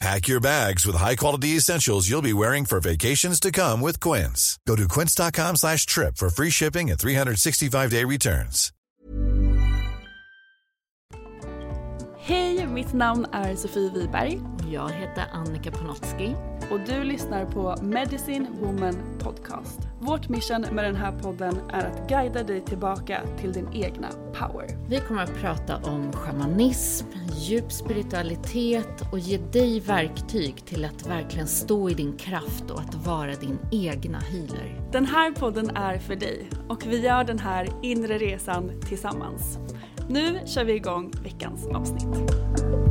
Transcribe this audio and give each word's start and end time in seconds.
Pack 0.00 0.28
your 0.28 0.40
bags 0.40 0.86
with 0.86 0.94
high-quality 0.94 1.56
essentials 1.56 2.08
you'll 2.08 2.22
be 2.22 2.32
wearing 2.32 2.64
for 2.66 2.78
vacations 2.78 3.40
to 3.40 3.50
come 3.50 3.80
with 3.80 3.98
Quince. 3.98 4.56
Go 4.64 4.76
to 4.76 4.86
quince.com 4.86 5.56
slash 5.56 5.86
trip 5.86 6.16
for 6.16 6.30
free 6.30 6.50
shipping 6.50 6.88
and 6.90 6.98
365-day 6.98 8.04
returns. 8.04 8.72
Hej, 12.18 12.66
mitt 12.66 12.92
namn 12.92 13.26
är 13.32 13.56
Sofie 13.56 13.90
Wiberg 13.94 14.40
Jag 14.72 14.88
heter 14.92 15.26
Annika 15.32 15.70
Panotski. 15.70 16.34
och 16.70 16.80
du 16.86 17.04
lyssnar 17.04 17.44
på 17.44 17.76
Medicine 17.82 18.48
Woman 18.60 18.94
Podcast. 19.18 19.87
Vårt 20.00 20.28
mission 20.28 20.66
med 20.72 20.84
den 20.84 20.96
här 20.96 21.12
podden 21.12 21.60
är 21.72 21.86
att 21.86 22.08
guida 22.08 22.42
dig 22.42 22.60
tillbaka 22.60 23.20
till 23.40 23.52
din 23.52 23.68
egna 23.72 24.08
power. 24.08 24.66
Vi 24.88 25.00
kommer 25.00 25.22
att 25.22 25.34
prata 25.34 25.76
om 25.76 26.12
shamanism, 26.12 27.06
djup 27.32 27.72
spiritualitet 27.72 29.12
och 29.12 29.18
ge 29.18 29.38
dig 29.38 29.80
verktyg 29.80 30.66
till 30.66 30.84
att 30.84 31.06
verkligen 31.06 31.46
stå 31.46 31.90
i 31.90 31.94
din 31.94 32.16
kraft 32.16 32.70
och 32.70 32.80
att 32.80 32.94
vara 32.94 33.34
din 33.34 33.58
egna 33.72 34.18
healer. 34.18 34.80
Den 34.92 35.06
här 35.06 35.32
podden 35.32 35.70
är 35.76 35.98
för 35.98 36.16
dig 36.16 36.50
och 36.68 36.86
vi 36.86 37.00
gör 37.00 37.24
den 37.24 37.38
här 37.38 37.68
inre 37.82 38.18
resan 38.18 38.80
tillsammans. 38.88 39.58
Nu 40.08 40.40
kör 40.46 40.64
vi 40.64 40.72
igång 40.72 41.12
veckans 41.22 41.66
avsnitt. 41.66 42.87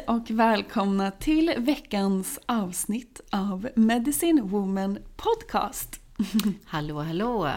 Hej 0.00 0.16
och 0.16 0.30
välkomna 0.30 1.10
till 1.10 1.54
veckans 1.56 2.38
avsnitt 2.46 3.20
av 3.30 3.68
Medicine 3.74 4.42
Woman 4.42 4.98
Podcast. 5.16 6.00
Hallå, 6.64 7.02
hallå! 7.02 7.50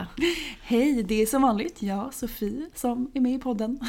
Hej, 0.61 1.03
det 1.03 1.21
är 1.21 1.25
som 1.25 1.41
vanligt 1.41 1.81
jag, 1.81 2.13
Sofie, 2.13 2.69
som 2.75 3.11
är 3.13 3.21
med 3.21 3.33
i 3.33 3.39
podden. 3.39 3.79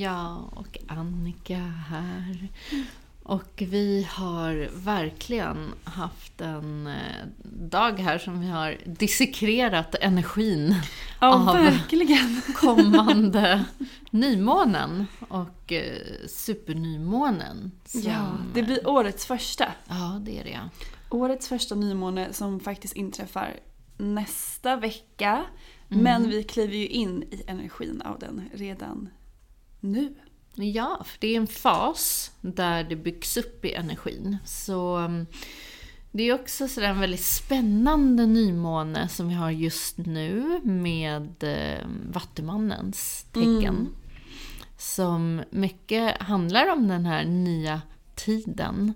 Ja, 0.00 0.50
och 0.56 0.78
Annika 0.88 1.58
här. 1.88 2.48
Och 3.28 3.52
vi 3.66 4.06
har 4.10 4.68
verkligen 4.84 5.70
haft 5.84 6.40
en 6.40 6.86
eh, 6.86 7.26
dag 7.44 7.98
här 7.98 8.18
som 8.18 8.40
vi 8.40 8.46
har 8.48 8.76
dissekrerat 8.86 9.94
energin 10.00 10.74
Ja, 11.20 11.34
av 11.34 11.46
verkligen. 11.56 12.40
kommande 12.56 13.64
nymånen 14.10 15.06
och 15.28 15.72
eh, 15.72 15.98
supernymånen. 16.28 17.70
som- 17.84 18.00
Ja, 18.02 18.26
det 18.54 18.62
blir 18.62 18.88
årets 18.88 19.26
första. 19.26 19.72
Ja, 19.88 20.20
det 20.24 20.38
är 20.40 20.44
det. 20.44 20.60
Årets 21.10 21.48
första 21.48 21.74
nymåne 21.74 22.32
som 22.32 22.60
faktiskt 22.60 22.96
inträffar 22.96 23.56
nästa 23.96 24.76
vecka. 24.76 25.44
Men 25.88 26.28
vi 26.28 26.42
kliver 26.42 26.74
ju 26.76 26.86
in 26.86 27.22
i 27.22 27.42
energin 27.46 28.02
av 28.04 28.18
den 28.18 28.42
redan 28.54 29.08
nu. 29.80 30.14
Ja, 30.64 31.02
för 31.04 31.20
det 31.20 31.26
är 31.26 31.36
en 31.36 31.46
fas 31.46 32.30
där 32.40 32.84
det 32.84 32.96
byggs 32.96 33.36
upp 33.36 33.64
i 33.64 33.72
energin. 33.72 34.36
Så 34.44 34.98
um, 34.98 35.26
det 36.12 36.22
är 36.22 36.34
också 36.34 36.68
sådär 36.68 36.88
en 36.88 37.00
väldigt 37.00 37.24
spännande 37.24 38.26
nymåne 38.26 39.08
som 39.08 39.28
vi 39.28 39.34
har 39.34 39.50
just 39.50 39.98
nu 39.98 40.60
med 40.64 41.44
eh, 41.44 41.86
Vattumannens 42.12 43.26
tecken. 43.32 43.88
Som 44.78 45.42
mycket 45.50 46.22
handlar 46.22 46.72
om 46.72 46.88
den 46.88 47.06
här 47.06 47.24
nya 47.24 47.82
tiden 48.14 48.92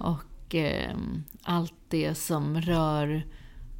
och 0.00 0.54
eh, 0.54 0.96
allt 1.42 1.74
det 1.88 2.14
som 2.14 2.60
rör 2.60 3.26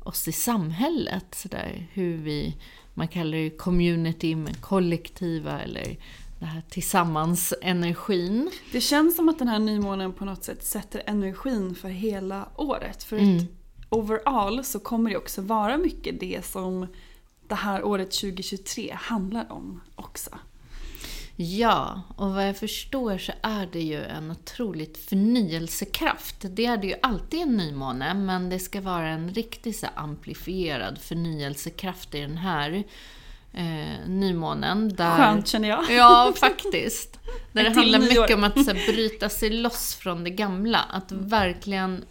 oss 0.03 0.29
i 0.29 0.33
samhället. 0.33 1.27
Så 1.35 1.49
där, 1.49 1.89
hur 1.93 2.17
vi, 2.17 2.57
man 2.95 3.09
kallar 3.09 3.39
det 3.39 3.51
community, 3.51 4.35
men 4.35 4.55
kollektiva 4.55 5.61
eller 5.61 5.97
det 6.39 6.47
här 6.47 6.63
tillsammans-energin. 6.69 8.51
Det 8.73 8.81
känns 8.81 9.17
som 9.17 9.29
att 9.29 9.39
den 9.39 9.49
här 9.49 9.59
nymånen 9.59 10.13
på 10.13 10.25
något 10.25 10.45
sätt 10.45 10.65
sätter 10.65 11.03
energin 11.07 11.75
för 11.75 11.89
hela 11.89 12.49
året. 12.57 13.03
För 13.03 13.19
Mm. 13.19 13.37
att 13.37 13.45
overall 13.89 14.65
så 14.65 14.79
kommer 14.81 15.11
det 15.11 15.17
också 15.17 15.43
vara 15.43 15.79
mycket 15.79 16.21
det 16.21 16.45
som 16.47 16.87
det 17.49 17.55
här 17.55 17.85
året 17.85 18.11
2023 18.11 18.97
handlar 19.01 19.53
om 19.53 19.81
också. 19.95 20.31
Ja, 21.39 22.03
och 22.17 22.31
vad 22.31 22.49
jag 22.49 22.57
förstår 22.57 23.19
så 23.19 23.33
är 23.43 23.69
det 23.73 23.81
ju 23.81 24.05
en 24.05 24.31
otroligt 24.31 24.99
förnyelsekraft. 24.99 26.37
Det 26.51 26.67
är 26.67 26.77
det 26.77 26.87
ju 26.87 26.95
alltid 27.03 27.41
en 27.41 27.57
nymåne, 27.57 28.15
men 28.15 28.51
det 28.51 28.59
ska 28.59 28.81
vara 28.81 29.09
en 29.09 29.31
riktigt 29.35 29.77
så 29.77 29.87
amplifierad 29.95 30.99
förnyelsekraft 30.99 32.15
i 32.15 32.21
den 32.21 32.37
här 32.37 32.85
eh, 33.57 34.09
nymånen. 34.09 34.95
Där... 34.97 35.17
Skönt 35.17 35.49
känner 35.49 35.69
jag. 35.69 35.91
Ja, 35.91 36.33
faktiskt. 36.37 37.19
Där 37.53 37.65
det 37.65 37.71
handlar 37.71 37.99
mycket 37.99 38.35
om 38.35 38.45
att 38.45 38.65
så 38.65 38.73
här, 38.73 38.93
bryta 38.93 39.29
sig 39.29 39.51
loss 39.51 39.95
från 39.95 40.25
det 40.25 40.31
gamla. 40.31 40.79
Att 40.79 41.13
verkligen 41.13 42.05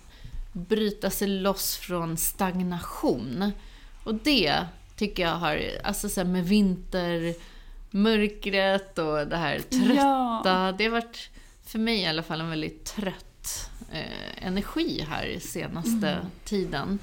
bryta 0.52 1.10
sig 1.10 1.28
loss 1.28 1.78
från 1.78 2.18
stagnation. 2.18 3.52
Och 4.04 4.16
det 4.16 4.56
tycker 4.96 5.24
jag 5.24 5.36
har, 5.36 5.62
alltså 5.84 6.10
så 6.10 6.20
här, 6.22 6.28
med 6.28 6.46
vintermörkret 6.46 8.98
och 8.98 9.28
det 9.28 9.38
här 9.38 9.60
trötta. 9.60 10.46
Ja. 10.46 10.74
Det 10.78 10.84
har 10.84 10.92
varit, 10.92 11.30
för 11.66 11.80
mig 11.80 12.02
i 12.02 12.06
alla 12.08 12.24
fall, 12.24 12.42
en 12.42 12.50
väldigt 12.50 12.86
trött 12.86 13.70
eh, 13.92 14.46
energi 14.48 15.06
här 15.10 15.38
senaste 15.42 16.10
Mm. 16.10 16.26
tiden. 16.44 17.00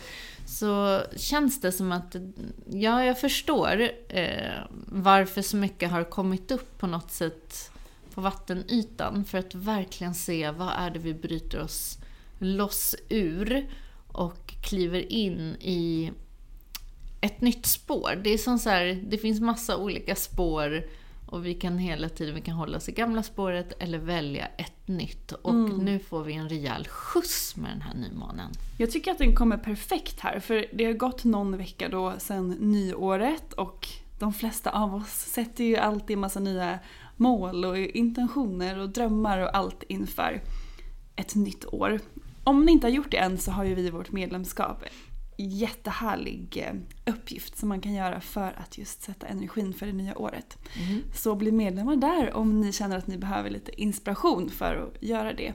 Så 0.52 1.02
känns 1.16 1.60
det 1.60 1.72
som 1.72 1.92
att, 1.92 2.16
ja, 2.70 3.04
jag 3.04 3.20
förstår 3.20 3.90
eh, 4.08 4.60
varför 4.86 5.42
så 5.42 5.56
mycket 5.56 5.90
har 5.90 6.04
kommit 6.04 6.50
upp 6.50 6.78
på 6.78 6.86
något 6.86 7.10
sätt 7.10 7.70
på 8.14 8.20
vattenytan. 8.20 9.24
För 9.24 9.38
att 9.38 9.54
verkligen 9.54 10.14
se 10.14 10.50
vad 10.50 10.72
är 10.78 10.90
det 10.90 10.98
vi 10.98 11.14
bryter 11.14 11.60
oss 11.60 11.98
loss 12.38 12.94
ur 13.08 13.70
och 14.06 14.54
kliver 14.62 15.12
in 15.12 15.56
i 15.60 16.12
ett 17.20 17.40
nytt 17.40 17.66
spår. 17.66 18.20
Det 18.24 18.30
är 18.30 18.38
som 18.38 18.58
så 18.58 18.70
här, 18.70 19.02
det 19.08 19.18
finns 19.18 19.40
massa 19.40 19.76
olika 19.76 20.14
spår 20.14 20.84
och 21.32 21.46
vi 21.46 21.54
kan 21.54 21.78
hela 21.78 22.08
tiden 22.08 22.34
vi 22.34 22.40
kan 22.40 22.54
hålla 22.54 22.76
oss 22.76 22.88
i 22.88 22.92
gamla 22.92 23.22
spåret 23.22 23.72
eller 23.78 23.98
välja 23.98 24.46
ett 24.46 24.88
nytt. 24.88 25.32
Och 25.32 25.54
nu 25.54 25.98
får 25.98 26.24
vi 26.24 26.32
en 26.32 26.48
rejäl 26.48 26.88
skjuts 26.88 27.56
med 27.56 27.70
den 27.70 27.82
här 27.82 27.94
nymånen. 27.94 28.50
Jag 28.78 28.90
tycker 28.90 29.10
att 29.10 29.18
den 29.18 29.36
kommer 29.36 29.56
perfekt 29.56 30.20
här 30.20 30.40
för 30.40 30.66
det 30.72 30.84
har 30.84 30.92
gått 30.92 31.24
någon 31.24 31.56
vecka 31.56 31.88
då 31.88 32.14
sedan 32.18 32.50
nyåret 32.50 33.52
och 33.52 33.88
de 34.18 34.32
flesta 34.32 34.70
av 34.70 34.94
oss 34.94 35.10
sätter 35.10 35.64
ju 35.64 35.76
alltid 35.76 36.18
massa 36.18 36.40
nya 36.40 36.78
mål 37.16 37.64
och 37.64 37.78
intentioner 37.78 38.78
och 38.78 38.88
drömmar 38.88 39.38
och 39.38 39.56
allt 39.56 39.82
inför 39.82 40.42
ett 41.16 41.34
nytt 41.34 41.66
år. 41.66 42.00
Om 42.44 42.64
ni 42.64 42.72
inte 42.72 42.86
har 42.86 42.92
gjort 42.92 43.10
det 43.10 43.16
än 43.16 43.38
så 43.38 43.50
har 43.50 43.64
ju 43.64 43.74
vi 43.74 43.90
vårt 43.90 44.12
medlemskap 44.12 44.84
jättehärlig 45.44 46.64
eh, 46.66 47.12
uppgift 47.14 47.58
som 47.58 47.68
man 47.68 47.80
kan 47.80 47.94
göra 47.94 48.20
för 48.20 48.54
att 48.58 48.78
just 48.78 49.02
sätta 49.02 49.26
energin 49.26 49.74
för 49.74 49.86
det 49.86 49.92
nya 49.92 50.18
året. 50.18 50.58
Mm. 50.74 51.02
Så 51.14 51.34
bli 51.34 51.52
medlemmar 51.52 51.96
där 51.96 52.32
om 52.32 52.60
ni 52.60 52.72
känner 52.72 52.98
att 52.98 53.06
ni 53.06 53.18
behöver 53.18 53.50
lite 53.50 53.80
inspiration 53.80 54.50
för 54.50 54.76
att 54.76 55.02
göra 55.02 55.32
det. 55.32 55.52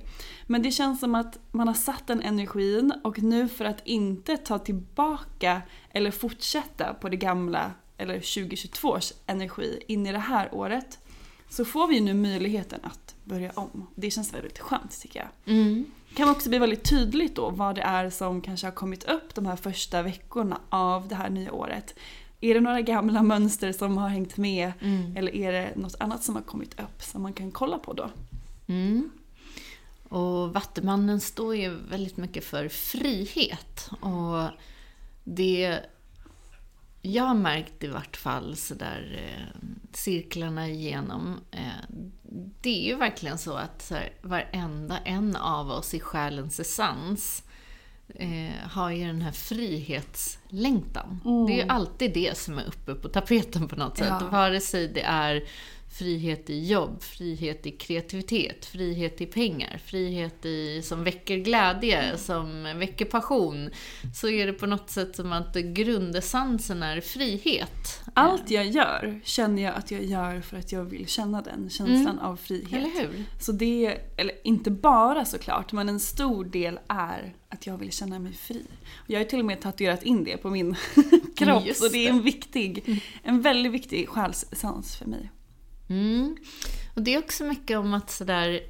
Men 0.47 0.61
det 0.61 0.71
känns 0.71 0.99
som 0.99 1.15
att 1.15 1.39
man 1.51 1.67
har 1.67 1.75
satt 1.75 2.07
den 2.07 2.21
energin 2.21 2.93
och 3.03 3.19
nu 3.19 3.47
för 3.47 3.65
att 3.65 3.81
inte 3.87 4.37
ta 4.37 4.59
tillbaka 4.59 5.61
eller 5.91 6.11
fortsätta 6.11 6.93
på 6.93 7.09
det 7.09 7.17
gamla 7.17 7.71
eller 7.97 8.13
2022 8.13 8.87
års 8.87 9.13
energi 9.25 9.83
in 9.87 10.07
i 10.07 10.11
det 10.11 10.19
här 10.19 10.55
året 10.55 10.99
så 11.49 11.65
får 11.65 11.87
vi 11.87 11.99
nu 11.99 12.13
möjligheten 12.13 12.79
att 12.83 13.15
börja 13.23 13.51
om. 13.51 13.87
Det 13.95 14.11
känns 14.11 14.33
väldigt 14.33 14.59
skönt 14.59 15.01
tycker 15.01 15.19
jag. 15.19 15.55
Mm. 15.55 15.85
Kan 16.17 16.29
också 16.29 16.49
bli 16.49 16.59
väldigt 16.59 16.89
tydligt 16.89 17.35
då 17.35 17.49
vad 17.49 17.75
det 17.75 17.81
är 17.81 18.09
som 18.09 18.41
kanske 18.41 18.67
har 18.67 18.71
kommit 18.71 19.03
upp 19.03 19.35
de 19.35 19.45
här 19.45 19.55
första 19.55 20.01
veckorna 20.01 20.59
av 20.69 21.07
det 21.07 21.15
här 21.15 21.29
nya 21.29 21.51
året. 21.53 21.95
Är 22.41 22.53
det 22.53 22.59
några 22.59 22.81
gamla 22.81 23.23
mönster 23.23 23.71
som 23.71 23.97
har 23.97 24.09
hängt 24.09 24.37
med 24.37 24.71
Mm. 24.81 25.17
eller 25.17 25.35
är 25.35 25.51
det 25.51 25.75
något 25.75 25.95
annat 25.99 26.23
som 26.23 26.35
har 26.35 26.41
kommit 26.41 26.79
upp 26.79 27.01
som 27.03 27.21
man 27.21 27.33
kan 27.33 27.51
kolla 27.51 27.77
på 27.79 27.93
då? 27.93 28.09
Mm. 28.67 29.09
Och 30.09 30.53
Vattumannen 30.53 31.19
står 31.19 31.55
ju 31.55 31.69
väldigt 31.89 32.17
mycket 32.17 32.43
för 32.45 32.67
frihet. 32.67 33.89
Och 34.01 34.49
det 35.23 35.79
jag 37.13 37.23
har 37.23 37.33
märkt 37.33 37.83
i 37.83 37.87
vart 37.87 38.17
fall 38.17 38.55
sådär 38.55 39.19
eh, 39.23 39.67
cirklarna 39.93 40.67
igenom. 40.67 41.39
Eh, 41.51 41.97
det 42.61 42.85
är 42.85 42.87
ju 42.87 42.95
verkligen 42.95 43.37
så 43.37 43.53
att 43.53 43.81
så 43.81 43.95
här, 43.95 44.13
varenda 44.21 44.97
en 44.97 45.35
av 45.35 45.71
oss 45.71 45.93
i 45.93 45.99
själens 45.99 46.59
essens 46.59 47.43
eh, 48.15 48.69
har 48.69 48.89
ju 48.91 49.07
den 49.07 49.21
här 49.21 49.31
frihetslängtan. 49.31 51.21
Det 51.47 51.53
är 51.53 51.63
ju 51.63 51.69
alltid 51.69 52.13
det 52.13 52.37
som 52.37 52.57
är 52.57 52.67
uppe 52.67 52.95
på 52.95 53.09
tapeten 53.09 53.67
på 53.67 53.75
något 53.75 53.97
sätt. 53.97 54.13
Ja. 54.21 54.27
Vare 54.31 54.61
sig 54.61 54.87
det 54.87 55.03
är 55.03 55.43
frihet 55.97 56.49
i 56.49 56.65
jobb, 56.65 57.03
frihet 57.03 57.65
i 57.65 57.71
kreativitet, 57.71 58.65
frihet 58.65 59.21
i 59.21 59.25
pengar, 59.25 59.81
frihet 59.85 60.45
i, 60.45 60.81
som 60.81 61.03
väcker 61.03 61.37
glädje, 61.37 62.17
som 62.17 62.63
väcker 62.63 63.05
passion. 63.05 63.69
Så 64.15 64.29
är 64.29 64.47
det 64.47 64.53
på 64.53 64.65
något 64.65 64.89
sätt 64.89 65.15
som 65.15 65.33
att 65.33 65.55
grundessensen 65.55 66.83
är 66.83 67.01
frihet. 67.01 68.01
Allt 68.13 68.51
jag 68.51 68.65
gör 68.65 69.21
känner 69.23 69.63
jag 69.63 69.75
att 69.75 69.91
jag 69.91 70.03
gör 70.03 70.41
för 70.41 70.57
att 70.57 70.71
jag 70.71 70.83
vill 70.83 71.07
känna 71.07 71.41
den 71.41 71.69
känslan 71.69 72.19
av 72.19 72.35
frihet. 72.35 72.73
Eller 72.73 72.89
hur? 72.89 73.23
Så 73.39 73.51
det, 73.51 73.85
eller 74.17 74.35
inte 74.43 74.71
bara 74.71 75.25
såklart, 75.25 75.71
men 75.71 75.89
en 75.89 75.99
stor 75.99 76.45
del 76.45 76.79
är 76.87 77.33
att 77.49 77.67
jag 77.67 77.77
vill 77.77 77.91
känna 77.91 78.19
mig 78.19 78.33
fri. 78.33 78.65
Jag 79.07 79.19
har 79.19 79.25
till 79.25 79.39
och 79.39 79.45
med 79.45 79.61
tatuerat 79.61 80.03
in 80.03 80.23
det 80.23 80.37
på 80.37 80.49
min 80.49 80.75
kropp, 81.35 81.65
Just 81.65 81.79
så 81.79 81.87
det 81.87 82.05
är 82.05 82.09
en 82.09 82.21
viktig, 82.21 83.01
en 83.23 83.41
väldigt 83.41 83.71
viktig 83.71 84.09
själsessens 84.09 84.95
för 84.95 85.05
mig. 85.05 85.31
Mm. 85.89 86.37
Och 86.95 87.01
det 87.01 87.13
är 87.13 87.19
också 87.19 87.43
mycket 87.43 87.77
om 87.77 87.93
att 87.93 88.09
sådär 88.11 88.61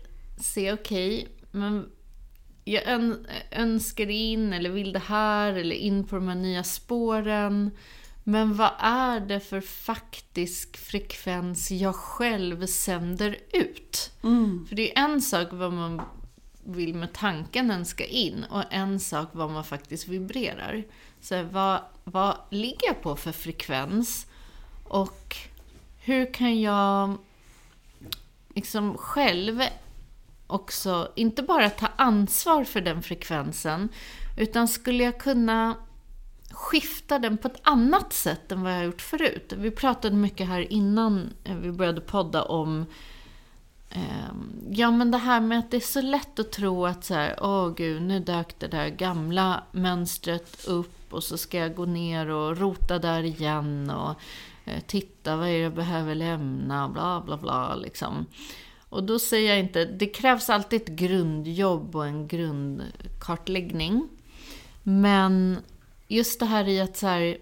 se, 0.41 0.73
okej, 0.73 1.27
men 1.51 1.89
jag 2.63 2.87
ön- 2.87 3.27
önskar 3.51 4.09
in 4.09 4.53
eller 4.53 4.69
vill 4.69 4.93
det 4.93 4.99
här 4.99 5.53
eller 5.53 5.75
in 5.75 6.03
på 6.03 6.15
de 6.15 6.27
här 6.27 6.35
nya 6.35 6.63
spåren. 6.63 7.71
Men 8.23 8.53
vad 8.53 8.71
är 8.79 9.19
det 9.19 9.39
för 9.39 9.61
faktisk 9.61 10.77
frekvens 10.77 11.71
jag 11.71 11.95
själv 11.95 12.65
sänder 12.65 13.37
ut? 13.53 14.11
För 14.69 14.75
det 14.75 14.97
är 14.97 15.03
en 15.03 15.21
sak 15.21 15.47
vad 15.51 15.73
man 15.73 16.01
vill 16.63 16.95
med 16.95 17.13
tanken 17.13 17.71
önska 17.71 18.05
in 18.05 18.45
och 18.49 18.63
en 18.71 18.99
sak 18.99 19.29
vad 19.31 19.51
man 19.51 19.63
faktiskt 19.63 20.07
vibrerar. 20.07 20.83
Så 21.21 21.43
vad, 21.43 21.81
vad 22.03 22.37
ligger 22.51 22.87
jag 22.87 23.01
på 23.01 23.15
för 23.15 23.31
frekvens? 23.31 24.27
Och 24.83 25.35
hur 26.07 26.33
kan 26.33 26.61
jag 26.61 27.17
liksom 28.55 28.97
själv 28.97 29.61
också, 30.47 31.11
inte 31.15 31.43
bara 31.43 31.69
ta 31.69 31.87
ansvar 31.95 32.63
för 32.63 32.81
den 32.81 33.03
frekvensen, 33.03 33.89
utan 34.37 34.67
skulle 34.67 35.03
jag 35.03 35.19
kunna 35.19 35.75
skifta 36.51 37.19
den 37.19 37.37
på 37.37 37.47
ett 37.47 37.59
annat 37.61 38.13
sätt 38.13 38.51
än 38.51 38.63
vad 38.63 38.71
jag 38.71 38.77
har 38.77 38.83
gjort 38.83 39.01
förut. 39.01 39.53
Vi 39.57 39.71
pratade 39.71 40.15
mycket 40.15 40.47
här 40.47 40.73
innan 40.73 41.33
eh, 41.43 41.55
vi 41.55 41.71
började 41.71 42.01
podda 42.01 42.43
om 42.43 42.85
ehm, 43.89 44.51
Ja 44.69 44.91
men 44.91 45.11
det 45.11 45.17
här 45.17 45.39
med 45.39 45.59
att 45.59 45.71
det 45.71 45.77
är 45.77 45.81
så 45.81 46.01
lätt 46.01 46.39
att 46.39 46.51
tro 46.51 46.85
att 46.85 47.05
så 47.05 47.13
här, 47.13 47.39
åh 47.41 47.73
gud, 47.73 48.01
nu 48.01 48.19
dök 48.19 48.59
det 48.59 48.67
där 48.67 48.89
gamla 48.89 49.63
mönstret 49.71 50.65
upp 50.67 51.13
och 51.13 51.23
så 51.23 51.37
ska 51.37 51.57
jag 51.57 51.75
gå 51.75 51.85
ner 51.85 52.29
och 52.29 52.57
rota 52.57 52.99
där 52.99 53.23
igen 53.23 53.89
och 53.89 54.15
titta 54.87 55.35
vad 55.35 55.47
är 55.47 55.51
det 55.51 55.59
jag 55.59 55.73
behöver 55.73 56.15
lämna, 56.15 56.89
bla 56.89 57.21
bla 57.25 57.37
bla 57.37 57.75
liksom. 57.75 58.25
Och 58.89 59.03
då 59.03 59.19
säger 59.19 59.49
jag 59.49 59.59
inte, 59.59 59.85
det 59.85 60.07
krävs 60.07 60.49
alltid 60.49 60.81
ett 60.81 60.87
grundjobb 60.87 61.95
och 61.95 62.07
en 62.07 62.27
grundkartläggning. 62.27 64.09
Men 64.83 65.59
just 66.07 66.39
det 66.39 66.45
här 66.45 66.67
i 66.67 66.81
att 66.81 66.97
så 66.97 67.07
här, 67.07 67.37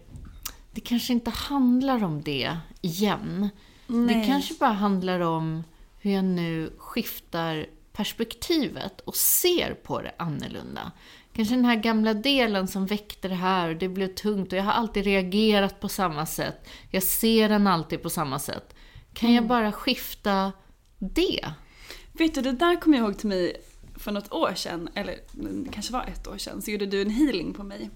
det 0.71 0.81
kanske 0.81 1.13
inte 1.13 1.29
handlar 1.29 2.03
om 2.03 2.21
det 2.21 2.57
igen. 2.81 3.49
Det 3.87 3.93
Nej. 3.93 4.25
kanske 4.27 4.53
bara 4.59 4.71
handlar 4.71 5.19
om 5.19 5.63
hur 5.99 6.11
jag 6.11 6.25
nu 6.25 6.73
skiftar 6.77 7.65
perspektivet 7.93 9.01
och 9.01 9.15
ser 9.15 9.73
på 9.73 10.01
det 10.01 10.13
annorlunda. 10.17 10.91
Kanske 11.35 11.55
den 11.55 11.65
här 11.65 11.75
gamla 11.75 12.13
delen 12.13 12.67
som 12.67 12.85
väckte 12.85 13.27
det 13.27 13.35
här 13.35 13.73
det 13.73 13.89
blev 13.89 14.07
tungt 14.07 14.53
och 14.53 14.59
jag 14.59 14.63
har 14.63 14.71
alltid 14.71 15.03
reagerat 15.03 15.79
på 15.79 15.89
samma 15.89 16.25
sätt. 16.25 16.69
Jag 16.91 17.03
ser 17.03 17.49
den 17.49 17.67
alltid 17.67 18.01
på 18.01 18.09
samma 18.09 18.39
sätt. 18.39 18.75
Kan 19.13 19.33
jag 19.33 19.47
bara 19.47 19.71
skifta 19.71 20.51
det? 20.99 21.45
Vet 22.11 22.35
du, 22.35 22.41
det 22.41 22.51
där 22.51 22.81
kommer 22.81 22.97
jag 22.97 23.05
ihåg 23.05 23.17
till 23.17 23.29
mig 23.29 23.61
för 23.95 24.11
något 24.11 24.31
år 24.31 24.53
sedan, 24.55 24.89
eller 24.93 25.15
det 25.31 25.71
kanske 25.71 25.93
var 25.93 26.03
ett 26.03 26.27
år 26.27 26.37
sedan, 26.37 26.61
så 26.61 26.71
gjorde 26.71 26.85
du 26.85 27.01
en 27.01 27.09
healing 27.09 27.53
på 27.53 27.63
mig. 27.63 27.89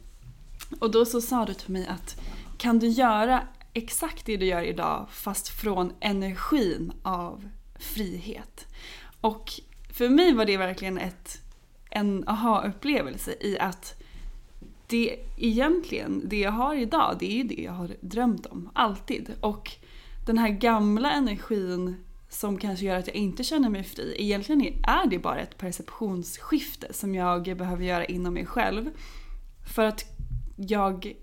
Och 0.79 0.91
då 0.91 1.05
så 1.05 1.21
sa 1.21 1.45
du 1.45 1.53
till 1.53 1.71
mig 1.71 1.87
att 1.87 2.21
kan 2.57 2.79
du 2.79 2.87
göra 2.87 3.47
exakt 3.73 4.25
det 4.25 4.37
du 4.37 4.45
gör 4.45 4.63
idag 4.63 5.07
fast 5.11 5.47
från 5.47 5.93
energin 5.99 6.91
av 7.03 7.49
frihet? 7.79 8.65
Och 9.21 9.51
för 9.93 10.09
mig 10.09 10.33
var 10.33 10.45
det 10.45 10.57
verkligen 10.57 10.97
ett, 10.97 11.41
en 11.89 12.23
aha-upplevelse 12.27 13.35
i 13.39 13.59
att 13.59 14.03
det 14.87 15.19
egentligen, 15.37 16.21
det 16.25 16.39
jag 16.39 16.51
har 16.51 16.75
idag, 16.75 17.15
det 17.19 17.31
är 17.31 17.35
ju 17.35 17.43
det 17.43 17.61
jag 17.61 17.71
har 17.71 17.91
drömt 18.01 18.45
om. 18.45 18.69
Alltid. 18.73 19.33
Och 19.41 19.71
den 20.25 20.37
här 20.37 20.49
gamla 20.49 21.11
energin 21.11 21.95
som 22.29 22.57
kanske 22.57 22.85
gör 22.85 22.95
att 22.95 23.07
jag 23.07 23.15
inte 23.15 23.43
känner 23.43 23.69
mig 23.69 23.83
fri, 23.83 24.15
egentligen 24.17 24.61
är 24.83 25.07
det 25.07 25.19
bara 25.19 25.39
ett 25.39 25.57
perceptionsskifte 25.57 26.93
som 26.93 27.15
jag 27.15 27.57
behöver 27.57 27.83
göra 27.83 28.05
inom 28.05 28.33
mig 28.33 28.45
själv. 28.45 28.89
För 29.75 29.85
att 29.85 30.05
jag 30.55 31.13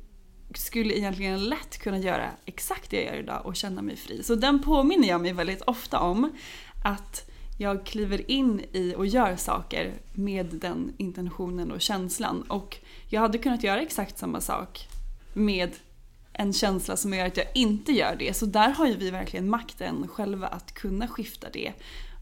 skulle 0.54 0.98
egentligen 0.98 1.44
lätt 1.44 1.78
kunna 1.78 1.98
göra 1.98 2.30
exakt 2.44 2.90
det 2.90 2.96
jag 2.96 3.14
gör 3.14 3.22
idag 3.22 3.46
och 3.46 3.56
känna 3.56 3.82
mig 3.82 3.96
fri. 3.96 4.22
Så 4.22 4.34
den 4.34 4.62
påminner 4.62 5.08
jag 5.08 5.20
mig 5.20 5.32
väldigt 5.32 5.62
ofta 5.62 6.00
om. 6.00 6.32
Att 6.84 7.30
jag 7.56 7.86
kliver 7.86 8.30
in 8.30 8.64
i 8.72 8.94
och 8.96 9.06
gör 9.06 9.36
saker 9.36 9.94
med 10.12 10.46
den 10.46 10.92
intentionen 10.96 11.72
och 11.72 11.80
känslan. 11.80 12.42
Och 12.42 12.76
jag 13.08 13.20
hade 13.20 13.38
kunnat 13.38 13.62
göra 13.62 13.82
exakt 13.82 14.18
samma 14.18 14.40
sak 14.40 14.88
med 15.32 15.70
en 16.32 16.52
känsla 16.52 16.96
som 16.96 17.14
gör 17.14 17.26
att 17.26 17.36
jag 17.36 17.46
inte 17.54 17.92
gör 17.92 18.16
det. 18.18 18.36
Så 18.36 18.46
där 18.46 18.68
har 18.68 18.86
ju 18.86 18.96
vi 18.96 19.10
verkligen 19.10 19.50
makten 19.50 20.08
själva 20.08 20.46
att 20.46 20.74
kunna 20.74 21.08
skifta 21.08 21.50
det. 21.52 21.72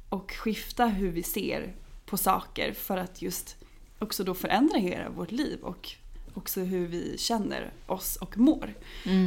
Och 0.08 0.32
skifta 0.32 0.86
hur 0.86 1.10
vi 1.10 1.22
ser 1.22 1.74
på 2.06 2.16
saker 2.16 2.72
för 2.72 2.96
att 2.96 3.22
just 3.22 3.56
också 3.98 4.24
då 4.24 4.34
förändra 4.34 4.78
hela 4.78 5.10
vårt 5.10 5.32
liv 5.32 5.58
och 5.62 5.90
också 6.34 6.60
hur 6.60 6.86
vi 6.86 7.18
känner 7.18 7.72
oss 7.86 8.16
och 8.16 8.38
mår. 8.38 8.74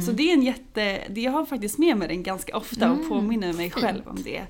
Så 0.06 0.12
det 0.12 0.30
är 0.30 0.34
en 0.34 0.42
jätte, 0.42 1.04
det 1.08 1.20
jag 1.20 1.32
har 1.32 1.46
faktiskt 1.46 1.78
med 1.78 1.96
mig 1.96 2.08
den 2.08 2.22
ganska 2.22 2.56
ofta 2.56 2.92
och 2.92 3.08
påminner 3.08 3.52
mig 3.52 3.70
själv 3.70 4.08
om 4.08 4.22
det 4.22 4.46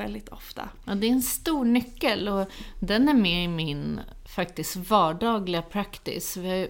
väldigt 0.00 0.28
ofta. 0.28 0.68
Ja, 0.84 0.94
det 0.94 1.06
är 1.06 1.12
en 1.12 1.22
stor 1.22 1.64
nyckel 1.64 2.28
och 2.28 2.46
den 2.78 3.08
är 3.08 3.14
med 3.14 3.44
i 3.44 3.48
min 3.48 4.00
faktiskt 4.24 4.76
vardagliga 4.76 5.62
practice. 5.62 6.36
Vi 6.36 6.60
har 6.60 6.68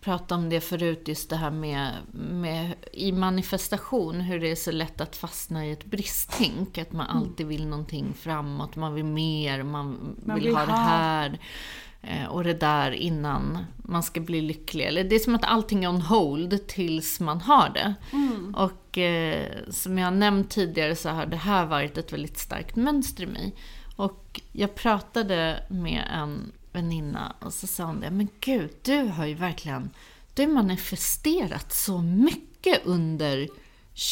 pratat 0.00 0.32
om 0.32 0.48
det 0.48 0.60
förut, 0.60 1.08
just 1.08 1.30
det 1.30 1.36
här 1.36 1.50
med, 1.50 1.92
med 2.12 2.74
i 2.92 3.12
manifestation, 3.12 4.20
hur 4.20 4.40
det 4.40 4.50
är 4.50 4.56
så 4.56 4.70
lätt 4.70 5.00
att 5.00 5.16
fastna 5.16 5.66
i 5.66 5.72
ett 5.72 5.84
bristtänk. 5.84 6.78
Att 6.78 6.92
man 6.92 7.06
alltid 7.06 7.46
vill 7.46 7.66
någonting 7.66 8.14
framåt, 8.14 8.76
man 8.76 8.94
vill 8.94 9.04
mer, 9.04 9.62
man, 9.62 10.16
Man 10.24 10.36
vill 10.36 10.44
vill 10.44 10.56
ha 10.56 10.66
det 10.66 10.72
här 10.72 11.38
och 12.28 12.44
det 12.44 12.54
där 12.54 12.90
innan 12.90 13.58
man 13.76 14.02
ska 14.02 14.20
bli 14.20 14.40
lycklig. 14.40 14.84
Eller 14.84 15.04
det 15.04 15.14
är 15.14 15.18
som 15.18 15.34
att 15.34 15.44
allting 15.44 15.84
är 15.84 15.88
on 15.88 16.00
hold 16.00 16.66
tills 16.66 17.20
man 17.20 17.40
har 17.40 17.68
det. 17.68 17.94
Och 18.54 18.98
eh, 18.98 19.46
som 19.70 19.98
jag 19.98 20.12
nämnt 20.12 20.50
tidigare 20.50 20.96
så 20.96 21.08
har 21.08 21.26
det 21.26 21.36
här 21.36 21.66
varit 21.66 21.98
ett 21.98 22.12
väldigt 22.12 22.38
starkt 22.38 22.76
mönster 22.76 23.22
i 23.22 23.26
mig. 23.26 23.54
Och 23.96 24.40
jag 24.52 24.74
pratade 24.74 25.66
med 25.70 26.04
en 26.14 26.52
väninna 26.72 27.36
och 27.40 27.52
så 27.52 27.66
sa 27.66 27.84
hon 27.84 28.00
det, 28.00 28.10
men 28.10 28.28
gud, 28.40 28.70
du 28.82 29.02
har 29.02 29.26
ju 29.26 29.34
verkligen 29.34 29.90
du 30.38 30.46
har 30.46 30.52
manifesterat 30.52 31.72
så 31.72 31.98
mycket 31.98 32.86
under 32.86 33.48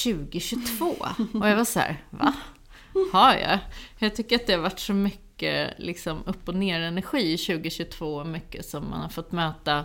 2022. 0.04 0.86
Och 1.40 1.48
jag 1.48 1.56
var 1.56 1.64
så 1.64 1.80
här, 1.80 2.04
va? 2.10 2.32
Har 3.12 3.34
jag? 3.34 3.58
Jag 3.98 4.16
tycker 4.16 4.36
att 4.36 4.46
det 4.46 4.52
har 4.52 4.60
varit 4.60 4.80
så 4.80 4.92
mycket 4.92 5.25
liksom, 5.76 6.22
upp 6.26 6.48
och 6.48 6.54
ner 6.54 6.80
energi 6.80 7.32
i 7.32 7.36
2022, 7.36 8.24
mycket 8.24 8.66
som 8.66 8.90
man 8.90 9.00
har 9.00 9.08
fått 9.08 9.32
möta. 9.32 9.84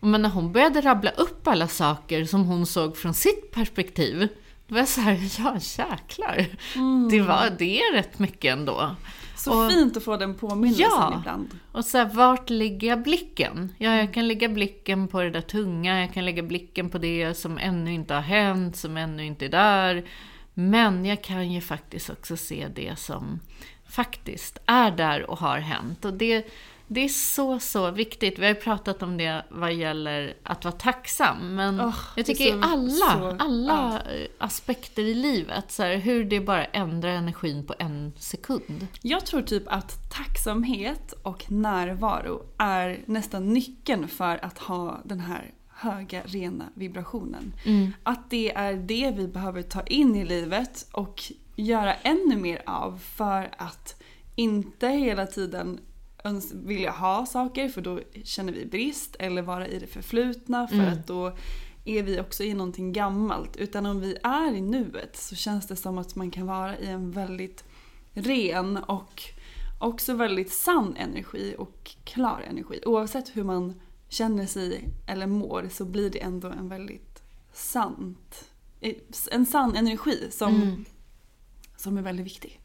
Men 0.00 0.22
när 0.22 0.28
hon 0.28 0.52
började 0.52 0.80
rabbla 0.80 1.10
upp 1.10 1.46
alla 1.48 1.68
saker 1.68 2.24
som 2.24 2.44
hon 2.44 2.66
såg 2.66 2.96
från 2.96 3.14
sitt 3.14 3.50
perspektiv, 3.50 4.28
då 4.66 4.74
var 4.74 4.80
jag 4.80 4.88
så 4.88 5.00
här, 5.00 5.18
ja 5.38 5.56
jäklar. 5.60 6.46
Mm. 6.74 7.08
Det, 7.10 7.20
var, 7.20 7.50
det 7.58 7.80
är 7.80 7.94
rätt 7.94 8.18
mycket 8.18 8.52
ändå. 8.52 8.96
Så 9.36 9.64
och, 9.64 9.72
fint 9.72 9.96
att 9.96 10.04
få 10.04 10.16
den 10.16 10.34
påminnelsen 10.34 10.86
ja, 10.90 11.18
ibland. 11.20 11.58
Och 11.72 11.84
så 11.84 11.98
här, 11.98 12.04
vart 12.04 12.50
lägger 12.50 12.88
jag 12.88 13.02
blicken? 13.02 13.74
Ja, 13.78 13.96
jag 13.96 14.14
kan 14.14 14.28
lägga 14.28 14.48
blicken 14.48 15.08
på 15.08 15.22
det 15.22 15.30
där 15.30 15.40
tunga, 15.40 16.00
jag 16.00 16.14
kan 16.14 16.24
lägga 16.24 16.42
blicken 16.42 16.90
på 16.90 16.98
det 16.98 17.34
som 17.34 17.58
ännu 17.58 17.92
inte 17.92 18.14
har 18.14 18.20
hänt, 18.20 18.76
som 18.76 18.96
ännu 18.96 19.24
inte 19.24 19.44
är 19.44 19.48
där. 19.48 20.04
Men 20.54 21.04
jag 21.04 21.22
kan 21.24 21.52
ju 21.52 21.60
faktiskt 21.60 22.10
också 22.10 22.36
se 22.36 22.68
det 22.74 22.98
som 22.98 23.40
faktiskt 23.92 24.58
är 24.66 24.90
där 24.90 25.30
och 25.30 25.38
har 25.38 25.58
hänt. 25.58 26.04
Och 26.04 26.14
det, 26.14 26.46
det 26.86 27.04
är 27.04 27.08
så, 27.08 27.58
så 27.58 27.90
viktigt. 27.90 28.38
Vi 28.38 28.42
har 28.42 28.54
ju 28.54 28.60
pratat 28.60 29.02
om 29.02 29.16
det 29.16 29.44
vad 29.48 29.72
gäller 29.72 30.34
att 30.42 30.64
vara 30.64 30.72
tacksam. 30.72 31.54
Men 31.54 31.80
oh, 31.80 31.96
jag 32.16 32.26
tycker 32.26 32.44
i 32.44 32.60
alla, 32.62 32.90
så, 32.90 33.36
alla 33.38 34.02
ja. 34.06 34.26
aspekter 34.38 35.02
i 35.02 35.14
livet, 35.14 35.72
så 35.72 35.82
här, 35.82 35.96
hur 35.96 36.24
det 36.24 36.40
bara 36.40 36.64
ändrar 36.64 37.10
energin 37.10 37.66
på 37.66 37.74
en 37.78 38.12
sekund. 38.16 38.86
Jag 39.02 39.26
tror 39.26 39.42
typ 39.42 39.62
att 39.66 40.10
tacksamhet 40.10 41.14
och 41.22 41.50
närvaro 41.50 42.42
är 42.58 43.00
nästan 43.06 43.52
nyckeln 43.52 44.08
för 44.08 44.44
att 44.44 44.58
ha 44.58 45.00
den 45.04 45.20
här 45.20 45.52
höga 45.68 46.22
rena 46.24 46.64
vibrationen. 46.74 47.52
Mm. 47.64 47.92
Att 48.02 48.30
det 48.30 48.52
är 48.52 48.74
det 48.74 49.14
vi 49.16 49.28
behöver 49.28 49.62
ta 49.62 49.82
in 49.82 50.16
i 50.16 50.24
livet 50.24 50.88
och 50.92 51.22
göra 51.56 51.94
ännu 51.94 52.36
mer 52.36 52.62
av 52.66 52.98
för 52.98 53.54
att 53.58 54.02
inte 54.34 54.88
hela 54.88 55.26
tiden 55.26 55.80
vilja 56.52 56.90
ha 56.90 57.26
saker 57.26 57.68
för 57.68 57.80
då 57.80 58.00
känner 58.24 58.52
vi 58.52 58.66
brist 58.66 59.16
eller 59.18 59.42
vara 59.42 59.66
i 59.68 59.78
det 59.78 59.86
förflutna 59.86 60.68
för 60.68 60.76
mm. 60.76 60.92
att 60.92 61.06
då 61.06 61.36
är 61.84 62.02
vi 62.02 62.20
också 62.20 62.44
i 62.44 62.54
någonting 62.54 62.92
gammalt. 62.92 63.56
Utan 63.56 63.86
om 63.86 64.00
vi 64.00 64.16
är 64.22 64.54
i 64.54 64.60
nuet 64.60 65.16
så 65.16 65.34
känns 65.34 65.66
det 65.66 65.76
som 65.76 65.98
att 65.98 66.14
man 66.16 66.30
kan 66.30 66.46
vara 66.46 66.78
i 66.78 66.86
en 66.86 67.10
väldigt 67.10 67.64
ren 68.12 68.76
och 68.76 69.22
också 69.78 70.14
väldigt 70.14 70.52
sann 70.52 70.96
energi 70.96 71.54
och 71.58 71.90
klar 72.04 72.44
energi. 72.50 72.80
Oavsett 72.86 73.36
hur 73.36 73.44
man 73.44 73.80
känner 74.08 74.46
sig 74.46 74.88
eller 75.06 75.26
mår 75.26 75.68
så 75.70 75.84
blir 75.84 76.10
det 76.10 76.22
ändå 76.22 76.48
en 76.48 76.68
väldigt 76.68 77.22
sant, 77.52 78.50
en 79.30 79.46
sann 79.46 79.76
energi 79.76 80.28
som, 80.30 80.54
mm. 80.54 80.84
Som 81.82 81.98
är 81.98 82.02
väldigt 82.02 82.26
viktig. 82.26 82.60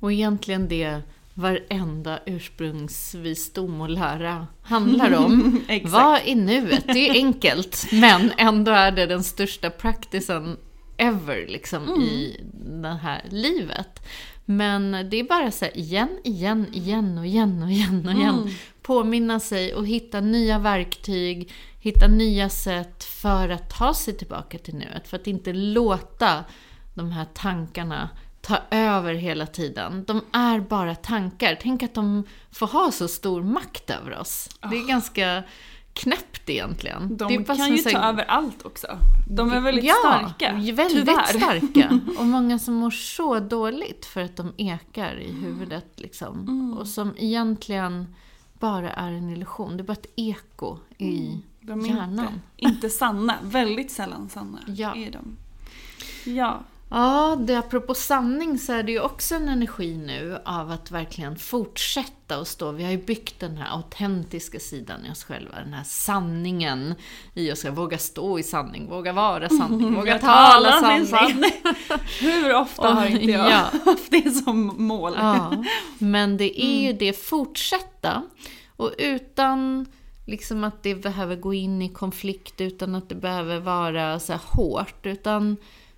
Och 0.00 0.12
egentligen 0.12 0.68
det 0.68 1.02
varenda 1.34 2.20
ursprungsvisdom 2.26 3.80
och 3.80 3.90
lära 3.90 4.46
handlar 4.62 5.14
om. 5.14 5.60
Vad 5.84 6.20
i 6.24 6.34
nuet? 6.34 6.84
Det 6.86 7.08
är 7.08 7.14
enkelt, 7.14 7.86
men 7.92 8.32
ändå 8.36 8.72
är 8.72 8.92
det 8.92 9.06
den 9.06 9.24
största 9.24 9.70
practicen 9.70 10.56
ever 10.96 11.46
liksom, 11.48 11.82
mm. 11.88 12.00
i 12.00 12.40
det 12.82 12.98
här 13.02 13.24
livet. 13.30 14.06
Men 14.44 14.92
det 15.10 15.16
är 15.16 15.24
bara 15.24 15.50
så 15.50 15.64
här, 15.64 15.76
igen, 15.76 16.18
igen, 16.24 16.66
igen 16.72 17.18
och 17.18 17.26
igen 17.26 17.62
och 17.62 17.70
igen 17.70 18.06
och 18.06 18.12
igen. 18.12 18.38
Mm. 18.38 18.48
Påminna 18.82 19.40
sig 19.40 19.74
och 19.74 19.86
hitta 19.86 20.20
nya 20.20 20.58
verktyg, 20.58 21.52
hitta 21.80 22.06
nya 22.06 22.48
sätt 22.48 23.04
för 23.04 23.48
att 23.48 23.70
ta 23.70 23.94
sig 23.94 24.16
tillbaka 24.16 24.58
till 24.58 24.74
nuet. 24.74 25.08
För 25.08 25.16
att 25.16 25.26
inte 25.26 25.52
låta 25.52 26.44
de 26.94 27.10
här 27.10 27.26
tankarna 27.34 28.08
ta 28.46 28.58
över 28.70 29.14
hela 29.14 29.46
tiden. 29.46 30.04
De 30.06 30.20
är 30.32 30.60
bara 30.60 30.94
tankar. 30.94 31.58
Tänk 31.62 31.82
att 31.82 31.94
de 31.94 32.24
får 32.52 32.66
ha 32.66 32.90
så 32.92 33.08
stor 33.08 33.42
makt 33.42 33.90
över 33.90 34.18
oss. 34.18 34.48
Oh. 34.62 34.70
Det 34.70 34.76
är 34.76 34.82
ah. 34.82 34.86
ganska 34.86 35.42
knäppt 35.92 36.50
egentligen. 36.50 37.16
De 37.16 37.44
kan 37.44 37.76
ju 37.76 37.78
ta 37.78 37.98
över 37.98 38.24
allt 38.24 38.66
också. 38.66 38.98
De 39.28 39.52
är 39.52 39.60
väldigt 39.60 39.84
ja, 39.84 39.94
starka. 39.94 40.52
väldigt 40.52 40.90
tyvärr. 40.90 41.38
starka. 41.38 42.00
Och 42.18 42.26
många 42.26 42.58
som 42.58 42.74
mår 42.74 42.90
så 42.90 43.40
dåligt 43.40 44.06
för 44.06 44.20
att 44.20 44.36
de 44.36 44.52
ekar 44.56 45.20
i 45.20 45.32
huvudet. 45.32 45.92
Liksom. 45.96 46.40
Mm. 46.40 46.78
Och 46.78 46.86
som 46.86 47.14
egentligen 47.16 48.14
bara 48.58 48.92
är 48.92 49.12
en 49.12 49.30
illusion. 49.30 49.76
Det 49.76 49.82
är 49.82 49.84
bara 49.84 49.92
ett 49.92 50.12
eko 50.16 50.78
i 50.98 51.26
mm. 51.26 51.42
de 51.60 51.84
är 51.84 51.88
hjärnan. 51.88 52.40
Inte, 52.56 52.74
inte 52.74 52.90
sanna. 52.90 53.34
Väldigt 53.42 53.90
sällan 53.90 54.28
sanna 54.28 54.58
ja. 54.66 54.96
är 54.96 55.10
de. 55.10 55.36
Ja. 56.36 56.62
Ja, 56.88 57.36
det, 57.40 57.58
apropå 57.58 57.94
sanning 57.94 58.58
så 58.58 58.72
är 58.72 58.82
det 58.82 58.92
ju 58.92 59.00
också 59.00 59.34
en 59.34 59.48
energi 59.48 59.96
nu 59.96 60.38
av 60.44 60.70
att 60.70 60.90
verkligen 60.90 61.36
fortsätta 61.36 62.40
och 62.40 62.46
stå. 62.46 62.72
Vi 62.72 62.84
har 62.84 62.90
ju 62.90 62.98
byggt 62.98 63.40
den 63.40 63.56
här 63.56 63.76
autentiska 63.76 64.58
sidan 64.58 65.06
i 65.06 65.10
oss 65.12 65.24
själva, 65.24 65.58
den 65.58 65.72
här 65.72 65.84
sanningen 65.84 66.94
i 67.34 67.52
oss. 67.52 67.64
Våga 67.64 67.98
stå 67.98 68.38
i 68.38 68.42
sanning, 68.42 68.90
våga 68.90 69.12
vara 69.12 69.48
sanning, 69.48 69.94
våga 69.96 70.18
tala 70.18 70.72
sanning. 70.72 71.06
sanning. 71.06 71.52
Hur 72.20 72.54
ofta 72.54 72.88
har 72.88 73.06
inte 73.06 73.32
jag 73.32 73.50
ja. 73.50 73.70
haft 73.84 74.10
det 74.10 74.30
som 74.30 74.74
mål? 74.76 75.12
Ja, 75.16 75.64
men 75.98 76.36
det 76.36 76.62
är 76.62 76.80
ju 76.80 76.86
mm. 76.86 76.98
det 76.98 77.12
fortsätta. 77.12 78.22
Och 78.76 78.92
utan 78.98 79.86
liksom 80.26 80.64
att 80.64 80.82
det 80.82 80.94
behöver 80.94 81.36
gå 81.36 81.54
in 81.54 81.82
i 81.82 81.88
konflikt, 81.88 82.60
utan 82.60 82.94
att 82.94 83.08
det 83.08 83.14
behöver 83.14 83.60
vara 83.60 84.20
så 84.20 84.34
hårt, 84.34 85.06
utan 85.06 85.56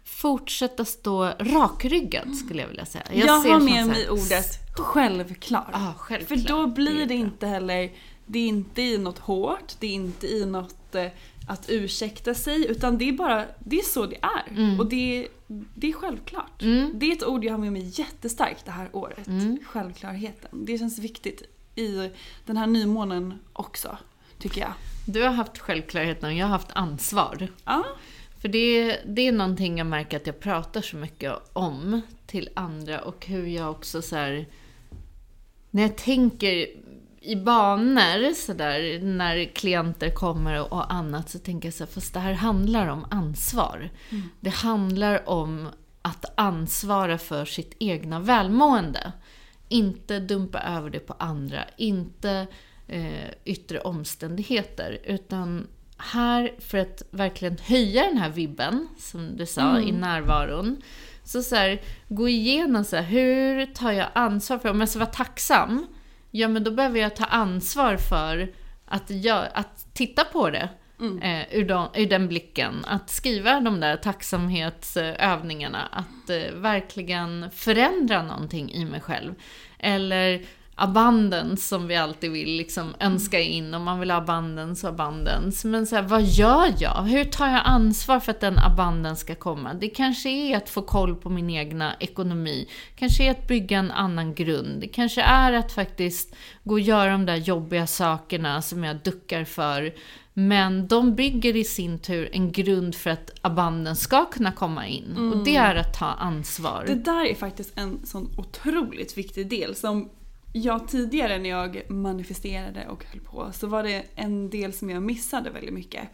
fortsätta 0.08 0.84
stå 0.84 1.24
rakryggad 1.38 2.36
skulle 2.36 2.62
jag 2.62 2.68
vilja 2.68 2.86
säga. 2.86 3.04
Jag, 3.12 3.26
jag 3.26 3.32
har 3.32 3.60
med 3.60 3.86
mig 3.86 4.10
ordet 4.10 4.76
självklar. 4.76 5.70
Ah, 5.72 5.94
självklar. 5.94 6.36
För 6.36 6.48
då 6.48 6.66
blir 6.66 7.06
det 7.06 7.14
inte 7.14 7.46
heller, 7.46 7.92
det 8.26 8.38
är 8.38 8.46
inte 8.46 8.82
i 8.82 8.98
något 8.98 9.18
hårt, 9.18 9.74
det 9.78 9.86
är 9.86 9.92
inte 9.92 10.26
i 10.26 10.46
något 10.46 10.94
eh, 10.94 11.06
att 11.48 11.64
ursäkta 11.68 12.34
sig 12.34 12.66
utan 12.70 12.98
det 12.98 13.08
är 13.08 13.12
bara, 13.12 13.44
det 13.58 13.78
är 13.78 13.82
så 13.82 14.06
det 14.06 14.16
är. 14.22 14.50
Mm. 14.50 14.80
Och 14.80 14.86
det, 14.86 15.28
det 15.74 15.88
är 15.88 15.92
självklart. 15.92 16.62
Mm. 16.62 16.90
Det 16.94 17.06
är 17.06 17.12
ett 17.12 17.24
ord 17.24 17.44
jag 17.44 17.52
har 17.52 17.58
med 17.58 17.72
mig 17.72 17.92
jättestarkt 17.94 18.64
det 18.64 18.70
här 18.70 18.88
året. 18.92 19.26
Mm. 19.26 19.58
Självklarheten. 19.66 20.50
Det 20.66 20.78
känns 20.78 20.98
viktigt 20.98 21.42
i 21.74 22.10
den 22.46 22.56
här 22.56 22.66
nymånen 22.66 23.34
också, 23.52 23.98
tycker 24.38 24.60
jag. 24.60 24.72
Du 25.06 25.22
har 25.22 25.30
haft 25.30 25.58
självklarheten 25.58 26.28
och 26.28 26.36
jag 26.36 26.46
har 26.46 26.52
haft 26.52 26.72
ansvar. 26.72 27.48
Ja. 27.64 27.84
För 28.40 28.48
det, 28.48 28.98
det 29.06 29.28
är 29.28 29.32
någonting 29.32 29.78
jag 29.78 29.86
märker 29.86 30.16
att 30.16 30.26
jag 30.26 30.40
pratar 30.40 30.80
så 30.80 30.96
mycket 30.96 31.32
om 31.52 32.00
till 32.26 32.48
andra 32.54 33.00
och 33.00 33.26
hur 33.26 33.46
jag 33.46 33.70
också 33.70 34.02
så 34.02 34.16
här, 34.16 34.46
När 35.70 35.82
jag 35.82 35.96
tänker 35.96 36.66
i 37.20 37.36
banor 37.36 38.34
sådär, 38.34 39.00
när 39.02 39.44
klienter 39.44 40.10
kommer 40.10 40.60
och, 40.60 40.72
och, 40.72 40.92
annat, 40.92 41.30
så 41.30 41.38
tänker 41.38 41.66
jag 41.66 41.74
så 41.74 41.84
här, 41.84 41.90
fast 41.90 42.14
det 42.14 42.20
här 42.20 42.32
handlar 42.32 42.88
om 42.88 43.06
ansvar. 43.10 43.90
Mm. 44.10 44.28
Det 44.40 44.50
handlar 44.50 45.28
om 45.28 45.68
att 46.02 46.24
ansvara 46.34 47.18
för 47.18 47.44
sitt 47.44 47.76
egna 47.78 48.20
välmående. 48.20 49.12
Inte 49.68 50.20
dumpa 50.20 50.60
över 50.60 50.90
det 50.90 50.98
på 50.98 51.12
andra, 51.18 51.64
inte 51.76 52.46
eh, 52.86 53.30
yttre 53.44 53.80
omständigheter, 53.80 54.98
utan 55.04 55.66
här, 55.98 56.54
för 56.58 56.78
att 56.78 57.02
verkligen 57.10 57.58
höja 57.58 58.02
den 58.02 58.18
här 58.18 58.30
vibben, 58.30 58.88
som 58.98 59.36
du 59.36 59.46
sa, 59.46 59.70
mm. 59.70 59.88
i 59.88 59.92
närvaron. 59.92 60.82
Så, 61.24 61.42
så 61.42 61.56
här, 61.56 61.80
gå 62.08 62.28
igenom 62.28 62.84
så 62.84 62.96
här, 62.96 63.02
hur 63.02 63.66
tar 63.66 63.92
jag 63.92 64.08
ansvar 64.12 64.58
för, 64.58 64.68
om 64.68 64.80
jag 64.80 64.88
ska 64.88 64.98
vara 64.98 65.10
tacksam, 65.10 65.86
ja 66.30 66.48
men 66.48 66.64
då 66.64 66.70
behöver 66.70 67.00
jag 67.00 67.16
ta 67.16 67.24
ansvar 67.24 67.96
för 67.96 68.52
att, 68.84 69.10
jag, 69.10 69.48
att 69.54 69.94
titta 69.94 70.24
på 70.24 70.50
det. 70.50 70.68
Mm. 71.00 71.18
Eh, 71.22 71.46
ur, 71.50 71.64
de, 71.64 71.88
ur, 71.94 72.06
den 72.06 72.28
blicken. 72.28 72.84
Att 72.84 73.10
skriva 73.10 73.60
de 73.60 73.80
där 73.80 73.96
tacksamhetsövningarna. 73.96 75.88
Att 75.92 76.30
eh, 76.30 76.52
verkligen 76.52 77.50
förändra 77.50 78.22
någonting 78.22 78.72
i 78.72 78.84
mig 78.84 79.00
själv. 79.00 79.34
Eller 79.78 80.42
abundance 80.78 81.68
som 81.68 81.86
vi 81.86 81.96
alltid 81.96 82.30
vill 82.30 82.56
liksom 82.56 82.94
önska 83.00 83.40
in. 83.40 83.74
Om 83.74 83.82
man 83.82 84.00
vill 84.00 84.10
ha 84.10 84.18
abundance 84.18 84.88
abundance. 84.88 85.68
Men 85.68 85.86
så 85.86 85.96
här, 85.96 86.02
vad 86.02 86.22
gör 86.22 86.74
jag? 86.78 87.02
Hur 87.02 87.24
tar 87.24 87.48
jag 87.48 87.62
ansvar 87.64 88.20
för 88.20 88.30
att 88.30 88.40
den 88.40 88.58
abundance 88.58 89.20
ska 89.20 89.34
komma? 89.34 89.74
Det 89.74 89.88
kanske 89.88 90.28
är 90.28 90.56
att 90.56 90.70
få 90.70 90.82
koll 90.82 91.16
på 91.16 91.30
min 91.30 91.50
egna 91.50 91.94
ekonomi. 92.00 92.68
kanske 92.96 93.24
är 93.24 93.30
att 93.30 93.48
bygga 93.48 93.78
en 93.78 93.90
annan 93.90 94.34
grund. 94.34 94.80
Det 94.80 94.88
kanske 94.88 95.22
är 95.22 95.52
att 95.52 95.72
faktiskt 95.72 96.36
gå 96.64 96.74
och 96.74 96.80
göra 96.80 97.12
de 97.12 97.26
där 97.26 97.36
jobbiga 97.36 97.86
sakerna 97.86 98.62
som 98.62 98.84
jag 98.84 98.96
duckar 98.96 99.44
för. 99.44 99.94
Men 100.34 100.88
de 100.88 101.14
bygger 101.14 101.56
i 101.56 101.64
sin 101.64 101.98
tur 101.98 102.28
en 102.32 102.52
grund 102.52 102.94
för 102.94 103.10
att 103.10 103.30
abundance 103.40 104.02
ska 104.02 104.24
kunna 104.24 104.52
komma 104.52 104.86
in. 104.86 105.14
Mm. 105.16 105.32
Och 105.32 105.44
det 105.44 105.56
är 105.56 105.74
att 105.74 105.98
ta 105.98 106.06
ansvar. 106.06 106.84
Det 106.86 106.94
där 106.94 107.24
är 107.24 107.34
faktiskt 107.34 107.78
en 107.78 108.06
sån 108.06 108.30
otroligt 108.36 109.18
viktig 109.18 109.48
del 109.50 109.74
som 109.74 110.10
Ja, 110.52 110.78
tidigare 110.88 111.38
när 111.38 111.48
jag 111.48 111.82
manifesterade 111.90 112.86
och 112.88 113.04
höll 113.04 113.20
på 113.20 113.52
så 113.52 113.66
var 113.66 113.82
det 113.82 114.04
en 114.14 114.50
del 114.50 114.72
som 114.72 114.90
jag 114.90 115.02
missade 115.02 115.50
väldigt 115.50 115.74
mycket. 115.74 116.08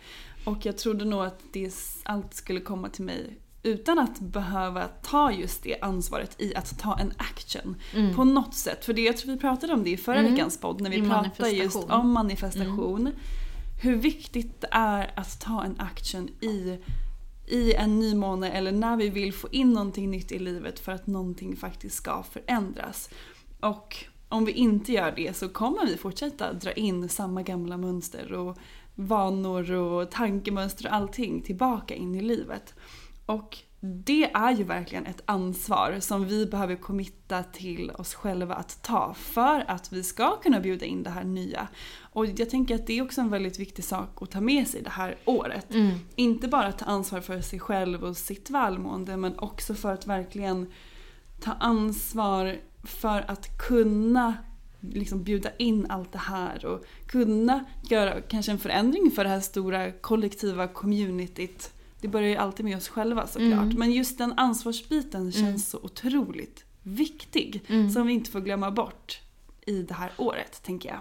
Och 0.44 0.66
jag 0.66 0.78
trodde 0.78 1.04
nog 1.04 1.24
att 1.24 1.40
det, 1.52 1.74
allt 2.02 2.34
skulle 2.34 2.60
komma 2.60 2.88
till 2.88 3.04
mig 3.04 3.38
utan 3.62 3.98
att 3.98 4.20
behöva 4.20 4.88
ta 5.02 5.32
just 5.32 5.62
det 5.62 5.80
ansvaret 5.80 6.40
i 6.40 6.54
att 6.54 6.78
ta 6.78 6.98
en 6.98 7.12
action 7.16 7.76
Mm. 7.94 8.14
på 8.14 8.24
något 8.24 8.54
sätt. 8.54 8.84
För 8.84 8.92
det, 8.92 9.02
jag 9.02 9.16
tror 9.16 9.32
vi 9.32 9.38
pratade 9.38 9.72
om 9.72 9.84
det 9.84 9.90
i 9.90 9.96
förra 9.96 10.22
veckans 10.22 10.60
podd 10.60 10.80
när 10.80 10.90
vi 10.90 10.96
I 10.96 11.08
pratade 11.08 11.50
just 11.50 11.76
om 11.76 12.10
manifestation. 12.12 13.10
Hur 13.82 13.96
viktigt 13.96 14.60
det 14.60 14.68
är 14.70 15.10
att 15.16 15.40
ta 15.40 15.64
en 15.64 15.80
action 15.80 16.28
i, 16.40 16.78
i 17.46 17.74
en 17.74 17.98
nymåne 17.98 18.50
eller 18.50 18.72
när 18.72 18.96
vi 18.96 19.08
vill 19.08 19.32
få 19.32 19.48
in 19.50 19.72
någonting 19.72 20.10
nytt 20.10 20.32
i 20.32 20.38
livet 20.38 20.80
för 20.80 20.92
att 20.92 21.06
någonting 21.06 21.56
faktiskt 21.56 21.96
ska 21.96 22.22
förändras. 22.22 23.10
Och 23.60 24.04
om 24.28 24.44
vi 24.44 24.52
inte 24.52 24.92
gör 24.92 25.12
det 25.16 25.36
så 25.36 25.48
kommer 25.48 25.86
vi 25.86 25.96
fortsätta 25.96 26.52
dra 26.52 26.72
in 26.72 27.08
samma 27.08 27.42
gamla 27.42 27.76
mönster 27.76 28.32
och 28.32 28.58
vanor 28.94 29.72
och 29.72 30.10
tankemönster 30.10 30.86
och 30.86 30.94
allting 30.94 31.42
tillbaka 31.42 31.94
in 31.94 32.14
i 32.14 32.20
livet. 32.20 32.74
Och 33.26 33.58
det 33.80 34.30
är 34.34 34.52
ju 34.52 34.64
verkligen 34.64 35.06
ett 35.06 35.22
ansvar 35.24 35.96
som 36.00 36.24
vi 36.24 36.46
behöver 36.46 36.76
committa 36.76 37.42
till 37.42 37.90
oss 37.90 38.14
själva 38.14 38.54
att 38.54 38.82
ta 38.82 39.14
för 39.14 39.64
att 39.70 39.92
vi 39.92 40.02
ska 40.02 40.36
kunna 40.36 40.60
bjuda 40.60 40.86
in 40.86 41.02
det 41.02 41.10
här 41.10 41.24
nya. 41.24 41.68
Och 42.12 42.26
jag 42.26 42.50
tänker 42.50 42.74
att 42.74 42.86
det 42.86 42.98
är 42.98 43.02
också 43.02 43.20
en 43.20 43.30
väldigt 43.30 43.58
viktig 43.58 43.84
sak 43.84 44.22
att 44.22 44.30
ta 44.30 44.40
med 44.40 44.68
sig 44.68 44.82
det 44.82 44.90
här 44.90 45.16
året. 45.24 45.66
Inte 46.16 46.48
bara 46.48 46.72
ta 46.72 46.84
ansvar 46.84 47.20
för 47.20 47.40
sig 47.40 47.58
själv 47.60 48.04
och 48.04 48.16
sitt 48.16 48.50
välmående 48.50 49.16
men 49.16 49.38
också 49.38 49.74
för 49.74 49.92
att 49.92 50.06
verkligen 50.06 50.72
ta 51.40 51.52
ansvar 51.52 52.56
för 52.84 53.30
att 53.30 53.58
kunna 53.58 54.34
liksom 54.80 55.22
bjuda 55.22 55.50
in 55.58 55.86
allt 55.88 56.12
det 56.12 56.18
här 56.18 56.66
och 56.66 56.84
kunna 57.06 57.64
göra 57.90 58.20
kanske 58.20 58.52
en 58.52 58.58
förändring 58.58 59.10
för 59.10 59.24
det 59.24 59.30
här 59.30 59.40
stora 59.40 59.92
kollektiva 59.92 60.68
communityt. 60.68 61.72
Det 62.00 62.08
börjar 62.08 62.28
ju 62.28 62.36
alltid 62.36 62.64
med 62.64 62.76
oss 62.76 62.88
själva 62.88 63.26
såklart. 63.26 63.72
Men 63.78 63.92
just 63.92 64.18
den 64.18 64.32
ansvarsbiten 64.36 65.32
känns 65.32 65.70
så 65.70 65.78
otroligt 65.82 66.64
viktig. 66.82 67.62
Som 67.92 68.06
vi 68.06 68.12
inte 68.12 68.30
får 68.30 68.40
glömma 68.40 68.70
bort 68.70 69.20
i 69.66 69.82
det 69.82 69.94
här 69.94 70.12
året, 70.16 70.62
tänker 70.62 70.88
jag. 70.88 70.98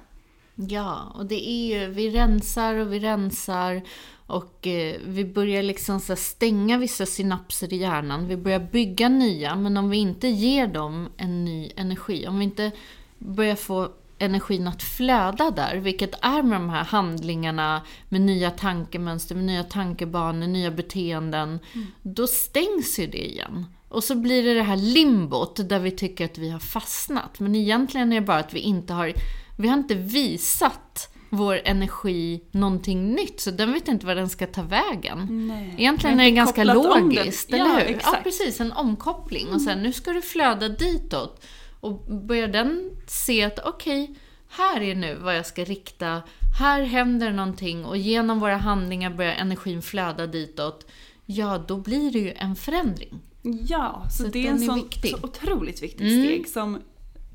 Ja, 0.70 1.12
och 1.16 1.25
det 1.25 1.50
är 1.50 1.80
ju, 1.80 1.88
vi 1.94 2.10
rensar 2.10 2.75
och 2.75 2.94
vi 2.94 3.00
rensar 3.00 3.82
och 4.34 4.68
eh, 4.68 4.96
vi 5.06 5.25
börjar 5.25 5.63
liksom 5.63 6.00
så 6.00 6.16
stänga 6.16 6.78
vissa 6.78 7.06
synapser 7.06 7.74
i 7.74 7.78
hjärnan. 7.78 8.28
Vi 8.28 8.38
börjar 8.38 8.60
bygga 8.60 9.10
nya, 9.10 9.56
men 9.56 9.78
om 9.78 9.90
vi 9.90 9.98
inte 9.98 10.28
ger 10.28 10.68
dem 10.68 11.10
en 11.18 11.46
ny 11.46 11.72
energi, 11.75 12.28
om 12.28 12.40
vi 12.40 12.44
inte 12.46 12.72
börjar 13.18 13.56
få 13.56 13.90
energin 14.20 14.68
att 14.68 14.84
flöda 14.84 15.52
där, 15.52 15.75
vilket 15.75 16.25
är 16.25 16.44
med 16.44 16.62
de 16.62 16.70
här 16.70 16.84
handlingarna, 16.84 17.82
med 18.10 18.22
nya 18.22 18.52
tankemönster, 18.52 19.36
med 19.36 19.44
nya 19.44 19.63
tankebanor, 19.63 20.48
nya 20.48 20.72
beteenden, 20.72 21.60
då 22.02 22.28
stängs 22.28 23.00
ju 23.00 23.08
det 23.08 23.30
igen. 23.30 23.66
Och 23.90 24.04
så 24.04 24.16
blir 24.16 24.44
det 24.44 24.54
det 24.54 24.63
här 24.63 24.78
limbot 24.78 25.70
där 25.70 25.80
vi 25.80 25.92
tycker 25.92 26.25
att 26.25 26.38
vi 26.38 26.50
har 26.50 26.60
fastnat. 26.60 27.40
Men 27.40 27.56
egentligen 27.56 28.13
är 28.13 28.22
det 28.22 28.28
bara 28.28 28.40
att 28.40 28.54
vi 28.54 28.60
inte 28.60 28.94
har, 28.94 29.13
vi 29.58 29.68
har 29.68 29.78
inte 29.78 29.96
visat 29.96 31.12
vår 31.36 31.60
energi 31.66 32.44
någonting 32.52 33.12
nytt, 33.16 33.40
så 33.42 33.52
den 33.52 33.74
vet 33.74 33.88
inte 33.88 34.06
var 34.06 34.16
den 34.16 34.30
ska 34.30 34.48
ta 34.48 34.62
vägen. 34.62 35.48
Nej. 35.48 35.75
Egentligen 35.78 36.20
är 36.20 36.24
det 36.24 36.32
ganska 36.32 36.63
logiskt, 36.63 37.50
den. 37.50 37.60
eller 37.62 37.70
Ja, 37.70 37.75
hur? 37.80 37.90
Ja, 37.92 37.96
exakt. 37.96 38.24
precis. 38.24 38.60
En 38.62 38.72
omkoppling. 38.72 39.48
Och 39.48 39.62
sen, 39.62 39.84
nu 39.84 39.94
ska 39.94 40.12
du 40.13 40.22
flöda 40.22 40.70
ditåt. 40.70 41.44
Och 41.80 42.00
börjar 42.28 42.48
den 42.48 42.92
se 43.08 43.44
att, 43.44 43.60
okej, 43.66 44.16
här 44.50 44.82
är 44.82 44.96
nu 44.96 45.16
vad 45.16 45.36
jag 45.38 45.46
ska 45.46 45.63
rikta. 45.63 46.22
Här 46.60 46.82
händer 46.84 47.32
någonting 47.32 47.86
och 47.86 47.98
genom 47.98 48.40
våra 48.40 48.58
handlingar 48.58 49.10
börjar 49.10 49.34
energin 49.34 49.82
flöda 49.82 50.28
ditåt. 50.28 50.88
Ja, 51.25 51.63
då 51.68 51.78
blir 51.78 52.12
det 52.12 52.20
ju 52.20 52.32
en 52.32 52.56
förändring. 52.56 53.20
Ja, 53.68 54.05
så, 54.12 54.24
Så 54.24 54.29
det 54.29 54.48
är 54.48 54.50
en 54.51 54.62
är 54.64 54.66
sån, 54.66 54.75
viktig. 54.75 55.12
så 55.12 55.18
otroligt 55.24 55.84
viktigt 55.84 56.01
Mm. 56.01 56.25
steg 56.25 56.48
som 56.48 56.81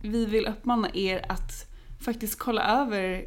vi 0.02 0.26
vill 0.26 0.46
uppmana 0.46 0.88
er 0.94 1.24
att 1.28 1.52
faktiskt 2.00 2.38
kolla 2.38 2.62
över 2.82 3.24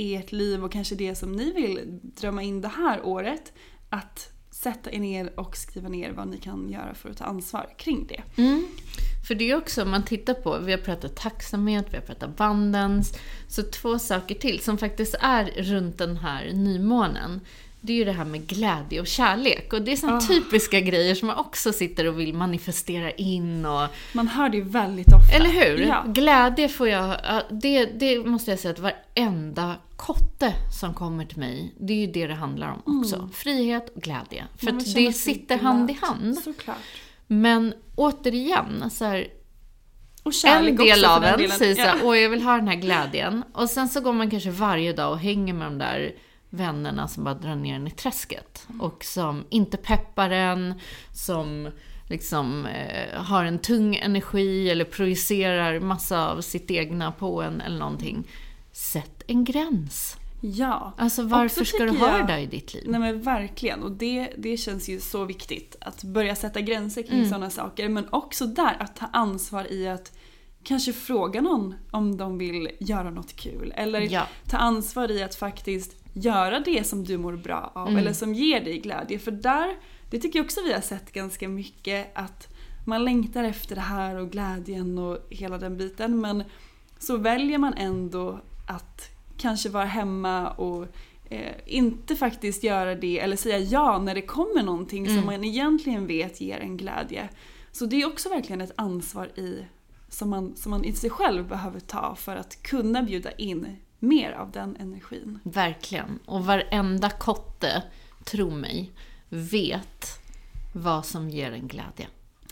ert 0.00 0.32
liv 0.32 0.64
och 0.64 0.72
kanske 0.72 0.94
det 0.94 1.14
som 1.14 1.32
ni 1.32 1.52
vill 1.52 2.00
drömma 2.02 2.42
in 2.42 2.60
det 2.60 2.68
här 2.68 3.06
året. 3.06 3.52
Att 3.88 4.32
sätta 4.50 4.92
er 4.92 4.98
ner 4.98 5.40
och 5.40 5.56
skriva 5.56 5.88
ner 5.88 6.12
vad 6.12 6.28
ni 6.28 6.38
kan 6.38 6.68
göra 6.68 6.94
för 6.94 7.10
att 7.10 7.16
ta 7.16 7.24
ansvar 7.24 7.68
kring 7.78 8.06
det. 8.06 8.22
Mm. 8.42 8.66
För 9.28 9.34
det 9.34 9.50
är 9.50 9.56
också, 9.56 9.82
om 9.82 9.90
man 9.90 10.04
tittar 10.04 10.34
på, 10.34 10.58
vi 10.58 10.72
har 10.72 10.78
pratat 10.78 11.16
tacksamhet, 11.16 11.86
vi 11.90 11.96
har 11.96 12.04
pratat 12.04 12.22
abundance, 12.22 13.18
så 13.48 13.62
två 13.62 13.98
saker 13.98 14.34
till 14.34 14.60
som 14.60 14.78
faktiskt 14.78 15.14
är 15.20 15.44
runt 15.44 15.98
den 15.98 16.16
här 16.16 16.52
nymånen. 16.52 17.40
Det 17.80 17.92
är 17.92 17.96
ju 17.96 18.04
det 18.04 18.12
här 18.12 18.24
med 18.24 18.46
glädje 18.46 19.00
och 19.00 19.06
kärlek. 19.06 19.72
Och 19.72 19.82
det 19.82 19.92
är 19.92 19.96
såna 19.96 20.20
typiska 20.20 20.80
grejer 20.80 21.14
som 21.14 21.26
man 21.26 21.36
också 21.36 21.72
sitter 21.72 22.06
och 22.08 22.20
vill 22.20 22.34
manifestera 22.34 23.10
in 23.10 23.66
och... 23.66 23.88
Man 24.12 24.28
hör 24.28 24.48
det 24.48 24.56
ju 24.56 24.62
väldigt 24.62 25.06
ofta. 25.12 25.36
Eller 25.36 25.50
hur? 25.50 25.86
Ja. 25.86 26.04
Glädje 26.06 26.68
får 26.68 26.88
jag... 26.88 27.16
ja, 27.24 27.42
Det, 27.50 27.84
det 27.84 28.18
måste 28.26 28.50
jag 28.50 28.60
säga 28.60 28.72
att 28.72 28.78
varenda 28.78 29.76
kotte 29.96 30.54
som 30.80 30.94
kommer 30.94 31.24
till 31.24 31.38
mig, 31.38 31.74
det 31.80 31.92
är 31.92 31.96
ju 31.96 32.06
det 32.06 32.26
det 32.26 32.34
handlar 32.34 32.72
om 32.72 33.00
också. 33.00 33.28
Frihet 33.32 33.92
och 33.96 34.02
glädje. 34.02 34.44
För 34.56 34.68
att 34.68 34.94
det 34.94 35.12
sitter 35.12 35.58
glad. 35.58 35.72
hand 35.72 35.90
i 35.90 35.98
hand. 36.02 36.38
Såklart. 36.38 36.76
Men 37.26 37.74
återigen, 37.96 38.90
så 38.90 39.04
här, 39.04 39.28
en 40.46 40.76
del 40.76 41.04
av 41.04 41.24
en 41.24 41.50
säger 41.50 41.74
så 41.74 41.80
här, 41.80 41.96
Ja. 41.96 42.04
åh 42.04 42.18
jag 42.18 42.30
vill 42.30 42.42
ha 42.42 42.56
den 42.56 42.68
här 42.68 42.76
glädjen. 42.76 43.44
Och 43.52 43.70
sen 43.70 43.88
så 43.88 44.00
går 44.00 44.12
man 44.12 44.30
kanske 44.30 44.50
varje 44.50 44.92
dag 44.92 45.12
och 45.12 45.18
hänger 45.18 45.54
med 45.54 45.66
de 45.66 45.78
där 45.78 46.12
vännerna 46.50 47.08
som 47.08 47.24
bara 47.24 47.34
drar 47.34 47.54
ner 47.54 47.74
en 47.74 47.86
i 47.86 47.90
träsket. 47.90 48.66
Och 48.80 49.04
som 49.04 49.44
inte 49.50 49.76
peppar 49.76 50.30
en, 50.30 50.74
som 51.14 51.68
liksom 52.08 52.66
eh, 52.66 53.20
har 53.22 53.44
en 53.44 53.58
tung 53.58 53.96
energi 53.96 54.70
eller 54.70 54.84
projicerar 54.84 55.80
massa 55.80 56.30
av 56.30 56.40
sitt 56.40 56.70
egna 56.70 57.12
på 57.12 57.42
en 57.42 57.60
eller 57.60 57.78
någonting. 57.78 58.28
Sätt 58.72 59.22
en 59.26 59.44
gräns. 59.44 60.16
Ja. 60.42 60.92
Alltså 60.98 61.22
varför 61.22 61.64
ska 61.64 61.78
du 61.84 61.90
ha 61.90 62.08
jag- 62.18 62.20
det 62.26 62.32
där 62.32 62.38
i 62.38 62.46
ditt 62.46 62.74
liv? 62.74 62.84
Nej 62.88 63.00
men 63.00 63.22
verkligen. 63.22 63.82
Och 63.82 63.90
det, 63.92 64.32
det 64.38 64.56
känns 64.56 64.88
ju 64.88 65.00
så 65.00 65.24
viktigt. 65.24 65.76
Att 65.80 66.04
börja 66.04 66.34
sätta 66.36 66.60
gränser 66.60 67.02
kring 67.02 67.18
Mm. 67.18 67.28
sådana 67.28 67.50
saker. 67.50 67.88
Men 67.88 68.06
också 68.12 68.46
där 68.46 68.76
att 68.80 68.96
ta 68.96 69.06
ansvar 69.12 69.72
i 69.72 69.88
att 69.88 70.12
kanske 70.64 70.92
fråga 70.92 71.40
någon 71.40 71.74
om 71.90 72.16
de 72.16 72.38
vill 72.38 72.68
göra 72.80 73.10
något 73.10 73.36
kul. 73.36 73.72
Eller 73.76 74.00
Ja. 74.00 74.26
ta 74.48 74.56
ansvar 74.56 75.10
i 75.10 75.22
att 75.22 75.34
faktiskt 75.34 75.99
göra 76.12 76.60
det 76.60 76.86
som 76.86 77.04
du 77.04 77.18
mår 77.18 77.36
bra 77.36 77.72
av. 77.74 77.88
Mm. 77.88 77.98
Eller 77.98 78.12
som 78.12 78.34
ger 78.34 78.60
dig 78.64 78.78
glädje. 78.78 79.18
För 79.18 79.30
där, 79.30 79.76
det 80.10 80.18
tycker 80.18 80.38
jag 80.38 80.44
också 80.44 80.60
vi 80.64 80.72
har 80.72 80.80
sett 80.80 81.12
ganska 81.12 81.48
mycket. 81.48 82.10
Att 82.14 82.48
man 82.86 83.04
längtar 83.04 83.44
efter 83.44 83.74
det 83.74 83.80
här 83.80 84.16
och 84.16 84.30
glädjen 84.30 84.98
och 84.98 85.18
hela 85.30 85.58
den 85.58 85.76
biten. 85.76 86.20
Men 86.20 86.44
så 86.98 87.16
väljer 87.16 87.58
man 87.58 87.74
ändå 87.74 88.40
att 88.68 89.10
kanske 89.36 89.68
vara 89.68 89.84
hemma 89.84 90.50
och 90.50 90.86
eh, 91.30 91.54
inte 91.66 92.16
faktiskt 92.16 92.62
göra 92.62 92.94
det 92.94 93.20
eller 93.20 93.36
säga 93.36 93.58
ja 93.58 93.98
när 93.98 94.14
det 94.14 94.22
kommer 94.22 94.62
någonting 94.62 95.06
som 95.06 95.26
man 95.26 95.44
egentligen 95.44 96.06
vet 96.06 96.40
ger 96.40 96.58
en 96.58 96.76
glädje. 96.76 97.28
Så 97.72 97.86
det 97.86 98.02
är 98.02 98.06
också 98.06 98.28
verkligen 98.28 98.60
ett 98.60 98.72
ansvar 98.76 99.26
i, 99.26 99.64
som, 100.08 100.30
man, 100.30 100.56
som 100.56 100.70
man 100.70 100.84
i 100.84 100.92
sig 100.92 101.10
själv 101.10 101.48
behöver 101.48 101.80
ta 101.80 102.14
för 102.14 102.36
att 102.36 102.62
kunna 102.62 103.02
bjuda 103.02 103.32
in 103.32 103.76
mer 104.00 104.32
av 104.32 104.50
den 104.50 104.76
energin. 104.76 105.38
Verkligen. 105.42 106.18
Och 106.26 106.44
varenda 106.44 107.10
kotte, 107.10 107.82
tro 108.24 108.50
mig, 108.50 108.92
vet 109.28 110.20
vad 110.72 111.06
som 111.06 111.30
ger 111.30 111.52
en 111.52 111.68
glädje. 111.68 112.06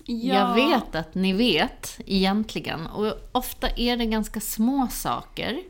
Jag 0.05 0.55
vet 0.55 0.95
att 0.95 1.15
ni 1.15 1.33
vet 1.33 2.01
egentligen. 2.07 2.87
Och 2.87 3.13
ofta 3.33 3.69
är 3.77 3.97
det 3.97 4.07
ganska 4.07 4.41
små 4.41 4.89
saker. 4.91 5.63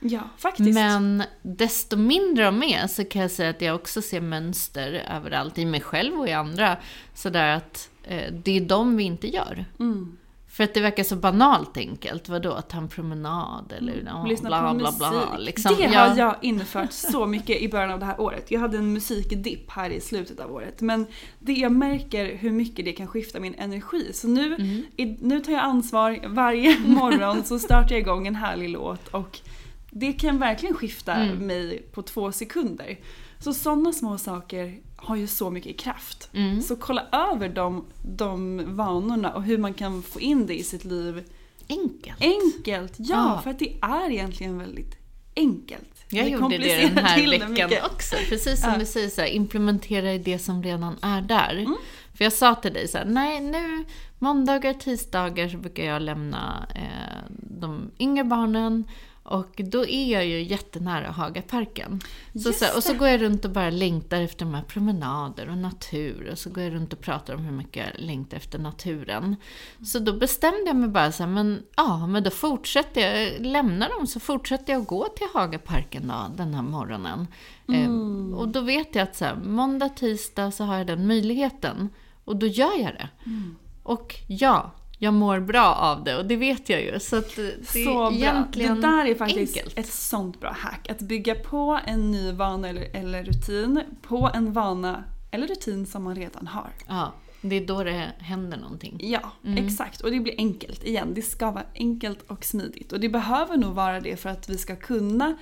Ja, 0.00 0.20
faktiskt. 0.38 0.74
Men 0.74 1.22
desto 1.42 1.96
mindre 1.96 2.44
de 2.44 2.62
är 2.62 2.86
så 2.86 3.04
kan 3.04 3.22
jag 3.22 3.30
säga 3.30 3.50
att 3.50 3.60
jag 3.60 3.74
också 3.74 4.02
ser 4.02 4.20
mönster 4.20 4.92
överallt 4.92 5.58
i 5.58 5.64
mig 5.64 5.80
själv 5.80 6.20
och 6.20 6.28
i 6.28 6.32
andra. 6.32 6.76
Sådär 7.14 7.56
att 7.56 7.90
eh, 8.02 8.32
det 8.32 8.56
är 8.56 8.60
de 8.60 8.96
vi 8.96 9.04
inte 9.04 9.28
gör. 9.28 9.64
Mm. 9.78 10.16
För 10.52 10.64
att 10.64 10.74
det 10.74 10.80
verkar 10.80 11.04
så 11.04 11.16
banalt 11.16 11.76
enkelt. 11.76 12.28
Vadå, 12.28 12.60
ta 12.60 12.78
en 12.78 12.88
promenad 12.88 13.72
eller 13.78 14.02
ja, 14.06 14.24
Lyssna 14.26 14.48
bla, 14.48 14.68
på 14.72 14.74
bla, 14.78 14.90
musik. 14.90 14.98
bla. 14.98 15.36
Liksom, 15.38 15.74
det 15.78 15.86
har 15.86 16.16
jag 16.16 16.36
infört 16.42 16.92
så 16.92 17.26
mycket 17.26 17.60
i 17.62 17.68
början 17.68 17.90
av 17.90 17.98
det 17.98 18.06
här 18.06 18.20
året. 18.20 18.50
Jag 18.50 18.60
hade 18.60 18.78
en 18.78 18.92
musikdipp 18.92 19.70
här 19.70 19.90
i 19.90 20.00
slutet 20.00 20.40
av 20.40 20.52
året. 20.52 20.80
Men 20.80 21.06
det 21.38 21.52
jag 21.52 21.72
märker 21.72 22.36
hur 22.36 22.50
mycket 22.50 22.84
det 22.84 22.92
kan 22.92 23.06
skifta 23.06 23.40
min 23.40 23.54
energi. 23.54 24.12
Så 24.12 24.28
nu, 24.28 24.54
Mm. 24.54 24.82
i, 24.96 25.06
nu 25.20 25.40
tar 25.40 25.52
jag 25.52 25.62
ansvar. 25.62 26.18
Varje 26.26 26.78
morgon 26.86 27.44
så 27.44 27.58
startar 27.58 27.90
jag 27.90 28.00
igång 28.00 28.26
en 28.26 28.34
härlig 28.34 28.68
låt. 28.68 29.08
Och 29.08 29.40
det 29.90 30.12
kan 30.12 30.38
verkligen 30.38 30.74
skifta 30.74 31.14
Mm. 31.14 31.46
mig 31.46 31.82
på 31.92 32.02
två 32.02 32.32
sekunder. 32.32 32.98
Så 33.38 33.54
sådana 33.54 33.92
små 33.92 34.18
saker 34.18 34.78
har 35.02 35.16
ju 35.16 35.26
så 35.26 35.50
mycket 35.50 35.78
kraft. 35.78 36.28
Mm. 36.32 36.62
Så 36.62 36.76
kolla 36.76 37.06
över 37.32 37.48
de, 37.48 37.84
de 38.02 38.62
vanorna 38.76 39.32
och 39.32 39.42
hur 39.42 39.58
man 39.58 39.74
kan 39.74 40.02
få 40.02 40.20
in 40.20 40.46
det 40.46 40.54
i 40.58 40.62
sitt 40.62 40.84
liv 40.84 41.24
enkelt. 41.68 42.20
Enkelt, 42.20 42.92
ja, 42.96 43.34
Ja. 43.36 43.40
för 43.42 43.50
att 43.50 43.58
det 43.58 43.76
är 43.82 44.10
egentligen 44.10 44.58
väldigt 44.58 44.96
enkelt. 45.36 45.88
Jag 46.08 46.24
Det 46.24 46.30
gjorde 46.30 46.58
det 46.58 46.88
den 46.94 47.04
här 47.04 47.38
veckan 47.38 47.70
också. 47.94 48.16
Precis 48.28 48.60
som 48.60 48.70
Ja. 48.72 48.78
du 48.78 48.86
säger, 48.86 49.08
så 49.08 49.20
här, 49.20 49.28
implementera 49.28 50.18
det 50.18 50.38
som 50.38 50.62
redan 50.62 50.96
är 51.02 51.22
där. 51.22 51.56
Mm. 51.58 51.76
För 52.14 52.24
jag 52.24 52.32
sa 52.32 52.54
till 52.54 52.72
dig 52.72 52.88
så 52.88 52.98
här, 52.98 53.04
nej 53.04 53.40
nu, 53.40 53.84
måndagar, 54.18 54.72
tisdagar 54.74 55.48
så 55.48 55.56
brukar 55.56 55.84
jag 55.84 56.02
lämna 56.02 56.66
eh, 56.74 57.30
de 57.38 57.90
yngre 57.98 58.24
barnen 58.24 58.84
och 59.22 59.54
då 59.56 59.86
är 59.86 60.12
jag 60.12 60.26
ju 60.26 60.42
jättenära 60.42 61.10
Hagaparken. 61.10 62.00
Så, 62.34 62.52
så 62.52 62.64
här, 62.64 62.76
och 62.76 62.82
så 62.82 62.94
går 62.94 63.08
jag 63.08 63.22
runt 63.22 63.44
och 63.44 63.50
bara 63.50 63.70
längtar 63.70 64.20
efter 64.20 64.44
de 64.44 64.54
här 64.54 64.62
promenader 64.62 65.48
och 65.48 65.58
natur. 65.58 66.28
Och 66.32 66.38
så 66.38 66.50
går 66.50 66.62
jag 66.64 66.74
runt 66.74 66.92
och 66.92 67.00
pratar 67.00 67.34
om 67.34 67.44
hur 67.44 67.52
mycket 67.52 67.86
jag 67.86 68.04
längtar 68.04 68.36
efter 68.36 68.58
naturen. 68.58 69.36
Så 69.84 69.98
då 69.98 70.12
bestämde 70.12 70.66
jag 70.66 70.76
mig 70.76 70.88
bara 70.88 71.12
så 71.12 71.22
här, 71.22 71.30
men 71.30 71.62
ja, 71.76 72.06
men 72.06 72.22
då 72.22 72.30
fortsätter 72.30 73.00
jag, 73.00 73.46
lämnar 73.46 73.88
dem 73.88 74.06
så 74.06 74.20
fortsätter 74.20 74.72
jag 74.72 74.82
att 74.82 74.88
gå 74.88 75.08
till 75.16 75.26
Hagaparken 75.34 76.08
då, 76.08 76.36
den 76.36 76.54
här 76.54 76.62
morgonen. 76.62 77.26
Eh, 77.72 77.90
och 78.34 78.48
då 78.48 78.60
vet 78.60 78.94
jag 78.94 79.02
att 79.02 79.16
så 79.16 79.24
här, 79.24 79.34
måndag, 79.34 79.88
tisdag 79.88 80.50
så 80.50 80.64
har 80.64 80.76
jag 80.76 80.86
den 80.86 81.06
möjligheten. 81.06 81.88
Och 82.24 82.36
då 82.36 82.46
gör 82.46 82.80
jag 82.80 82.94
det. 82.94 83.08
Och 83.82 84.14
ja, 84.28 84.72
jag 85.02 85.14
mår 85.14 85.40
bra 85.40 85.74
av 85.74 86.04
det 86.04 86.16
och 86.16 86.26
det 86.26 86.36
vet 86.36 86.68
jag 86.68 86.82
ju. 86.82 87.00
Så 87.00 87.16
att 87.16 87.36
det 87.36 87.42
är 87.78 87.84
Så 87.84 87.92
bra. 87.94 88.12
egentligen 88.12 88.74
Det 88.80 88.86
där 88.86 89.06
är 89.06 89.14
faktiskt 89.14 89.56
enkelt. 89.56 89.78
ett 89.78 89.92
sånt 89.92 90.40
bra 90.40 90.50
hack. 90.58 90.88
Att 90.90 91.00
bygga 91.00 91.34
på 91.34 91.78
en 91.86 92.10
ny 92.10 92.32
vana 92.32 92.68
eller, 92.68 92.96
eller 92.96 93.24
rutin 93.24 93.80
på 94.02 94.30
en 94.34 94.52
vana 94.52 95.04
eller 95.30 95.46
rutin 95.46 95.86
som 95.86 96.02
man 96.02 96.14
redan 96.16 96.46
har. 96.46 96.70
Ja, 96.88 97.12
det 97.40 97.56
är 97.56 97.66
då 97.66 97.84
det 97.84 98.12
händer 98.18 98.58
någonting. 98.58 98.98
Ja, 99.02 99.32
Mm. 99.44 99.66
exakt. 99.66 100.00
Och 100.00 100.10
det 100.10 100.20
blir 100.20 100.34
enkelt 100.38 100.84
igen. 100.84 101.08
Det 101.14 101.22
ska 101.22 101.50
vara 101.50 101.64
enkelt 101.74 102.22
och 102.30 102.44
smidigt. 102.44 102.92
Och 102.92 103.00
det 103.00 103.08
behöver 103.08 103.56
nog 103.56 103.74
vara 103.74 104.00
det 104.00 104.16
för 104.16 104.28
att 104.30 104.48
vi 104.48 104.58
ska 104.58 104.76
kunna 104.76 105.36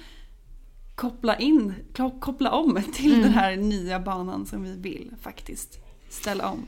koppla 0.94 1.36
in, 1.38 1.74
ko- 1.96 2.20
koppla 2.20 2.50
om 2.50 2.82
till 2.94 3.12
Mm. 3.12 3.22
den 3.24 3.32
här 3.32 3.56
nya 3.56 4.00
banan 4.00 4.46
som 4.46 4.62
vi 4.62 4.76
vill 4.76 5.10
faktiskt 5.22 5.78
ställa 6.08 6.50
om. 6.50 6.66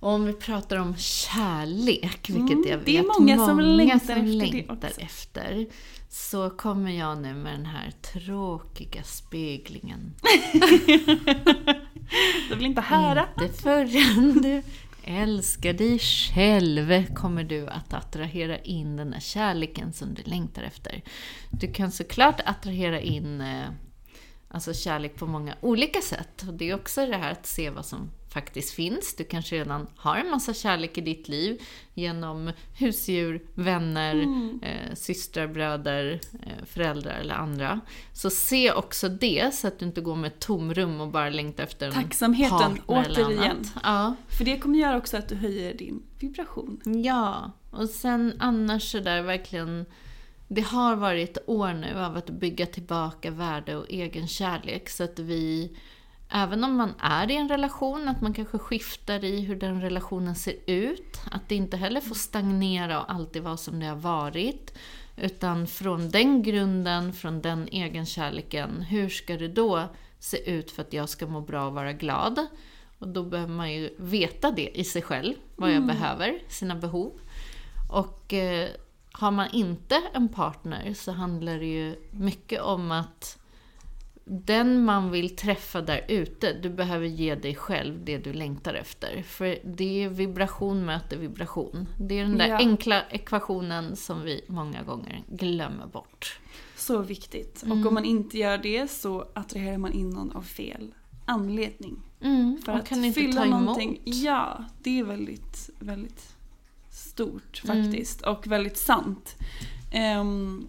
Om 0.00 0.24
vi 0.24 0.32
pratar 0.32 0.76
om 0.76 0.96
kärlek, 0.96 2.30
vilket 2.30 2.50
Mm, 2.56 2.68
jag 2.68 2.76
vet 2.76 2.86
det 2.86 2.98
är 2.98 3.20
många 3.20 3.46
som 3.46 3.60
längtar 3.60 3.98
som 3.98 4.14
efter 4.14 4.32
längtar 4.32 4.74
också. 4.74 5.00
efter, 5.00 5.66
så 6.08 6.50
kommer 6.50 6.90
jag 6.90 7.18
nu 7.22 7.34
med 7.34 7.52
den 7.52 7.66
här 7.66 7.90
tråkiga 7.90 9.02
speglingen. 9.02 10.14
Du 12.48 12.56
vill 12.56 12.66
inte 12.66 12.80
höra? 12.80 13.28
Inte 13.40 13.62
förrän 13.62 14.42
du 14.42 14.62
älskar 15.04 15.72
dig 15.72 15.98
själv 15.98 17.14
kommer 17.14 17.44
du 17.44 17.66
att 17.66 17.94
attrahera 17.94 18.58
in 18.58 18.96
den 18.96 19.12
här 19.12 19.20
kärleken 19.20 19.92
som 19.92 20.14
du 20.14 20.22
längtar 20.22 20.62
efter. 20.62 21.02
Du 21.50 21.72
kan 21.72 21.92
såklart 21.92 22.40
attrahera 22.44 23.00
in 23.00 23.40
eh, 23.40 23.68
alltså 24.48 24.74
kärlek 24.74 25.16
på 25.16 25.26
många 25.26 25.54
olika 25.60 26.00
sätt. 26.00 26.44
Och 26.48 26.54
det 26.54 26.70
är 26.70 26.74
också 26.74 27.06
det 27.06 27.16
här 27.16 27.32
att 27.32 27.46
se 27.46 27.70
vad 27.70 27.86
som 27.86 28.10
faktiskt 28.32 28.74
finns. 28.74 29.14
Du 29.16 29.24
kanske 29.24 29.56
redan 29.56 29.86
har 29.96 30.16
en 30.16 30.30
massa 30.30 30.54
kärlek 30.54 30.98
i 30.98 31.00
ditt 31.00 31.28
liv 31.28 31.62
genom 31.94 32.52
husdjur, 32.78 33.42
vänner, 33.54 34.26
eh, 34.62 34.94
systrar, 34.94 35.46
bröder, 35.46 36.20
eh, 36.42 36.64
föräldrar 36.66 37.14
eller 37.20 37.34
andra. 37.34 37.80
Så 38.12 38.30
se 38.30 38.72
också 38.72 39.08
det 39.08 39.54
så 39.54 39.66
att 39.68 39.78
du 39.78 39.86
inte 39.86 40.00
går 40.00 40.16
med 40.16 40.28
ett 40.28 40.40
tomrum 40.40 41.00
och 41.00 41.08
bara 41.08 41.30
längtar 41.30 41.64
efter 41.64 41.86
en 41.86 41.92
Tacksamheten, 41.92 42.58
partner 42.58 43.04
eller 43.04 43.24
återigen. 43.24 43.42
annat. 43.42 43.72
Ja. 43.82 44.14
För 44.28 44.44
det 44.44 44.58
kommer 44.58 44.78
göra 44.78 44.96
också 44.96 45.16
att 45.16 45.28
du 45.28 45.34
höjer 45.34 45.74
din 45.74 46.02
vibration. 46.18 46.80
Ja, 46.84 47.52
och 47.70 47.88
sen 47.88 48.36
annars 48.38 48.92
så 48.92 48.98
där 49.00 49.22
verkligen... 49.22 49.86
Det 50.52 50.60
har 50.60 50.96
varit 50.96 51.38
år 51.46 51.72
nu 51.72 51.98
av 51.98 52.16
att 52.16 52.30
bygga 52.30 52.66
tillbaka 52.66 53.30
värde 53.30 53.76
och 53.76 53.86
egen 53.88 54.28
kärlek 54.28 54.88
så 54.88 55.04
att 55.04 55.18
vi, 55.18 55.76
även 56.30 56.64
om 56.64 56.76
man 56.76 56.94
är 56.98 57.30
i 57.30 57.36
en 57.36 57.48
relation, 57.48 58.08
att 58.08 58.20
man 58.20 58.34
kanske 58.34 58.58
skiftar 58.58 59.24
i 59.24 59.40
hur 59.40 59.56
den 59.56 59.80
relationen 59.80 60.34
ser 60.34 60.54
ut. 60.66 61.20
Att 61.30 61.48
det 61.48 61.54
inte 61.54 61.76
heller 61.76 62.00
får 62.00 62.14
stagnera 62.14 63.00
och 63.00 63.12
alltid 63.12 63.42
vara 63.42 63.56
som 63.56 63.80
det 63.80 63.86
har 63.86 63.96
varit. 63.96 64.78
Utan 65.16 65.66
från 65.66 66.10
den 66.10 66.42
grunden, 66.42 67.12
från 67.12 67.42
den 67.42 67.68
egen 67.68 68.06
kärleken, 68.06 68.82
hur 68.82 69.08
ska 69.08 69.36
det 69.36 69.48
då 69.48 69.84
se 70.18 70.50
ut 70.50 70.70
för 70.70 70.82
att 70.82 70.92
jag 70.92 71.08
ska 71.08 71.26
må 71.26 71.40
bra 71.40 71.66
och 71.66 71.72
vara 71.72 71.92
glad? 71.92 72.46
Och 72.98 73.08
då 73.08 73.22
behöver 73.22 73.52
man 73.52 73.72
ju 73.72 73.94
veta 73.98 74.50
det 74.50 74.78
i 74.78 74.84
sig 74.84 75.02
själv, 75.02 75.34
vad 75.56 75.72
jag 75.72 75.86
behöver, 75.86 76.38
sina 76.48 76.74
behov. 76.74 77.12
Och 77.90 78.32
eh, 78.32 78.68
har 79.12 79.30
man 79.30 79.48
inte 79.52 80.02
en 80.12 80.28
partner 80.28 80.94
så 80.94 81.12
handlar 81.12 81.58
det 81.58 81.66
ju 81.66 81.96
mycket 82.10 82.60
om 82.60 82.90
att 82.90 83.38
den 84.32 84.84
man 84.84 85.10
vill 85.10 85.36
träffa 85.36 85.80
där 85.80 86.04
ute, 86.08 86.52
du 86.52 86.70
behöver 86.70 87.06
ge 87.06 87.34
dig 87.34 87.54
själv 87.54 88.04
det 88.04 88.18
du 88.18 88.32
längtar 88.32 88.74
efter. 88.74 89.22
För 89.22 89.58
det 89.64 90.04
är 90.04 90.08
vibration 90.08 90.84
möter 90.84 91.16
vibration. 91.16 91.86
Det 91.98 92.18
är 92.18 92.22
den 92.22 92.38
där 92.38 92.48
Ja. 92.48 92.56
enkla 92.58 93.02
ekvationen 93.10 93.96
som 93.96 94.22
vi 94.22 94.40
många 94.46 94.82
gånger 94.82 95.22
glömmer 95.28 95.86
bort. 95.86 96.40
Så 96.76 96.98
viktigt. 96.98 97.62
Mm. 97.62 97.80
Och 97.80 97.86
om 97.88 97.94
man 97.94 98.04
inte 98.04 98.38
gör 98.38 98.58
det 98.58 98.90
så 98.90 99.28
attraherar 99.34 99.78
man 99.78 99.92
in 99.92 100.10
någon 100.10 100.32
av 100.32 100.42
fel 100.42 100.94
anledning. 101.24 101.96
Mm, 102.20 102.58
För 102.64 102.72
och 102.72 102.78
att 102.78 102.88
kan 102.88 103.04
inte 103.04 103.20
fylla 103.20 103.40
ta 103.40 103.46
emot. 103.46 103.60
någonting. 103.60 104.00
Ja, 104.04 104.64
det 104.82 104.98
är 105.00 105.04
väldigt, 105.04 105.70
väldigt 105.78 106.36
stort 106.90 107.62
Mm. 107.64 107.84
faktiskt. 107.84 108.20
Och 108.26 108.46
väldigt 108.46 108.76
sant. 108.78 109.36
Ehm, 109.92 110.68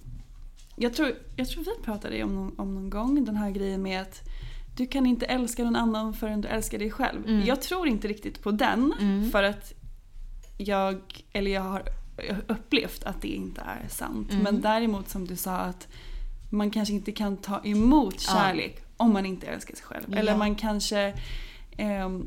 jag, 0.82 0.94
tror, 0.94 1.12
jag 1.36 1.48
tror 1.50 1.64
vi 1.64 1.84
pratade 1.86 2.24
om 2.24 2.36
någon, 2.36 2.60
om 2.60 2.76
någon 2.76 2.90
gång 2.90 3.26
den 3.26 3.36
här 3.36 3.52
grejen 3.52 3.82
med 3.82 4.02
att 4.02 4.22
du 4.78 4.88
kan 4.88 5.06
inte 5.06 5.26
älska 5.26 5.64
någon 5.64 5.76
annan 5.76 6.14
förrän 6.14 6.42
du 6.42 6.48
älskar 6.48 6.80
dig 6.80 6.92
själv. 6.92 7.28
Mm. 7.28 7.46
Jag 7.46 7.62
tror 7.62 7.88
inte 7.88 8.08
riktigt 8.08 8.44
på 8.44 8.52
den. 8.52 8.94
Mm. 9.00 9.32
För 9.32 9.44
att 9.44 9.74
jag, 10.58 11.02
eller 11.34 11.52
jag 11.52 11.62
har 11.62 11.84
upplevt 12.48 13.04
att 13.04 13.22
det 13.22 13.28
inte 13.28 13.62
är 13.62 13.88
sant. 13.90 14.32
Mm. 14.32 14.44
Men 14.44 14.62
däremot 14.62 15.10
som 15.10 15.28
du 15.28 15.36
sa 15.36 15.56
att 15.56 15.88
man 16.50 16.72
kanske 16.72 16.94
inte 16.94 17.12
kan 17.12 17.38
ta 17.38 17.62
emot 17.64 18.16
Ja. 18.28 18.34
kärlek 18.34 18.84
om 18.98 19.14
man 19.14 19.26
inte 19.26 19.48
älskar 19.48 19.76
sig 19.76 19.86
själv. 19.86 20.14
Eller 20.16 20.32
Ja. 20.32 20.38
man 20.38 20.56
kanske 20.56 21.14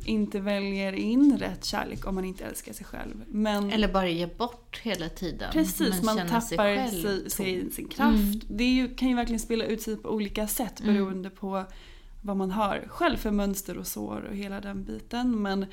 inte 0.04 0.40
väljer 0.40 0.92
in 0.92 1.38
rätt 1.38 1.64
kärlek 1.64 2.06
om 2.06 2.14
man 2.14 2.24
inte 2.24 2.44
älskar 2.44 2.72
sig 2.72 2.86
själv. 2.86 3.24
Men 3.28 3.70
Eller 3.70 3.92
bara 3.92 4.08
ge 4.08 4.26
bort 4.26 4.80
hela 4.82 5.08
tiden. 5.08 5.52
precis, 5.52 6.02
man 6.02 6.16
sig 6.16 6.28
tappar 6.28 6.88
sig, 6.88 7.30
sig, 7.30 7.70
sin 7.72 7.88
kraft. 7.88 8.18
Mm. 8.18 8.40
Det 8.48 8.64
ju, 8.64 8.94
kan 8.94 9.08
ju 9.08 9.14
verkligen 9.14 9.40
spela 9.40 9.64
ut 9.64 9.82
sig 9.82 9.96
på 9.96 10.08
olika 10.08 10.46
sätt 10.48 10.80
Mm. 10.80 10.94
beroende 10.94 11.30
på 11.30 11.64
vad 12.22 12.36
man 12.36 12.50
har 12.50 12.84
själv 12.88 13.16
för 13.16 13.30
mönster 13.30 13.78
och 13.78 13.86
sår 13.86 14.20
och 14.30 14.36
hela 14.36 14.60
den 14.60 14.84
biten. 14.84 15.42
Men 15.42 15.66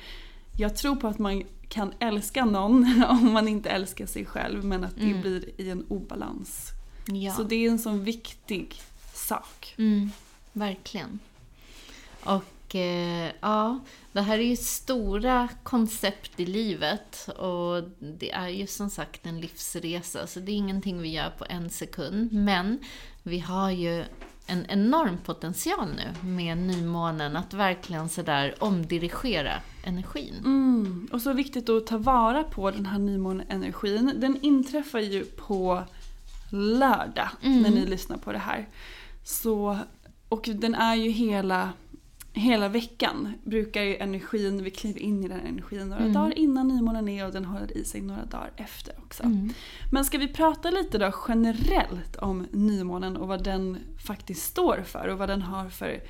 jag 0.58 0.76
tror 0.76 0.96
på 0.96 1.08
att 1.08 1.18
man 1.18 1.42
kan 1.68 1.92
älska 1.98 2.44
någon 2.44 3.02
om 3.08 3.32
man 3.32 3.48
inte 3.48 3.70
älskar 3.70 4.06
sig 4.06 4.24
själv 4.26 4.64
men 4.64 4.84
att 4.84 4.96
det 4.96 5.02
Mm. 5.02 5.20
blir 5.20 5.60
i 5.60 5.70
en 5.70 5.84
obalans. 5.88 6.68
Ja. 7.06 7.32
Så 7.32 7.42
det 7.42 7.54
är 7.66 7.70
en 7.70 7.78
sån 7.78 8.04
viktig 8.04 8.80
sak. 9.14 9.74
Mm, 9.78 10.10
verkligen. 10.52 11.18
Och 12.24 12.44
ja, 13.40 13.80
det 14.12 14.20
här 14.20 14.38
är 14.38 14.42
ju 14.42 14.56
stora 14.56 15.48
koncept 15.62 16.40
i 16.40 16.46
livet 16.46 17.28
och 17.28 17.82
det 17.98 18.30
är 18.30 18.48
ju 18.48 18.66
som 18.66 18.90
sagt 18.90 19.26
en 19.26 19.40
livsresa 19.40 20.26
så 20.26 20.40
det 20.40 20.52
är 20.52 20.56
ingenting 20.56 21.02
vi 21.02 21.08
gör 21.08 21.30
på 21.30 21.44
en 21.48 21.70
sekund. 21.70 22.32
Men 22.32 22.78
vi 23.22 23.38
har 23.38 23.70
ju 23.70 24.04
en 24.46 24.66
enorm 24.68 25.18
potential 25.18 25.88
nu 25.96 26.28
med 26.28 26.58
nymånen 26.58 27.36
att 27.36 27.54
verkligen 27.54 28.08
sådär 28.08 28.54
omdirigera 28.58 29.52
energin. 29.84 30.34
Mm. 30.38 31.08
Och 31.12 31.22
så 31.22 31.32
viktigt 31.32 31.68
att 31.68 31.86
ta 31.86 31.98
vara 31.98 32.44
på 32.44 32.70
den 32.70 32.86
här 32.86 32.98
nymåneenergin. 32.98 34.12
Den 34.16 34.38
inträffar 34.42 35.00
ju 35.00 35.24
på 35.24 35.82
lördag 36.50 37.28
Mm. 37.42 37.62
när 37.62 37.70
ni 37.70 37.86
lyssnar 37.86 38.16
på 38.16 38.32
det 38.32 38.38
här. 38.38 38.68
Så, 39.24 39.78
och 40.28 40.48
den 40.54 40.74
är 40.74 40.94
ju 40.94 41.10
hela, 41.10 41.72
hela 42.32 42.68
veckan. 42.68 43.32
Brukar 43.44 43.82
ju 43.82 43.96
energin, 43.96 44.64
vi 44.64 44.70
kliver 44.70 45.00
in 45.00 45.24
i 45.24 45.28
den 45.28 45.40
energin 45.40 45.88
några 45.88 46.02
Mm. 46.02 46.12
dagar 46.12 46.38
innan 46.38 46.68
nymånen 46.68 47.08
är 47.08 47.26
och 47.26 47.32
den 47.32 47.44
håller 47.44 47.76
i 47.76 47.84
sig 47.84 48.00
några 48.00 48.24
dagar 48.24 48.52
efter 48.56 48.94
också. 48.98 49.22
Mm. 49.22 49.52
Men 49.92 50.04
ska 50.04 50.18
vi 50.18 50.28
prata 50.28 50.70
lite 50.70 50.98
då 50.98 51.12
generellt 51.28 52.16
om 52.16 52.46
nymånen 52.52 53.16
och 53.16 53.28
vad 53.28 53.44
den 53.44 53.78
faktiskt 54.06 54.42
står 54.44 54.82
för 54.86 55.08
och 55.08 55.18
vad 55.18 55.28
den 55.28 55.42
har 55.42 55.68
för, 55.68 56.00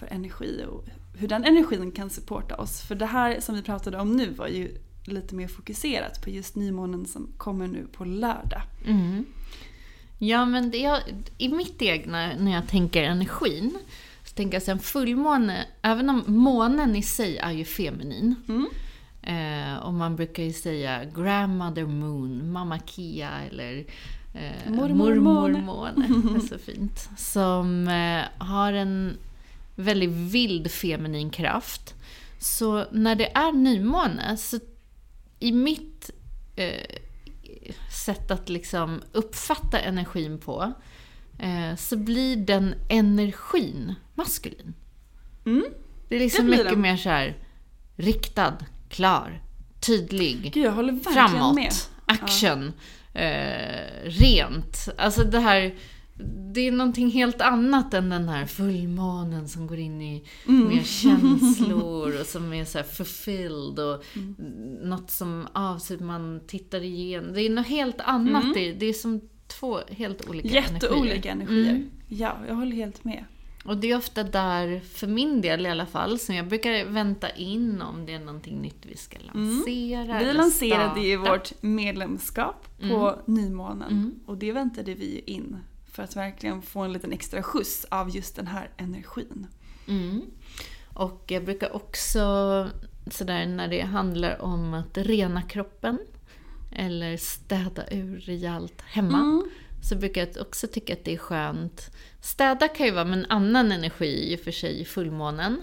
för 0.00 0.06
energi 0.06 0.64
och 0.68 0.84
hur 1.18 1.28
den 1.28 1.44
energin 1.44 1.92
kan 1.92 2.10
supporta 2.10 2.56
oss. 2.56 2.82
För 2.82 2.94
det 2.94 3.06
här 3.06 3.40
som 3.40 3.54
vi 3.54 3.62
pratade 3.62 3.98
om 4.00 4.16
nu 4.16 4.30
var 4.30 4.46
ju 4.48 4.78
lite 5.04 5.34
mer 5.34 5.48
fokuserat 5.48 6.24
på 6.24 6.30
just 6.30 6.56
nymånen 6.56 7.06
som 7.06 7.28
kommer 7.36 7.66
nu 7.66 7.86
på 7.92 8.04
lördag. 8.04 8.62
Mm. 8.86 9.24
Ja, 10.18 10.44
men 10.44 10.70
det 10.70 10.78
jag, 10.78 11.00
i 11.38 11.48
mitt 11.48 11.82
egna, 11.82 12.30
när 12.38 12.52
jag 12.52 12.68
tänker 12.68 13.02
energin, 13.02 13.78
jag 14.56 14.62
så 14.62 14.70
en 14.70 14.78
fullmåne, 14.78 15.66
även 15.82 16.10
om 16.10 16.24
månen 16.26 16.96
i 16.96 17.02
sig 17.02 17.38
är 17.38 17.52
ju 17.52 17.64
feminin, 17.64 18.34
Mm. 18.48 18.66
Eh, 19.22 19.76
och 19.76 19.94
man 19.94 20.16
brukar 20.16 20.42
ju 20.42 20.52
säga 20.52 21.04
grandmother 21.04 21.86
moon, 21.86 22.52
mamma 22.52 22.78
Kia 22.86 23.30
eller 23.50 23.84
eh, 24.34 24.70
Mormor 24.72 25.14
mormor 25.14 25.50
måne. 25.50 25.60
måne. 25.60 26.06
Det 26.32 26.44
är 26.44 26.48
så 26.48 26.58
fint. 26.58 27.08
Som 27.16 27.88
eh, 27.88 28.46
har 28.46 28.72
en 28.72 29.16
väldigt 29.74 30.10
vild 30.10 30.70
feminin 30.70 31.30
kraft. 31.30 31.94
Så 32.38 32.84
när 32.92 33.14
det 33.14 33.36
är 33.36 33.52
nymåne, 33.52 34.36
så 34.36 34.58
i 35.38 35.52
mitt 35.52 36.10
eh, 36.56 37.00
sätt 38.04 38.30
att 38.30 38.48
liksom 38.48 39.02
uppfatta 39.12 39.78
energin 39.78 40.38
på, 40.38 40.72
så 41.76 41.96
blir 41.96 42.36
den 42.36 42.74
energin 42.88 43.94
maskulin. 44.14 44.74
Mm. 45.46 45.64
Det 46.08 46.16
är 46.16 46.20
liksom 46.20 46.44
Det 46.44 46.50
mycket 46.50 46.68
den. 46.70 46.80
mer 46.80 46.96
så 46.96 47.08
här 47.08 47.36
riktad, 47.96 48.56
klar, 48.88 49.42
tydlig, 49.80 50.50
Gud, 50.54 51.04
framåt, 51.04 51.54
med. 51.54 51.72
action, 52.06 52.72
eh, 53.14 54.04
rent. 54.04 54.88
Alltså 54.98 55.24
det 55.24 55.40
här, 55.40 55.74
det 56.54 56.60
är 56.60 56.72
någonting 56.72 57.10
helt 57.10 57.40
annat 57.40 57.94
än 57.94 58.08
den 58.10 58.28
här 58.28 58.46
fullmånen 58.46 59.48
som 59.48 59.66
går 59.66 59.78
in 59.78 60.02
i 60.02 60.24
Mm. 60.48 60.68
mer 60.68 60.82
känslor 60.82 62.20
och 62.20 62.26
som 62.26 62.52
är 62.52 62.64
så 62.64 62.78
här 62.78 62.84
fulfilled 62.84 63.78
och 63.78 64.04
Mm. 64.16 64.34
något 64.82 65.10
som 65.10 65.46
avsett 65.52 66.00
man 66.00 66.40
tittar 66.46 66.80
igenom. 66.84 67.32
Det 67.32 67.42
är 67.42 67.50
något 67.50 67.66
helt 67.66 68.00
annat. 68.00 68.54
Det, 68.54 68.72
det 68.72 68.86
är 68.86 68.92
som 68.92 69.20
två 69.46 69.80
helt 69.88 70.28
olika 70.28 70.48
Mm. 70.48 70.74
Jätteolika 70.74 71.30
energier. 71.30 71.70
Mm. 71.70 71.90
Ja, 72.08 72.36
jag 72.48 72.54
håller 72.54 72.76
helt 72.76 73.04
med. 73.04 73.24
Och 73.64 73.76
det 73.76 73.90
är 73.90 73.96
ofta 73.96 74.22
där, 74.22 74.80
för 74.80 75.06
min 75.06 75.40
del 75.40 75.66
i 75.66 75.68
alla 75.68 75.86
fall, 75.86 76.18
som 76.18 76.34
jag 76.34 76.48
brukar 76.48 76.84
vänta 76.84 77.30
in 77.30 77.82
om 77.82 78.06
det 78.06 78.14
är 78.14 78.18
någonting 78.18 78.62
nytt 78.62 78.86
vi 78.86 78.96
ska 78.96 79.18
lansera. 79.18 80.16
Mm. 80.16 80.26
Vi 80.26 80.32
lanserade 80.32 81.00
ju 81.00 81.16
vårt 81.16 81.62
medlemskap 81.62 82.68
på 82.80 83.18
nymånen. 83.26 83.92
Mm. 83.92 84.14
Och 84.26 84.36
det 84.36 84.52
väntade 84.52 84.94
vi 84.94 85.14
ju 85.14 85.34
in 85.34 85.56
för 85.92 86.02
att 86.02 86.16
verkligen 86.16 86.62
få 86.62 86.80
en 86.80 86.92
liten 86.92 87.12
extra 87.12 87.42
skjuts 87.42 87.86
av 87.88 88.16
just 88.16 88.36
den 88.36 88.46
här 88.46 88.70
energin. 88.76 89.46
Mm. 89.88 90.22
Och 90.94 91.24
jag 91.26 91.44
brukar 91.44 91.76
också, 91.76 92.20
sådär 93.10 93.46
när 93.46 93.68
det 93.68 93.80
handlar 93.80 94.42
om 94.42 94.74
att 94.74 94.98
rena 94.98 95.42
kroppen, 95.42 95.98
eller 96.76 97.16
städa 97.16 97.84
ur 97.90 98.20
rejält 98.20 98.80
hemma, 98.82 99.18
Mm. 99.18 99.50
så 99.82 99.96
brukar 99.96 100.20
jag 100.26 100.46
också 100.46 100.66
tycka 100.66 100.92
att 100.92 101.04
det 101.04 101.14
är 101.14 101.18
skönt. 101.18 101.90
Städa 102.22 102.68
kan 102.68 102.86
ju 102.86 102.92
vara 102.92 103.04
med 103.04 103.18
en 103.18 103.26
annan 103.28 103.72
energi 103.72 104.32
i 104.32 104.36
och 104.36 104.40
för 104.40 104.50
sig 104.52 104.80
i 104.80 104.84
fullmånen. 104.84 105.62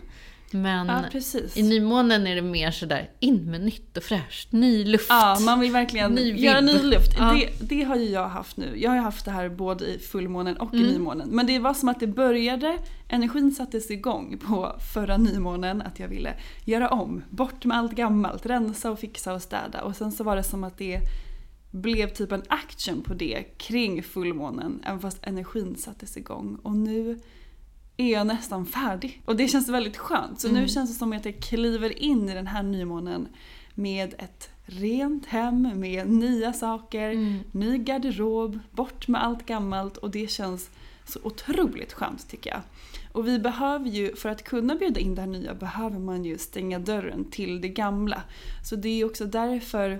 Men 0.53 0.87
Ja, 0.87 1.03
precis. 1.11 1.57
i 1.57 1.63
nymånen 1.63 2.27
är 2.27 2.35
det 2.35 2.41
mer 2.41 2.71
sådär, 2.71 3.09
in 3.19 3.51
med 3.51 3.61
nytt 3.61 3.97
och 3.97 4.03
fräscht, 4.03 4.51
ny 4.51 4.85
luft. 4.85 5.05
Ja, 5.09 5.37
man 5.45 5.59
vill 5.59 5.71
verkligen 5.71 6.11
Ny 6.11 6.31
vibb. 6.31 6.37
göra 6.43 6.61
ny 6.61 6.73
luft. 6.83 7.11
Ja. 7.19 7.33
Det, 7.33 7.69
det 7.69 7.83
har 7.83 7.95
ju 7.95 8.09
jag 8.09 8.27
haft 8.27 8.57
nu. 8.57 8.73
Jag 8.81 8.91
har 8.91 8.97
haft 8.97 9.25
det 9.25 9.31
här 9.31 9.49
både 9.49 9.85
i 9.85 9.99
fullmånen 9.99 10.57
och 10.57 10.73
i 10.73 10.77
Mm. 10.77 10.89
nymånen. 10.91 11.29
Men 11.29 11.45
det 11.47 11.59
var 11.59 11.73
som 11.73 11.89
att 11.89 11.99
det 11.99 12.07
började, 12.07 12.77
energin 13.07 13.51
sattes 13.51 13.91
igång 13.91 14.37
på 14.47 14.75
förra 14.93 15.17
nymånen, 15.17 15.81
att 15.81 15.99
jag 15.99 16.07
ville 16.07 16.33
göra 16.65 16.89
om. 16.89 17.23
Bort 17.29 17.65
med 17.65 17.77
allt 17.77 17.91
gammalt, 17.95 18.45
rensa 18.45 18.91
och 18.91 18.99
fixa 18.99 19.33
och 19.33 19.41
städa. 19.41 19.81
Och 19.83 19.95
sen 19.95 20.11
så 20.11 20.23
var 20.23 20.35
det 20.35 20.43
som 20.43 20.63
att 20.63 20.77
det 20.77 20.99
blev 21.71 22.07
typ 22.09 22.31
en 22.31 22.43
action 22.47 23.01
på 23.01 23.13
det 23.13 23.43
kring 23.57 24.03
fullmånen, 24.03 24.79
även 24.85 24.99
fast 24.99 25.17
energin 25.21 25.75
sattes 25.75 26.17
igång. 26.17 26.59
Och 26.63 26.75
nu 26.75 27.19
är 27.97 28.11
jag 28.11 28.27
nästan 28.27 28.65
färdig. 28.65 29.21
Och 29.25 29.35
det 29.35 29.47
känns 29.47 29.69
väldigt 29.69 29.97
skönt. 29.97 30.41
Så 30.41 30.47
nu 30.51 30.67
känns 30.67 30.89
det 30.89 30.99
som 30.99 31.13
att 31.13 31.25
jag 31.25 31.39
kliver 31.39 31.99
in 31.99 32.29
i 32.29 32.33
den 32.33 32.47
här 32.47 32.63
nymånen 32.63 33.27
med 33.75 34.13
ett 34.17 34.49
rent 34.65 35.25
hem, 35.25 35.71
med 35.75 36.09
nya 36.09 36.53
saker, 36.53 37.39
ny 37.51 37.77
garderob, 37.77 38.59
bort 38.71 39.07
med 39.07 39.23
allt 39.23 39.45
gammalt 39.45 39.97
och 39.97 40.09
det 40.09 40.31
känns 40.31 40.69
så 41.05 41.19
otroligt 41.23 41.93
skönt 41.93 42.29
tycker 42.29 42.49
jag. 42.49 42.61
Och 43.11 43.27
vi 43.27 43.39
behöver 43.39 43.89
ju, 43.89 44.15
för 44.15 44.29
att 44.29 44.43
kunna 44.43 44.75
bjuda 44.75 44.99
in 44.99 45.15
det 45.15 45.21
här 45.21 45.27
nya, 45.27 45.53
behöver 45.53 45.99
man 45.99 46.25
ju 46.25 46.37
stänga 46.37 46.79
dörren 46.79 47.25
till 47.31 47.61
det 47.61 47.69
gamla. 47.69 48.21
Så 48.63 48.75
det 48.75 49.01
är 49.01 49.05
också 49.05 49.25
därför 49.25 49.99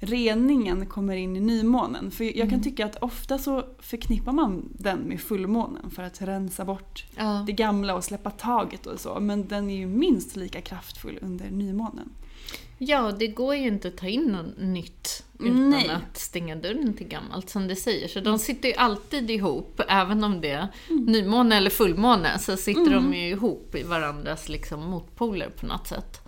reningen 0.00 0.86
kommer 0.86 1.16
in 1.16 1.36
i 1.36 1.40
nymånen. 1.40 2.10
För 2.10 2.38
jag 2.38 2.50
kan 2.50 2.62
tycka 2.62 2.86
att 2.86 2.96
ofta 2.96 3.38
så 3.38 3.64
förknippar 3.78 4.32
man 4.32 4.68
den 4.78 4.98
med 4.98 5.20
fullmånen 5.20 5.90
för 5.90 6.02
att 6.02 6.22
rensa 6.22 6.64
bort 6.64 7.04
Ja. 7.16 7.44
det 7.46 7.52
gamla 7.52 7.94
och 7.94 8.04
släppa 8.04 8.30
taget 8.30 8.86
och 8.86 9.00
så. 9.00 9.20
Men 9.20 9.48
den 9.48 9.70
är 9.70 9.76
ju 9.76 9.86
minst 9.86 10.36
lika 10.36 10.60
kraftfull 10.60 11.18
under 11.22 11.50
nymånen. 11.50 12.10
Ja, 12.80 13.12
det 13.18 13.26
går 13.26 13.54
ju 13.56 13.66
inte 13.66 13.88
att 13.88 13.96
ta 13.96 14.06
in 14.08 14.24
något 14.24 14.58
nytt 14.58 15.24
utan 15.40 15.70
Nej. 15.70 15.88
att 15.88 16.18
stänga 16.18 16.56
dörren 16.56 16.94
till 16.94 17.08
gammalt, 17.08 17.50
som 17.50 17.68
det 17.68 17.76
säger. 17.76 18.08
Så 18.08 18.20
de 18.20 18.38
sitter 18.38 18.68
ju 18.68 18.74
alltid 18.74 19.30
ihop, 19.30 19.80
även 19.88 20.24
om 20.24 20.40
det 20.40 20.50
är 20.50 20.68
nymåne 20.88 21.56
eller 21.56 21.70
fullmåne, 21.70 22.38
så 22.38 22.56
sitter 22.56 22.90
de 22.94 23.14
ju 23.14 23.28
ihop 23.28 23.74
i 23.74 23.82
varandras 23.82 24.48
liksom, 24.48 24.80
motpoler 24.90 25.48
på 25.60 25.66
något 25.66 25.86
sätt. 25.86 26.20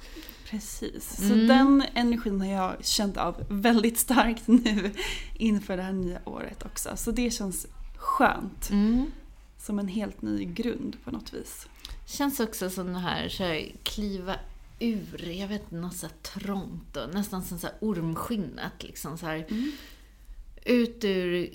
Precis. 0.51 1.17
Så 1.17 1.35
den 1.35 1.85
energin 1.95 2.41
har 2.41 2.49
jag 2.49 2.85
känt 2.85 3.17
av 3.17 3.45
väldigt 3.49 3.99
starkt 3.99 4.43
nu 4.49 4.93
inför 5.35 5.77
det 5.77 5.83
här 5.83 5.93
nya 5.93 6.21
året 6.25 6.67
också. 6.67 6.97
Så 6.97 7.11
det 7.11 7.31
känns 7.31 7.67
skönt. 7.97 8.71
Mm. 8.71 9.07
Som 9.59 9.79
en 9.79 9.89
helt 9.89 10.23
ny 10.23 10.45
grund 10.45 10.97
på 11.05 11.11
något 11.11 11.35
vis. 11.35 11.69
Känns 12.07 12.41
också 12.41 12.71
som 12.71 12.93
det 12.93 12.99
här, 12.99 13.29
så 13.29 13.43
här 13.43 13.73
kliva 13.83 14.35
ur, 14.79 15.29
jag 15.29 15.49
vet 15.49 15.63
inte, 15.63 15.75
något 15.75 15.97
så 15.97 16.07
här 16.07 16.15
trångt 16.23 16.97
och 16.97 17.15
nästan 17.15 17.45
som 17.45 17.59
så 17.59 17.67
här 17.67 17.77
ormskinnet. 17.81 18.83
Liksom, 18.83 19.19
så 19.19 19.27
här, 19.27 19.47
Ut 20.65 21.05
ur 21.05 21.51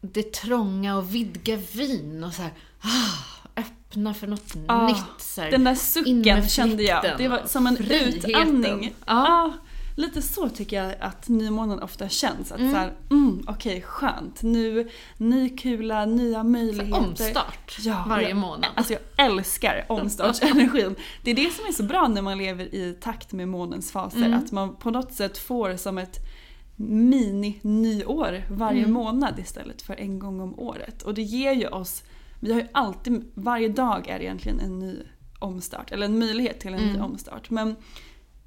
det 0.00 0.32
trånga 0.32 0.96
och 0.96 1.14
vidga 1.14 1.56
vyn 1.56 2.24
och 2.24 2.32
så 2.32 2.42
här, 2.42 2.52
ah, 2.80 3.39
öppna 3.60 4.14
för 4.14 4.26
något 4.26 4.54
Ah, 4.66 4.86
nytt. 4.86 4.96
Så 5.18 5.40
här. 5.40 5.50
Den 5.50 5.64
där 5.64 5.74
sucken 5.74 6.48
kände 6.48 6.82
jag. 6.82 7.04
Det 7.18 7.28
var 7.28 7.40
som 7.46 7.66
en 7.66 7.76
friheten. 7.76 8.30
utandning. 8.30 8.94
Ja. 9.06 9.14
Ah, 9.28 9.52
lite 9.96 10.22
så 10.22 10.48
tycker 10.48 10.84
jag 10.84 10.94
att 11.00 11.28
nymånen 11.28 11.82
ofta 11.82 12.08
känns. 12.08 12.52
Att 12.52 12.58
Mm. 12.58 12.72
så 12.72 12.76
här, 12.78 12.92
mm, 13.10 13.44
okej 13.46 13.82
skönt. 13.82 14.42
Nu, 14.42 14.88
ny 15.16 15.48
kula, 15.56 16.04
nya 16.06 16.42
möjligheter. 16.44 16.98
Omstart 16.98 17.76
Ja, 17.80 18.04
varje 18.08 18.28
jag- 18.28 18.36
månad. 18.36 18.70
Alltså 18.74 18.92
jag 18.92 19.26
älskar 19.26 19.84
omstartsenergin. 19.88 20.96
Det 21.24 21.30
är 21.30 21.34
det 21.34 21.52
som 21.52 21.66
är 21.66 21.72
så 21.72 21.82
bra 21.82 22.08
när 22.08 22.22
man 22.22 22.38
lever 22.38 22.74
i 22.74 22.96
takt 23.00 23.32
med 23.32 23.48
månens 23.48 23.92
faser. 23.92 24.18
Mm. 24.18 24.34
Att 24.38 24.52
man 24.52 24.76
på 24.76 24.90
något 24.90 25.12
sätt 25.12 25.38
får 25.38 25.76
som 25.76 25.98
ett 25.98 26.18
mini-nyår 26.76 28.42
varje 28.50 28.78
Mm. 28.80 28.92
månad 28.92 29.38
istället 29.38 29.82
för 29.82 29.94
en 29.94 30.18
gång 30.18 30.40
om 30.40 30.58
året. 30.60 31.02
Och 31.02 31.14
det 31.14 31.22
ger 31.22 31.52
ju 31.52 31.68
oss, 31.68 32.02
vi 32.40 32.52
har 32.52 32.60
ju 32.60 32.66
alltid, 32.72 33.30
varje 33.34 33.68
dag 33.68 34.08
är 34.08 34.20
egentligen 34.20 34.60
en 34.60 34.78
ny 34.78 35.02
omstart, 35.38 35.92
eller 35.92 36.06
en 36.06 36.18
möjlighet 36.18 36.60
till 36.60 36.74
en 36.74 36.80
ny 36.80 36.90
Mm. 36.90 37.02
omstart. 37.02 37.50
Men 37.50 37.76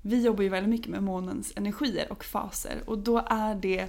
vi 0.02 0.22
jobbar 0.26 0.44
ju 0.44 0.50
väldigt 0.50 0.70
mycket 0.70 0.88
med 0.88 1.04
månens 1.04 1.54
energier 1.56 2.12
och 2.12 2.24
faser 2.26 2.84
och 2.86 2.98
då 2.98 3.18
är 3.30 3.56
det 3.56 3.88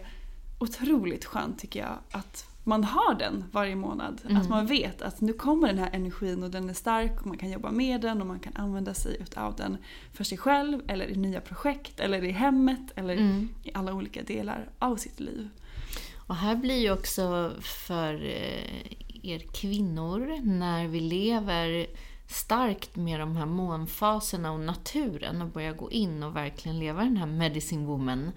otroligt 0.59 1.25
skönt 1.25 1.59
tycker 1.59 1.81
jag 1.81 1.99
att 2.11 2.47
man 2.65 2.85
har 2.85 3.15
den 3.19 3.45
varje 3.53 3.77
månad. 3.77 4.21
Mm. 4.25 4.37
Att 4.37 4.49
man 4.49 4.67
vet 4.67 5.03
att 5.03 5.21
nu 5.21 5.33
kommer 5.33 5.69
den 5.69 5.79
här 5.79 5.91
energin 5.93 6.43
och 6.43 6.51
den 6.51 6.71
är 6.71 6.75
stark 6.75 7.21
och 7.21 7.27
man 7.27 7.37
kan 7.39 7.51
jobba 7.51 7.71
med 7.71 8.01
den 8.01 8.21
och 8.21 8.27
man 8.27 8.39
kan 8.41 8.57
använda 8.57 8.95
sig 8.95 9.17
utav 9.21 9.57
den 9.57 9.77
för 10.13 10.25
sig 10.25 10.39
själv 10.39 10.81
eller 10.89 11.07
i 11.07 11.17
nya 11.17 11.41
projekt 11.41 12.01
eller 12.01 12.25
i 12.25 12.31
hemmet 12.31 12.81
eller 12.97 13.17
Mm. 13.17 13.49
i 13.63 13.71
alla 13.75 13.95
olika 13.95 14.23
delar 14.23 14.69
av 14.79 14.97
sitt 14.97 15.21
liv. 15.21 15.49
Och 16.27 16.37
här 16.37 16.57
blir 16.57 16.79
ju 16.79 16.93
också 16.93 17.53
för 17.61 18.15
eh, 18.15 19.14
er 19.25 19.39
kvinnor, 19.39 20.41
när 20.43 20.89
vi 20.89 21.01
lever 21.01 21.87
starkt 22.27 22.97
med 22.97 23.21
de 23.21 23.37
här 23.37 23.47
månfaserna 23.47 24.53
och 24.53 24.61
naturen 24.61 25.43
och 25.43 25.49
börjar 25.49 25.73
gå 25.73 25.91
in 25.91 26.23
och 26.23 26.37
verkligen 26.37 26.79
leva 26.79 27.05
den 27.05 27.17
här 27.17 27.27
medicine 27.27 27.87
woman, 27.87 28.33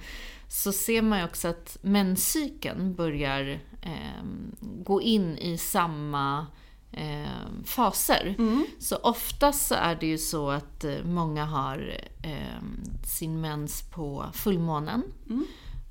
så 0.48 0.72
ser 0.72 1.02
man 1.02 1.20
ju 1.20 1.26
också 1.26 1.48
att 1.48 1.78
menscykeln 1.82 2.96
börjar 2.96 3.60
eh, 3.82 4.24
gå 4.62 5.02
in 5.02 5.38
i 5.38 5.58
samma 5.58 6.48
eh, 6.92 7.64
faser. 7.66 8.36
Så 8.80 8.96
oftast 8.96 9.68
så 9.68 9.76
är 9.76 9.96
det 9.96 10.08
ju 10.08 10.18
så 10.18 10.50
att 10.50 10.84
eh, 10.84 11.04
många 11.04 11.46
har 11.46 11.98
eh, 12.24 12.64
sin 13.04 13.42
mens 13.42 13.82
på 13.82 14.26
fullmånen. 14.34 15.04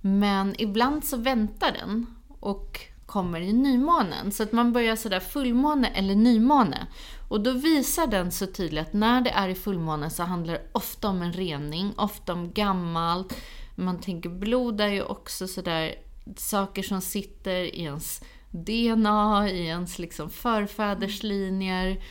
Men 0.01 0.55
ibland 0.59 1.05
så 1.05 1.17
väntar 1.17 1.73
den 1.73 2.07
och 2.41 2.81
kommer 3.07 3.41
i 3.41 3.53
nymånen. 3.53 4.33
Så 4.33 4.43
att 4.43 4.53
man 4.53 4.73
börjar 4.73 4.97
sådär 4.97 5.21
fullmåne 5.21 5.89
eller 5.89 6.15
nymåne. 6.15 6.87
Och 7.29 7.41
då 7.41 7.53
visar 7.53 8.07
den 8.07 8.33
så 8.33 8.47
tydligt 8.47 8.87
att 8.87 8.93
när 8.93 9.21
det 9.21 9.31
är 9.31 9.49
i 9.49 9.55
fullmåne 9.55 10.11
så 10.11 10.23
handlar 10.23 10.55
det 10.55 10.63
ofta 10.73 11.09
om 11.09 11.23
en 11.23 11.33
rening, 11.33 11.93
ofta 11.97 12.33
om 12.33 12.53
gammalt. 12.53 13.37
Man 13.75 14.01
tänker 14.01 14.29
blod 14.29 14.81
är 14.81 14.89
ju 14.89 15.03
också 15.03 15.49
sådär 15.49 15.95
saker 16.37 16.83
som 16.83 17.01
sitter 17.01 17.61
i 17.61 17.83
ens 17.83 18.23
DNA, 18.51 19.51
i 19.51 19.67
ens 19.67 19.99
liksom 19.99 20.31
förfäderslinjer. 20.31 22.03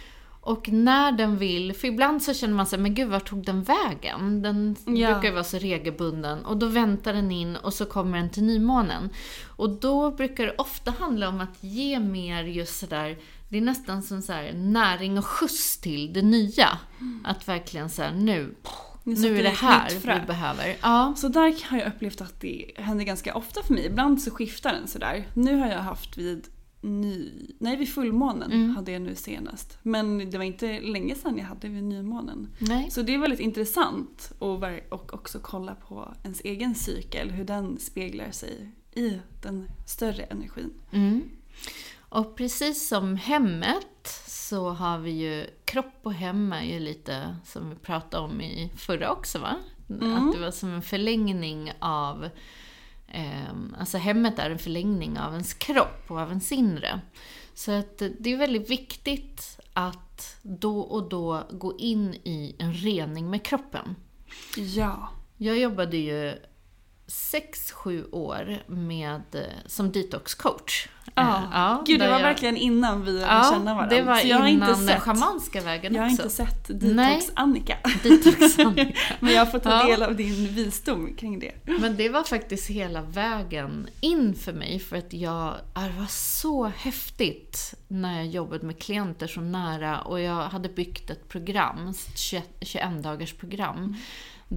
Och 0.46 0.70
när 0.70 1.12
den 1.12 1.38
vill, 1.38 1.74
för 1.74 1.88
ibland 1.88 2.24
så 2.24 2.34
känner 2.34 2.54
man 2.54 2.66
sig, 2.66 2.80
men 2.80 2.94
gud 2.94 3.08
var 3.10 3.20
tog 3.20 3.46
den 3.46 3.64
vägen? 3.64 4.42
Den 4.42 4.76
Ja. 4.86 5.12
brukar 5.14 5.34
vara 5.34 5.44
så 5.44 5.58
regelbunden. 5.58 6.46
Och 6.46 6.58
då 6.58 6.66
väntar 6.68 7.14
den 7.14 7.32
in 7.32 7.56
och 7.56 7.74
så 7.74 7.86
kommer 7.86 8.18
den 8.18 8.30
till 8.30 8.44
nymånen. 8.44 9.10
Och 9.56 9.70
då 9.70 10.12
brukar 10.12 10.46
det 10.46 10.56
ofta 10.58 10.92
handla 11.00 11.30
om 11.30 11.42
att 11.42 11.64
ge 11.64 12.00
mer 12.00 12.44
just 12.44 12.80
sådär, 12.80 13.18
det 13.50 13.58
är 13.58 13.62
nästan 13.62 14.04
som 14.04 14.22
så 14.22 14.34
här 14.34 14.54
näring 14.54 15.18
och 15.18 15.26
skjuts 15.26 15.78
till 15.78 16.14
det 16.14 16.22
nya. 16.22 16.78
Att 17.24 17.48
verkligen 17.48 17.90
säga 17.90 18.12
nu, 18.12 18.56
nu 19.04 19.40
är 19.40 19.44
det 19.44 19.50
här 19.50 19.90
vi 20.20 20.28
behöver. 20.28 20.76
Ja. 20.82 21.14
Så 21.18 21.28
där 21.28 21.70
har 21.70 21.78
jag 21.78 21.88
upplevt 21.88 22.22
att 22.22 22.42
det 22.42 22.72
händer 22.78 23.06
ganska 23.06 23.36
ofta 23.36 23.64
för 23.64 23.74
mig. 23.74 23.86
Ibland 23.86 24.22
så 24.22 24.32
skiftar 24.32 24.74
den 24.74 24.88
sådär. 24.88 25.28
Nu 25.34 25.56
har 25.60 25.68
jag 25.68 25.80
haft 25.80 26.18
vid 26.18 26.48
ny... 26.86 27.32
Nej, 27.60 27.78
vid 27.78 27.90
fullmånen 27.90 28.52
Mm. 28.52 28.76
hade 28.76 28.92
jag 28.92 29.02
nu 29.02 29.16
senast. 29.16 29.78
Men 29.84 30.30
det 30.30 30.38
var 30.38 30.46
inte 30.46 30.80
länge 30.82 31.16
sedan 31.16 31.38
jag 31.38 31.46
hade 31.46 31.68
vid 31.68 31.84
nymånen. 31.84 32.48
Nej. 32.60 32.92
Så 32.92 33.02
det 33.02 33.14
är 33.14 33.18
väldigt 33.18 33.40
intressant 33.40 34.32
att 34.40 34.92
och 34.92 35.14
också 35.14 35.40
kolla 35.42 35.76
på 35.76 36.14
ens 36.24 36.42
egen 36.44 36.76
cykel, 36.76 37.32
hur 37.32 37.44
den 37.46 37.80
speglar 37.80 38.32
sig 38.32 38.72
i 38.96 39.20
den 39.44 39.68
större 39.88 40.24
energin. 40.24 40.74
Mm. 40.92 41.22
Och 42.10 42.36
precis 42.36 42.88
som 42.88 43.16
hemmet 43.16 44.08
så 44.28 44.70
har 44.70 45.00
vi 45.00 45.12
ju, 45.12 45.46
kropp 45.66 46.00
och 46.04 46.14
hem 46.14 46.54
är 46.54 46.64
ju 46.64 46.80
lite 46.80 47.36
som 47.46 47.70
vi 47.70 47.76
pratade 47.76 48.24
om 48.24 48.42
i 48.42 48.72
förra 48.78 49.12
också 49.12 49.40
va? 49.40 49.56
Att 49.88 50.34
det 50.34 50.40
var 50.40 50.52
som 50.52 50.70
en 50.70 50.82
förlängning 50.82 51.72
av, 51.80 52.30
alltså 53.78 53.98
hemmet 53.98 54.40
är 54.40 54.50
en 54.50 54.60
förlängning 54.60 55.20
av 55.20 55.32
ens 55.32 55.54
kropp 55.54 56.04
och 56.08 56.20
av 56.20 56.30
ens 56.30 56.52
inre. 56.52 57.02
Så 57.54 57.72
att 57.72 57.98
det 58.20 58.34
är 58.34 58.38
väldigt 58.38 58.70
viktigt 58.70 59.60
att 59.74 60.38
då 60.42 60.80
och 60.80 61.10
då 61.10 61.48
gå 61.52 61.78
in 61.78 62.14
i 62.14 62.56
en 62.60 62.74
rening 62.74 63.30
med 63.30 63.46
kroppen. 63.46 63.96
Ja. 64.56 65.10
Jag 65.38 65.58
jobbade 65.58 65.98
ju 65.98 66.34
6-7 67.08 68.10
år 68.12 68.58
med, 68.68 69.22
eh, 69.36 69.42
som 69.66 69.92
detox-coach. 69.92 70.88
Ja. 71.16 71.38
Eh, 71.38 71.44
ja, 71.54 71.84
Gud, 71.88 72.00
det 72.00 72.08
var 72.08 72.14
jag- 72.14 72.22
verkligen 72.22 72.58
innan 72.58 73.06
vi 73.06 73.12
lärde 73.12 73.34
Ja, 73.34 73.50
känna 73.54 73.74
varandra. 73.76 73.96
det 73.96 74.02
var 74.04 74.16
Så 74.16 74.28
jag 74.28 74.38
har 74.40 74.48
innan 74.48 74.70
inte 74.70 74.82
den 74.82 74.88
sett, 74.88 75.02
schamanska 75.02 75.62
vägen 75.62 75.94
Jag 75.96 76.02
har 76.02 76.10
också. 76.10 76.24
inte 76.24 76.36
sett. 76.36 76.68
Detox-Annika. 76.68 77.78
Detox-Annika. 78.04 78.96
Men 79.20 79.34
jag 79.34 79.52
får 79.52 79.60
ta 79.60 79.70
Ja. 79.70 79.86
del 79.88 80.04
av 80.04 80.16
din 80.16 80.48
visdom 80.54 81.16
kring 81.16 81.40
det. 81.40 81.52
Men 81.64 81.98
det 81.98 82.10
var 82.10 82.24
faktiskt 82.24 82.70
hela 82.70 83.02
vägen 83.02 83.88
in 84.02 84.36
för 84.36 84.54
mig 84.54 84.80
för 84.80 84.98
att 84.98 85.14
jag, 85.14 85.56
ja, 85.76 85.82
det 85.82 86.00
var 86.00 86.08
så 86.10 86.66
häftigt 86.78 87.74
när 87.88 88.16
jag 88.18 88.28
jobbade 88.28 88.66
med 88.66 88.80
klienter 88.82 89.28
så 89.28 89.42
nära 89.42 90.02
och 90.02 90.20
jag 90.22 90.48
hade 90.50 90.70
byggt 90.70 91.10
ett 91.10 91.30
program, 91.30 91.88
ett 91.90 92.18
21 92.20 92.44
21 92.62 93.04
dagars 93.04 93.34
program 93.34 93.96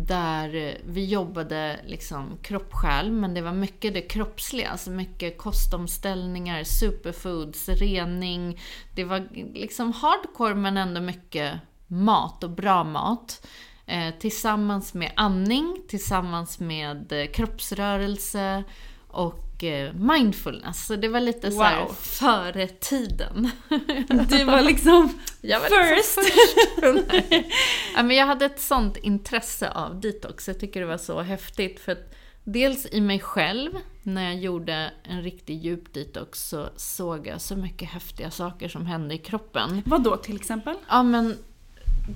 där 0.07 0.55
eh, 0.55 0.75
vi 0.85 1.05
jobbade 1.05 1.81
liksom 1.87 2.39
kropp, 2.43 2.73
själ, 2.73 3.13
men 3.13 3.35
det 3.35 3.41
var 3.41 3.53
mycket 3.53 3.95
det 3.95 4.01
kroppsliga, 4.01 4.69
alltså 4.69 4.91
mycket 4.91 5.39
kostomställningar, 5.39 6.65
superfoods, 6.65 7.69
rening. 7.69 8.61
Det 8.95 9.05
var 9.05 9.29
liksom 9.55 9.93
hardcore 9.93 10.55
men 10.55 10.77
ändå 10.77 11.01
mycket 11.01 11.55
mat 11.87 12.45
och 12.45 12.51
bra 12.51 12.85
mat. 12.85 13.47
Eh, 13.87 14.15
tillsammans 14.19 14.95
med 14.95 15.13
andning, 15.17 15.83
tillsammans 15.89 16.59
med 16.61 17.13
eh, 17.13 17.27
kroppsrörelse 17.27 18.65
och 19.09 19.48
eh, 19.64 19.92
mindfulness. 19.94 20.87
Så 20.87 20.97
det 20.97 21.09
var 21.09 21.21
lite 21.21 21.51
så 21.51 21.62
här 21.62 21.81
Wow. 21.85 21.92
före 21.94 22.66
tiden. 22.68 23.51
Du 24.31 24.44
var 24.44 24.62
liksom 24.62 25.18
Jag 25.40 25.61
var 25.61 25.68
first. 25.68 26.16
liksom 26.16 27.21
ja, 27.97 28.03
men 28.03 28.16
jag 28.16 28.27
hade 28.27 28.44
ett 28.44 28.61
sånt 28.61 28.97
intresse 28.97 29.71
av 29.71 30.01
detox. 30.01 30.49
Jag 30.49 30.61
tycker 30.61 30.81
det 30.81 30.87
var 30.87 30.99
så 30.99 31.21
häftigt. 31.21 31.81
För 31.81 31.92
att 31.92 32.14
dels 32.44 32.87
i 32.92 33.01
mig 33.01 33.21
själv, 33.21 33.71
när 34.03 34.25
jag 34.25 34.37
gjorde 34.37 34.92
en 35.03 35.23
riktig 35.23 35.64
djup 35.64 35.94
detox 35.94 36.49
så 36.49 36.68
såg 36.77 37.27
jag 37.27 37.40
så 37.40 37.57
mycket 37.57 37.88
häftiga 37.88 38.31
saker 38.31 38.68
som 38.68 38.87
hände 38.87 39.14
i 39.14 39.18
kroppen. 39.18 39.83
Vad 39.87 40.03
då 40.03 40.16
till 40.16 40.37
exempel? 40.37 40.75
Ja, 40.88 41.03
men 41.03 41.37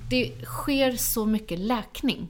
det 0.09 0.31
sker 0.45 0.91
så 0.91 1.25
mycket 1.25 1.59
läkning. 1.59 2.27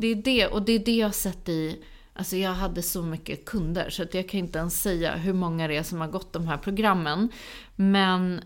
Det 0.00 0.06
är 0.06 0.14
det, 0.14 0.46
och 0.46 0.62
det 0.62 0.72
är 0.72 0.78
det 0.78 0.96
jag 0.96 1.06
har 1.06 1.12
sett 1.12 1.48
i... 1.48 1.82
Alltså 2.16 2.36
jag 2.36 2.54
hade 2.54 2.82
så 2.82 3.02
mycket 3.02 3.44
kunder 3.44 3.90
så 3.90 4.02
att 4.02 4.14
jag 4.14 4.28
kan 4.28 4.40
inte 4.40 4.58
ens 4.58 4.82
säga 4.82 5.16
hur 5.16 5.32
många 5.32 5.68
det 5.68 5.76
är 5.76 5.82
som 5.82 6.00
har 6.00 6.08
gått 6.08 6.32
de 6.32 6.48
här 6.48 6.58
programmen. 6.58 7.28
Men 7.76 8.40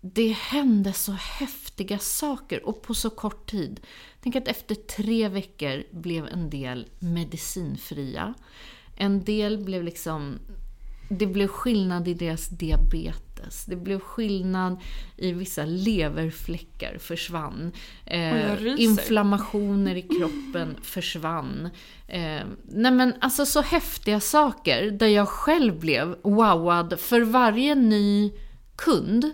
det 0.00 0.28
hände 0.28 0.92
så 0.92 1.12
häftiga 1.12 1.98
saker 1.98 2.66
och 2.66 2.82
på 2.82 2.94
så 2.94 3.10
kort 3.10 3.50
tid. 3.50 3.80
Tänk 4.20 4.36
att 4.36 4.48
efter 4.48 4.74
tre 4.74 5.28
veckor 5.28 5.82
blev 5.90 6.26
en 6.26 6.50
del 6.50 6.88
medicinfria. 6.98 8.34
En 8.96 9.24
del 9.24 9.64
blev 9.64 9.84
liksom 9.84 10.38
det 11.08 11.26
blev 11.26 11.46
skillnad 11.46 12.08
i 12.08 12.14
deras 12.14 12.48
diabetes. 12.48 13.29
Det 13.66 13.76
blev 13.76 14.00
skillnad 14.00 14.80
i 15.16 15.32
vissa 15.32 15.64
leverfläckar 15.64 16.98
försvann. 16.98 17.72
Eh, 18.06 18.80
inflammationer 18.80 19.96
i 19.96 20.02
kroppen 20.02 20.76
försvann. 20.82 21.70
Eh, 22.08 22.42
nej 22.68 22.92
men 22.92 23.14
alltså 23.20 23.46
så 23.46 23.60
häftiga 23.60 24.20
saker 24.20 24.90
där 24.90 25.06
jag 25.06 25.28
själv 25.28 25.80
blev 25.80 26.16
wowad. 26.22 27.00
För 27.00 27.20
varje 27.20 27.74
ny 27.74 28.32
kund 28.76 29.30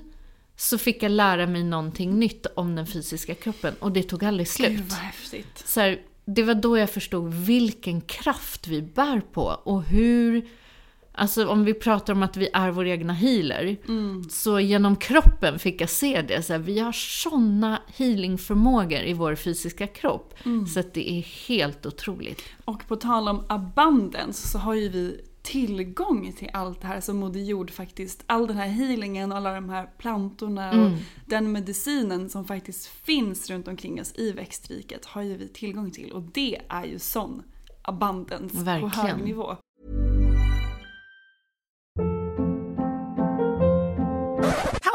så 0.57 0.79
fick 0.79 1.03
jag 1.03 1.13
lära 1.13 1.47
mig 1.47 1.65
någonting 1.65 2.19
nytt 2.19 2.47
om 2.55 2.77
den 2.77 2.87
fysiska 2.87 3.35
kroppen 3.35 3.75
och 3.79 3.93
det 3.93 4.03
tog 4.03 4.25
aldrig 4.25 4.49
slut. 4.49 4.71
Gud 4.71 4.81
vad 4.81 4.99
häftigt. 4.99 5.63
Så 5.67 5.81
här, 5.81 6.01
det 6.25 6.43
var 6.43 6.55
då 6.55 6.79
jag 6.79 6.91
förstod 6.91 7.35
vilken 7.35 8.01
kraft 8.01 8.69
vi 8.69 8.83
bär 8.83 9.21
på 9.33 9.43
och 9.43 9.83
hur... 9.83 10.49
Alltså 11.17 11.49
om 11.49 11.65
vi 11.65 11.75
pratar 11.75 12.13
om 12.13 12.23
att 12.23 12.37
vi 12.37 12.49
är 12.53 12.71
vår 12.71 12.87
egna 12.87 13.13
healer, 13.13 13.77
så 14.31 14.61
genom 14.61 14.97
kroppen 14.97 15.59
fick 15.59 15.81
jag 15.81 15.91
se 15.91 16.23
det. 16.23 16.43
Så 16.43 16.53
här, 16.53 16.61
vi 16.61 16.79
har 16.79 16.93
såna 16.93 17.83
healingförmågor 17.97 19.01
i 19.01 19.13
vår 19.13 19.35
fysiska 19.35 19.87
kropp. 19.87 20.35
Så 20.75 20.81
att 20.81 20.95
det 20.95 21.11
är 21.11 21.23
helt 21.49 21.87
otroligt. 21.87 22.43
Och 22.65 22.89
på 22.89 22.97
tal 22.97 23.29
om 23.29 23.45
abundance 23.49 24.49
så 24.49 24.59
har 24.59 24.75
ju 24.75 24.89
vi 24.89 25.21
tillgång 25.43 26.33
till 26.33 26.51
allt 26.53 26.81
det 26.81 26.87
här 26.87 27.01
som 27.01 27.17
Moder 27.17 27.41
Jord 27.41 27.71
faktiskt, 27.71 28.23
all 28.27 28.47
den 28.47 28.57
här 28.57 28.69
healingen 28.69 29.33
alla 29.33 29.55
de 29.55 29.69
här 29.69 29.87
plantorna 29.99 30.71
och 30.71 30.91
den 31.27 31.53
medicinen 31.53 32.31
som 32.31 32.45
faktiskt 32.45 32.87
finns 32.87 33.51
runt 33.51 33.69
omkring 33.69 34.01
oss 34.01 34.13
i 34.15 34.33
växtriket 34.33 35.05
har 35.05 35.23
ju 35.23 35.37
vi 35.37 35.49
tillgång 35.49 35.91
till 35.91 36.13
och 36.13 36.23
det 36.23 36.61
är 36.69 36.85
ju 36.85 36.99
sån 36.99 37.43
abundance 37.83 38.57
på 38.57 38.63
Verkligen. 38.63 39.07
hög 39.07 39.25
nivå. 39.25 39.57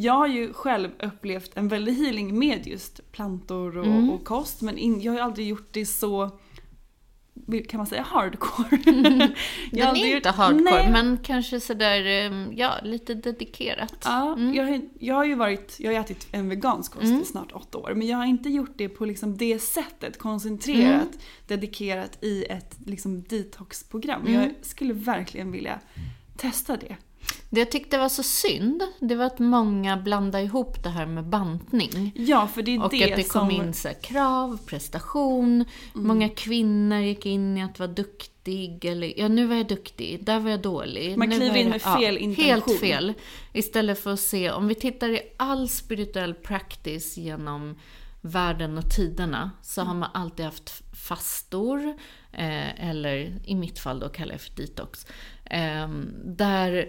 Jag 0.00 0.12
har 0.12 0.26
ju 0.26 0.52
själv 0.52 0.90
upplevt 1.02 1.50
en 1.56 1.68
väldig 1.68 1.92
healing 1.94 2.38
med 2.38 2.66
just 2.66 3.12
plantor 3.12 3.78
och, 3.78 4.14
och 4.14 4.24
kost 4.24 4.62
men 4.62 4.78
in, 4.78 5.00
jag 5.00 5.12
har 5.12 5.16
ju 5.18 5.24
aldrig 5.24 5.46
gjort 5.48 5.68
det 5.70 5.86
så 5.86 6.30
kan 7.68 7.78
man 7.78 7.86
säga 7.86 8.02
hardcore? 8.02 8.76
Den 8.84 9.34
Jag 9.72 9.86
har 9.86 9.96
är 9.96 10.16
inte 10.16 10.30
hardcore, 10.30 10.62
Nej. 10.64 10.90
men 10.92 11.18
kanske 11.22 11.60
sådär, 11.60 12.06
eh, 12.06 12.46
ja, 12.58 12.74
lite 12.82 13.14
dedikerat. 13.14 13.94
Ja, 14.04 14.32
Mm. 14.32 14.54
jag, 14.54 14.64
har- 14.64 14.80
jag 15.00 15.14
har 15.14 15.24
ju 15.24 15.34
varit, 15.34 15.76
jag 15.80 15.92
har 15.92 16.00
ätit 16.00 16.26
en 16.32 16.48
vegansk 16.48 16.92
kost 16.92 17.04
Mm. 17.04 17.20
i 17.20 17.24
snart 17.24 17.52
åtta 17.52 17.78
år. 17.78 17.92
Men 17.94 18.06
jag 18.06 18.16
har 18.18 18.24
inte 18.26 18.48
gjort 18.48 18.72
det 18.76 18.88
på 18.88 19.04
liksom 19.04 19.36
det 19.36 19.58
sättet, 19.58 20.18
koncentrerat, 20.18 21.02
Mm. 21.02 21.18
dedikerat 21.46 22.24
i 22.24 22.44
ett 22.44 22.76
liksom 22.86 23.22
detoxprogram. 23.22 24.20
Mm. 24.26 24.32
Jag 24.34 24.50
skulle 24.62 24.92
verkligen 24.92 25.52
vilja 25.52 25.80
testa 26.36 26.76
det. 26.76 26.96
Det 27.50 27.60
jag 27.60 27.70
tyckte 27.70 27.98
var 27.98 28.08
så 28.08 28.22
synd, 28.22 28.82
det 29.00 29.14
var 29.14 29.24
att 29.24 29.38
många 29.38 29.96
blandade 29.96 30.44
ihop 30.44 30.82
det 30.82 30.88
här 30.88 31.06
med 31.06 31.24
bantning. 31.24 32.12
Ja, 32.16 32.46
för 32.46 32.62
det 32.62 32.74
är 32.74 32.84
Och 32.84 32.90
det, 32.90 33.10
att 33.10 33.16
det 33.16 33.30
som... 33.30 33.40
kom 33.40 33.50
in 33.50 33.74
så 33.74 33.88
krav, 34.02 34.58
prestation, 34.66 35.64
många 35.92 36.28
kvinnor 36.28 36.98
gick 36.98 37.26
in 37.26 37.58
i 37.58 37.62
att 37.62 37.78
vara 37.78 37.90
duktig, 37.90 38.84
eller 38.84 39.20
ja 39.20 39.28
nu 39.28 39.46
var 39.46 39.56
jag 39.56 39.68
duktig, 39.68 40.24
där 40.24 40.40
var 40.40 40.50
jag 40.50 40.60
dålig. 40.60 41.18
Man 41.18 41.30
kliver 41.30 41.56
in 41.56 41.62
jag- 41.62 41.70
med 41.70 41.82
fel 41.82 42.18
intention. 42.18 42.44
Helt 42.44 42.80
fel. 42.80 43.14
Istället 43.52 43.98
för 43.98 44.12
att 44.12 44.20
se, 44.20 44.50
om 44.50 44.68
vi 44.68 44.74
tittar 44.74 45.08
i 45.08 45.20
all 45.36 45.68
spirituell 45.68 46.34
practice 46.34 47.16
genom 47.16 47.74
världen 48.20 48.78
och 48.78 48.90
tiderna, 48.90 49.50
så 49.62 49.82
har 49.82 49.94
man 49.94 50.10
alltid 50.14 50.44
haft 50.44 50.82
fastor, 51.08 51.94
eh, 52.32 52.88
eller 52.90 53.36
i 53.44 53.54
mitt 53.54 53.78
fall 53.78 54.00
då 54.00 54.08
kallar 54.08 54.32
jag 54.34 54.40
för 54.40 54.56
detox, 54.56 55.06
eh, 55.44 55.88
där 56.24 56.88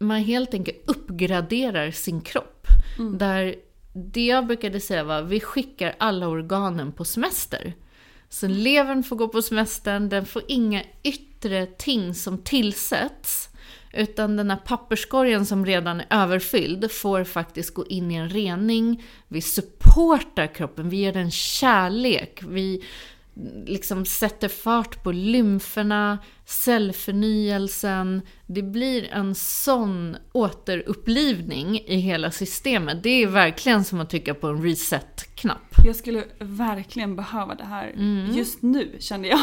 man 0.00 0.20
helt 0.20 0.54
enkelt 0.54 0.82
uppgraderar 0.86 1.90
sin 1.90 2.20
kropp. 2.20 2.66
Där 3.18 3.54
det 3.92 4.26
jag 4.26 4.46
brukade 4.46 4.80
säga 4.80 5.04
var, 5.04 5.22
vi 5.22 5.40
skickar 5.40 5.94
alla 5.98 6.28
organen 6.28 6.92
på 6.92 7.04
semester. 7.04 7.74
Så 8.28 8.46
levern 8.46 9.02
får 9.02 9.16
gå 9.16 9.28
på 9.28 9.42
semestern, 9.42 10.08
den 10.08 10.26
får 10.26 10.42
inga 10.48 10.82
yttre 11.02 11.66
ting 11.66 12.14
som 12.14 12.38
tillsätts. 12.38 13.48
Utan 13.92 14.36
den 14.36 14.50
här 14.50 14.56
papperskorgen 14.56 15.46
som 15.46 15.66
redan 15.66 16.00
är 16.00 16.06
överfylld 16.10 16.90
får 16.90 17.24
faktiskt 17.24 17.74
gå 17.74 17.86
in 17.86 18.10
i 18.10 18.14
en 18.14 18.28
rening. 18.28 19.04
Vi 19.28 19.40
supportar 19.40 20.54
kroppen, 20.54 20.88
vi 20.88 20.96
ger 20.96 21.12
den 21.12 21.30
kärlek. 21.30 22.42
Vi 22.48 22.84
liksom 23.66 24.04
sätter 24.04 24.48
fart 24.48 25.02
på 25.02 25.12
lymferna, 25.12 26.18
cellförnyelsen. 26.50 28.22
Det 28.46 28.62
blir 28.62 29.08
en 29.12 29.34
sån 29.34 30.16
återupplivning 30.32 31.78
i 31.78 31.96
hela 31.96 32.30
systemet. 32.30 33.02
Det 33.02 33.22
är 33.22 33.26
verkligen 33.26 33.84
som 33.84 34.00
att 34.00 34.10
trycka 34.10 34.34
på 34.34 34.46
en 34.46 34.62
reset-knapp. 34.62 35.74
Jag 35.84 35.96
skulle 35.96 36.24
verkligen 36.38 37.16
behöva 37.16 37.54
det 37.54 37.64
här 37.64 37.94
just 38.32 38.62
nu 38.62 38.96
kände 38.98 39.28
jag. 39.28 39.40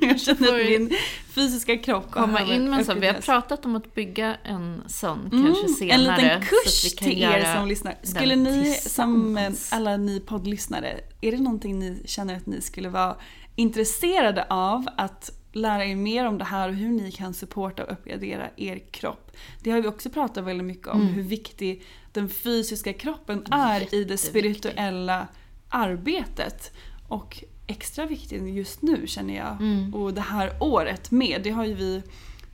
Jag 0.00 0.38
Får 0.38 0.60
att 0.60 0.66
min 0.66 0.90
fysiska 1.34 1.78
kropp 1.78 2.10
Komma 2.10 2.42
in 2.42 2.70
med 2.70 2.86
sån. 2.86 3.00
Vi 3.00 3.06
har 3.06 3.14
pratat 3.14 3.64
om 3.64 3.76
att 3.76 3.94
bygga 3.94 4.36
en 4.44 4.82
sån 4.86 5.30
Mm, 5.32 5.46
kanske 5.46 5.68
senare. 5.68 5.94
En 5.94 6.22
liten 6.22 6.42
så 6.42 6.48
kurs 6.48 6.94
till 6.94 7.22
er 7.22 7.54
som 7.56 7.68
lyssnar. 7.68 7.94
Skulle 8.02 8.36
ni, 8.36 8.74
som 8.74 9.38
alla 9.70 9.96
ni 9.96 10.20
poddlyssnare, 10.20 11.00
är 11.20 11.32
det 11.32 11.38
någonting 11.38 11.78
ni 11.78 12.02
känner 12.04 12.36
att 12.36 12.46
ni 12.46 12.60
skulle 12.60 12.88
vara 12.88 13.16
intresserade 13.56 14.46
av 14.50 14.86
att 14.96 15.30
lära 15.56 15.84
er 15.84 15.96
mer 15.96 16.26
om 16.26 16.38
det 16.38 16.44
här 16.44 16.68
och 16.68 16.74
hur 16.74 16.88
ni 16.88 17.12
kan 17.12 17.34
supporta 17.34 17.84
och 17.84 17.92
uppgradera 17.92 18.48
er 18.56 18.78
kropp? 18.90 19.30
Det 19.60 19.70
har 19.70 19.80
vi 19.80 19.88
också 19.88 20.10
pratat 20.10 20.44
väldigt 20.44 20.66
mycket 20.66 20.88
om, 20.88 21.00
Mm. 21.00 21.14
hur 21.14 21.22
viktig 21.22 21.82
den 22.12 22.28
fysiska 22.28 22.92
kroppen 22.92 23.44
är 23.50 23.94
i 23.94 24.04
det 24.04 24.16
spirituella 24.18 25.26
arbetet. 25.68 26.72
Och 27.08 27.44
extra 27.66 28.06
viktigt 28.06 28.54
just 28.54 28.82
nu 28.82 29.06
känner 29.06 29.36
jag. 29.36 29.52
Mm. 29.60 29.94
Och 29.94 30.14
det 30.14 30.20
här 30.20 30.52
året 30.60 31.10
med. 31.10 31.40
Det 31.44 31.50
har 31.50 31.64
ju 31.64 31.74
vi 31.74 32.02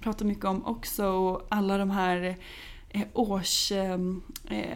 pratat 0.00 0.26
mycket 0.26 0.44
om 0.44 0.66
också. 0.66 1.06
Och 1.06 1.46
alla 1.50 1.78
de 1.78 1.90
här 1.90 2.36
eh, 2.90 3.06
års 3.12 3.72
eh, 3.72 3.98
eh, 4.48 4.68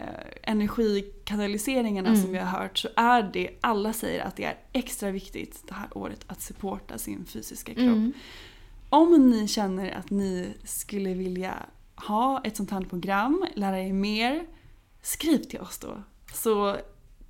energikanaliseringarna 0.43 2.09
Mm. 2.09 2.21
som 2.21 2.31
vi 2.31 2.37
har 2.37 2.59
hört. 2.59 2.77
Så 2.77 2.89
är 2.95 3.23
det, 3.33 3.49
alla 3.61 3.93
säger 3.93 4.23
att 4.23 4.35
det 4.35 4.43
är 4.43 4.57
extra 4.73 5.11
viktigt 5.11 5.63
det 5.67 5.73
här 5.73 5.97
året 5.97 6.25
att 6.27 6.41
supporta 6.41 6.97
sin 6.97 7.25
fysiska 7.25 7.73
kropp. 7.73 7.85
Mm. 7.85 8.13
Om 8.89 9.29
ni 9.29 9.47
känner 9.47 9.91
att 9.91 10.09
ni 10.09 10.53
skulle 10.63 11.13
vilja 11.13 11.53
ha 11.95 12.41
ett 12.43 12.57
sånt 12.57 12.71
här 12.71 12.81
program, 12.81 13.45
lära 13.55 13.79
er 13.79 13.93
mer, 13.93 14.45
skriv 15.01 15.37
till 15.37 15.59
oss 15.59 15.77
då. 15.77 16.03
Så 16.33 16.77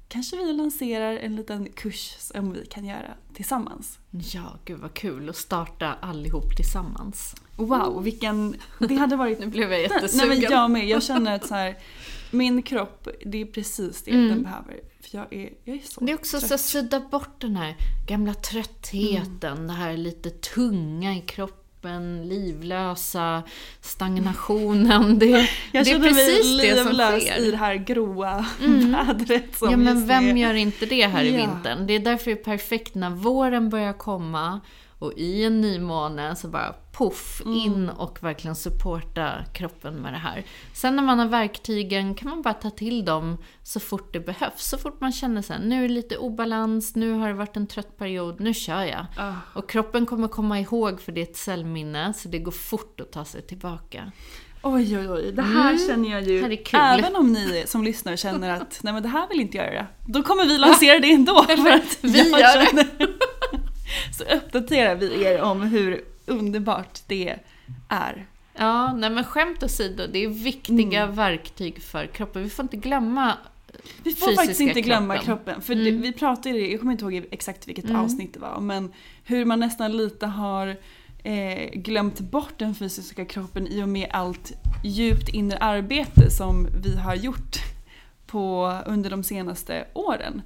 kanske 0.07 0.37
vi 0.37 0.53
lanserar 0.53 1.17
en 1.17 1.35
liten 1.35 1.71
kurs 1.71 2.15
som 2.19 2.53
vi 2.53 2.65
kan 2.65 2.85
göra 2.85 3.13
tillsammans. 3.33 3.99
Ja, 4.11 4.59
gud 4.65 4.79
vad 4.79 4.93
kul 4.93 5.29
att 5.29 5.35
starta 5.35 5.93
allihop 5.93 6.55
tillsammans. 6.55 7.35
Wow, 7.55 8.03
vilken... 8.03 8.55
Det 8.79 8.95
hade 8.95 9.15
varit... 9.15 9.39
Nu 9.39 9.47
blev 9.47 9.63
jag 9.63 9.69
Nej 9.71 9.81
jättesugen. 9.81 10.29
men 10.29 10.41
jag 10.41 10.71
med. 10.71 10.87
Jag 10.87 11.03
känner 11.03 11.35
att 11.35 11.47
så 11.47 11.55
här, 11.55 11.75
min 12.31 12.61
kropp, 12.61 13.07
det 13.25 13.41
är 13.41 13.45
precis 13.45 14.03
det 14.03 14.11
Mm. 14.11 14.27
den 14.29 14.43
behöver. 14.43 14.79
För 15.01 15.17
jag 15.17 15.33
är, 15.33 15.49
jag 15.63 15.75
är 15.75 15.81
så 15.83 16.01
Det 16.05 16.11
är 16.11 16.15
också 16.15 16.39
så 16.39 16.47
trött. 16.47 16.51
att 16.51 16.61
sudda 16.61 16.99
bort 16.99 17.41
den 17.41 17.55
här 17.55 17.75
gamla 18.07 18.33
tröttheten, 18.33 19.67
det 19.67 19.73
här 19.73 19.97
lite 19.97 20.29
tunga 20.29 21.13
i 21.15 21.21
kroppen, 21.21 22.27
livlösa, 22.29 23.43
stagnationen. 23.81 25.19
Det, 25.19 25.27
Jag 25.71 25.85
det 25.85 25.91
är 25.91 25.99
precis 25.99 26.61
det 26.61 26.83
som 26.83 26.93
sker. 26.93 27.33
Mm. 27.37 27.43
i 27.47 27.51
det 27.51 27.57
här 27.57 27.75
gråa 27.75 28.45
vädret 28.59 29.57
som 29.57 29.71
Ja 29.71 29.77
men 29.77 30.07
vem 30.07 30.25
är. 30.29 30.35
gör 30.37 30.53
inte 30.53 30.85
det 30.85 31.07
här 31.07 31.23
i 31.23 31.31
Ja. 31.31 31.37
vintern? 31.37 31.87
Det 31.87 31.93
är 31.93 31.99
därför 31.99 32.25
det 32.25 32.39
är 32.39 32.43
perfekt 32.43 32.95
när 32.95 33.09
våren 33.09 33.69
börjar 33.69 33.93
komma 33.93 34.61
och 34.99 35.13
i 35.17 35.43
en 35.43 35.61
nymåne 35.61 36.35
så 36.35 36.47
bara 36.47 36.75
poff 36.91 37.41
Mm. 37.45 37.57
in 37.57 37.89
och 37.89 38.23
verkligen 38.23 38.55
supporta 38.55 39.31
kroppen 39.53 39.95
med 39.95 40.13
det 40.13 40.17
här. 40.17 40.43
Sen 40.73 40.95
när 40.95 41.03
man 41.03 41.19
har 41.19 41.25
verktygen 41.27 42.15
kan 42.15 42.29
man 42.29 42.41
bara 42.41 42.53
ta 42.53 42.69
till 42.69 43.05
dem 43.05 43.37
så 43.63 43.79
fort 43.79 44.13
det 44.13 44.19
behövs. 44.19 44.65
Så 44.69 44.77
fort 44.77 45.01
man 45.01 45.11
känner 45.11 45.41
sen 45.41 45.61
nu 45.61 45.83
är 45.85 45.87
det 45.87 45.93
lite 45.93 46.17
obalans, 46.17 46.95
nu 46.95 47.11
har 47.11 47.27
det 47.27 47.33
varit 47.33 47.57
en 47.57 47.67
trött 47.67 47.97
period, 47.97 48.39
nu 48.39 48.53
kör 48.53 48.83
jag. 48.83 49.05
Ah. 49.17 49.33
Och 49.53 49.69
kroppen 49.69 50.05
kommer 50.05 50.27
komma 50.27 50.59
ihåg 50.59 51.01
för 51.01 51.11
det 51.11 51.21
är 51.21 51.23
ett 51.25 51.37
cellminne 51.37 52.13
så 52.13 52.29
det 52.29 52.39
går 52.39 52.51
fort 52.51 52.99
att 52.99 53.11
ta 53.11 53.25
sig 53.25 53.41
tillbaka. 53.41 54.11
Oj, 54.67 54.97
oj, 54.99 55.09
oj. 55.09 55.31
Det 55.31 55.41
här 55.41 55.69
Mm. 55.73 55.87
känner 55.87 56.11
jag 56.11 56.23
ju. 56.23 56.37
Det 56.37 56.43
här 56.43 56.51
är 56.51 56.63
kul. 56.63 56.79
Även 57.05 57.15
om 57.15 57.33
ni 57.33 57.63
som 57.67 57.83
lyssnar 57.83 58.15
känner 58.15 58.49
att 58.61 58.79
nej 58.83 58.93
men 58.93 59.03
det 59.03 59.09
här 59.09 59.27
vill 59.29 59.39
inte 59.39 59.57
jag 59.57 59.73
göra. 59.73 59.87
Då 60.07 60.23
kommer 60.23 60.45
vi 60.45 60.57
lansera 60.57 60.99
det 60.99 61.11
ändå. 61.11 61.43
För 61.43 61.69
att 61.71 61.97
Vi 62.01 62.29
gör 62.29 62.75
det. 62.75 63.04
Så 64.17 64.23
uppdaterar 64.23 64.95
vi 64.95 65.23
er 65.25 65.41
om 65.41 65.61
hur 65.61 66.01
underbart 66.25 66.99
det 67.07 67.35
är. 67.87 68.25
Ja, 68.57 68.93
nej 68.93 69.09
men 69.09 69.23
skämt 69.23 69.63
åsido, 69.63 70.07
det 70.13 70.19
är 70.23 70.27
viktiga 70.29 71.01
Mm. 71.03 71.15
verktyg 71.15 71.81
för 71.83 72.07
kroppen. 72.07 72.43
Vi 72.43 72.49
får 72.49 72.63
inte 72.63 72.77
glömma 72.77 73.37
Vi 74.03 74.13
får 74.13 74.35
faktiskt 74.35 74.59
inte 74.61 74.81
glömma 74.81 75.17
kroppen. 75.17 75.35
kroppen. 75.35 75.61
För 75.61 75.75
det, 75.75 75.89
Mm. 75.89 76.01
vi 76.01 76.13
pratade, 76.13 76.59
jag 76.59 76.79
kommer 76.79 76.91
inte 76.91 77.05
ihåg 77.05 77.25
exakt 77.31 77.67
vilket 77.67 77.85
Mm. 77.85 77.95
avsnitt 77.95 78.33
det 78.33 78.39
var, 78.39 78.59
men 78.59 78.91
hur 79.23 79.45
man 79.45 79.59
nästan 79.59 79.97
lite 79.97 80.25
har 80.25 80.75
eh, 81.23 81.69
glömt 81.73 82.19
bort 82.19 82.53
den 82.57 82.75
fysiska 82.75 83.25
kroppen 83.25 83.67
i 83.67 83.83
och 83.83 83.89
med 83.89 84.07
allt 84.11 84.51
djupt 84.83 85.29
inre 85.29 85.57
arbete 85.57 86.29
som 86.31 86.67
vi 86.83 86.95
har 86.97 87.15
gjort 87.15 87.55
på, 88.27 88.73
under 88.85 89.09
de 89.09 89.23
senaste 89.23 89.85
åren. 89.93 90.41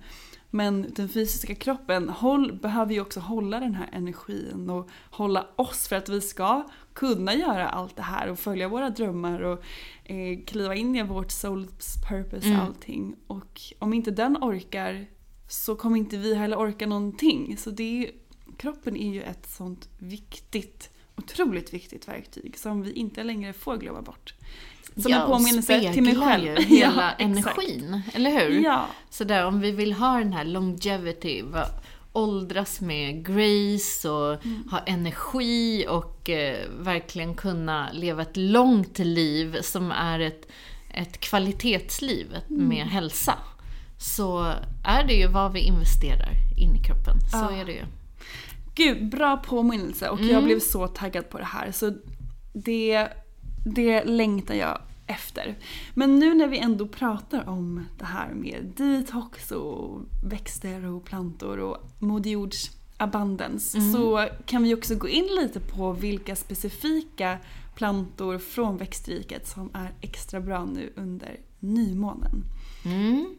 Men 0.50 0.92
den 0.96 1.10
fysiska 1.10 1.56
kroppen 1.56 2.10
håll, 2.10 2.60
behöver 2.62 2.94
ju 2.94 3.02
också 3.02 3.20
hålla 3.20 3.60
den 3.60 3.76
här 3.76 3.90
energin 3.94 4.70
och 4.70 4.90
hålla 5.10 5.48
oss 5.56 5.88
för 5.88 5.96
att 5.96 6.10
vi 6.10 6.22
ska 6.22 6.68
kunna 6.94 7.34
göra 7.34 7.70
allt 7.70 7.96
det 7.96 8.02
här 8.02 8.30
och 8.30 8.40
följa 8.40 8.68
våra 8.68 8.90
drömmar 8.90 9.42
och 9.42 9.64
eh, 10.04 10.40
kliva 10.46 10.76
in 10.76 10.96
i 10.96 11.04
vårt 11.04 11.32
soul's 11.32 12.08
purpose 12.10 12.48
Mm. 12.48 12.60
allting. 12.60 13.16
Och 13.28 13.62
om 13.80 13.94
inte 13.94 14.12
den 14.12 14.38
orkar 14.42 15.06
så 15.48 15.76
kommer 15.76 15.98
inte 15.98 16.18
vi 16.18 16.36
heller 16.36 16.58
orka 16.58 16.88
någonting. 16.88 17.58
Så 17.58 17.70
det 17.70 17.84
är, 18.06 18.12
kroppen 18.58 18.98
är 18.98 19.14
ju 19.14 19.22
ett 19.22 19.50
sånt 19.50 19.90
viktigt, 19.98 20.90
otroligt 21.24 21.74
viktigt 21.74 22.08
verktyg 22.08 22.58
som 22.58 22.82
vi 22.82 22.92
inte 22.94 23.24
längre 23.24 23.54
får 23.54 23.78
glömma 23.78 24.02
bort. 24.02 24.34
Som 24.98 25.14
en 25.14 25.22
och 25.22 25.28
påminnelse 25.28 25.94
till 25.94 26.04
mig 26.04 26.16
själv. 26.16 26.46
ju 26.60 26.64
hela 26.64 27.14
Ja, 27.20 27.26
energin, 27.26 28.02
eller 28.14 28.32
hur? 28.32 28.64
Ja. 28.64 28.86
Sådär, 29.10 29.46
om 29.46 29.60
vi 29.60 29.72
vill 29.72 29.94
ha 29.94 30.18
den 30.18 30.34
här 30.34 30.46
longevity, 30.46 31.44
åldras 32.14 32.82
med 32.82 33.26
grace 33.26 34.10
och 34.10 34.46
Mm. 34.46 34.64
ha 34.72 34.80
energi 34.80 35.86
och 35.90 36.30
eh, 36.30 36.66
verkligen 36.80 37.36
kunna 37.36 37.90
leva 37.92 38.22
ett 38.22 38.38
långt 38.38 39.00
liv 39.00 39.58
som 39.62 39.92
är 39.92 40.20
ett, 40.20 40.48
ett 40.94 41.20
kvalitetsliv 41.20 42.28
Mm. 42.50 42.68
med 42.68 42.86
hälsa. 42.88 43.34
Så 44.00 44.54
är 44.86 45.04
det 45.08 45.14
ju 45.14 45.28
vad 45.28 45.54
vi 45.54 45.60
investerar 45.60 46.32
in 46.58 46.76
i 46.76 46.84
kroppen. 46.84 47.20
Så 47.32 47.38
Ja. 47.38 47.52
är 47.52 47.66
det 47.66 47.72
ju. 47.72 47.84
Gud, 48.80 49.10
bra 49.10 49.38
påminnelse 49.38 50.10
och 50.10 50.20
Mm. 50.20 50.32
jag 50.32 50.44
blev 50.44 50.60
så 50.60 50.88
taggad 50.88 51.30
på 51.30 51.38
det 51.38 51.44
här. 51.44 51.72
Så 51.72 51.94
det, 52.54 53.08
det 53.66 54.04
längtar 54.04 54.56
jag 54.56 54.82
efter. 55.08 55.58
Men 55.94 56.20
nu 56.20 56.34
när 56.34 56.48
vi 56.48 56.60
ändå 56.60 56.88
pratar 56.88 57.50
om 57.50 57.86
det 57.98 58.06
här 58.06 58.34
med 58.34 58.74
detox 58.78 59.52
och 59.52 60.02
växter 60.24 60.86
och 60.86 61.06
plantor 61.06 61.58
och 61.60 61.78
Moder 62.00 62.30
Jords 62.32 62.72
abundance 62.98 63.82
så 63.94 64.28
kan 64.46 64.64
vi 64.64 64.76
också 64.76 64.96
gå 64.96 65.08
in 65.08 65.28
lite 65.42 65.60
på 65.60 65.94
vilka 65.94 66.36
specifika 66.36 67.38
plantor 67.76 68.38
från 68.38 68.78
växtriket 68.78 69.48
som 69.48 69.70
är 69.74 69.94
extra 70.02 70.40
bra 70.42 70.66
nu 70.66 70.94
under 70.96 71.40
nymånen. 71.60 72.44
Mm. 72.86 73.36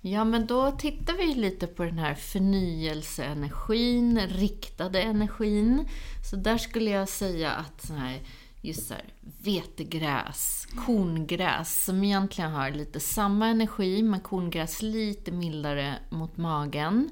Ja, 0.00 0.24
men 0.24 0.46
då 0.46 0.70
tittar 0.70 1.14
vi 1.14 1.34
lite 1.34 1.66
på 1.66 1.84
den 1.84 1.98
här 1.98 2.14
förnyelseenergin, 2.14 4.20
riktade 4.20 5.02
energin. 5.02 5.88
Så 6.30 6.36
där 6.36 6.58
skulle 6.58 6.90
jag 6.90 7.08
säga 7.08 7.52
att 7.52 7.86
så 7.86 7.94
här, 7.94 8.20
just 8.60 8.88
så 8.88 8.94
här, 8.94 9.04
vetegräs, 9.42 10.66
korngräs, 10.86 11.84
som 11.84 12.04
egentligen 12.04 12.50
har 12.50 12.70
lite 12.70 13.00
samma 13.00 13.46
energi, 13.46 14.02
men 14.02 14.20
korngräs 14.20 14.82
lite 14.82 15.32
mildare 15.32 15.98
mot 16.10 16.36
magen. 16.36 17.10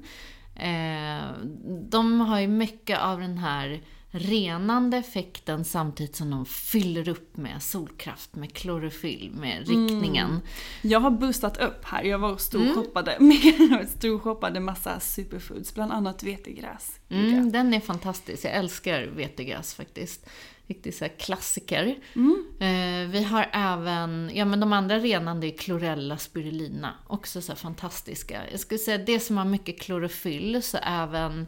Eh, 0.55 1.23
de 1.89 2.21
har 2.21 2.39
ju 2.39 2.47
mycket 2.47 2.99
av 2.99 3.19
den 3.19 3.37
här 3.37 3.81
renande 4.19 4.97
effekten 4.97 5.65
samtidigt 5.65 6.15
som 6.15 6.29
de 6.29 6.45
fyller 6.45 7.09
upp 7.09 7.37
med 7.37 7.63
solkraft, 7.63 8.35
med 8.35 8.53
klorofyll, 8.53 9.31
med 9.33 9.57
riktningen. 9.67 10.41
Jag 10.81 10.99
har 10.99 11.11
boostat 11.11 11.57
upp 11.57 11.85
här. 11.85 12.03
Jag 12.03 12.19
var 12.19 12.31
och 12.31 12.41
storshoppade, 12.41 13.11
Mm. 13.19 13.87
storshoppade 13.97 14.59
massa 14.59 14.99
superfoods, 14.99 15.73
bland 15.73 15.91
annat 15.91 16.23
vetegräs. 16.23 16.99
Mm, 17.09 17.51
den 17.51 17.73
är 17.73 17.79
fantastisk. 17.79 18.45
Jag 18.45 18.53
älskar 18.53 19.01
vetegräs 19.07 19.73
faktiskt. 19.73 20.29
Riktigt 20.69 20.95
så 20.95 21.07
klassiker. 21.17 21.95
Eh, 22.59 23.09
vi 23.09 23.23
har 23.23 23.49
även, 23.53 24.31
ja 24.33 24.45
men 24.45 24.59
de 24.59 24.73
andra 24.73 24.99
renande 24.99 25.47
är 25.47 25.57
chlorella 25.57 26.17
spirulina. 26.17 26.93
Också 27.07 27.41
så 27.41 27.55
fantastiska. 27.55 28.41
Jag 28.51 28.59
skulle 28.59 28.77
säga 28.77 28.97
det 28.97 29.19
som 29.19 29.37
har 29.37 29.45
mycket 29.45 29.81
klorofyll, 29.81 30.63
så 30.63 30.77
även 30.77 31.47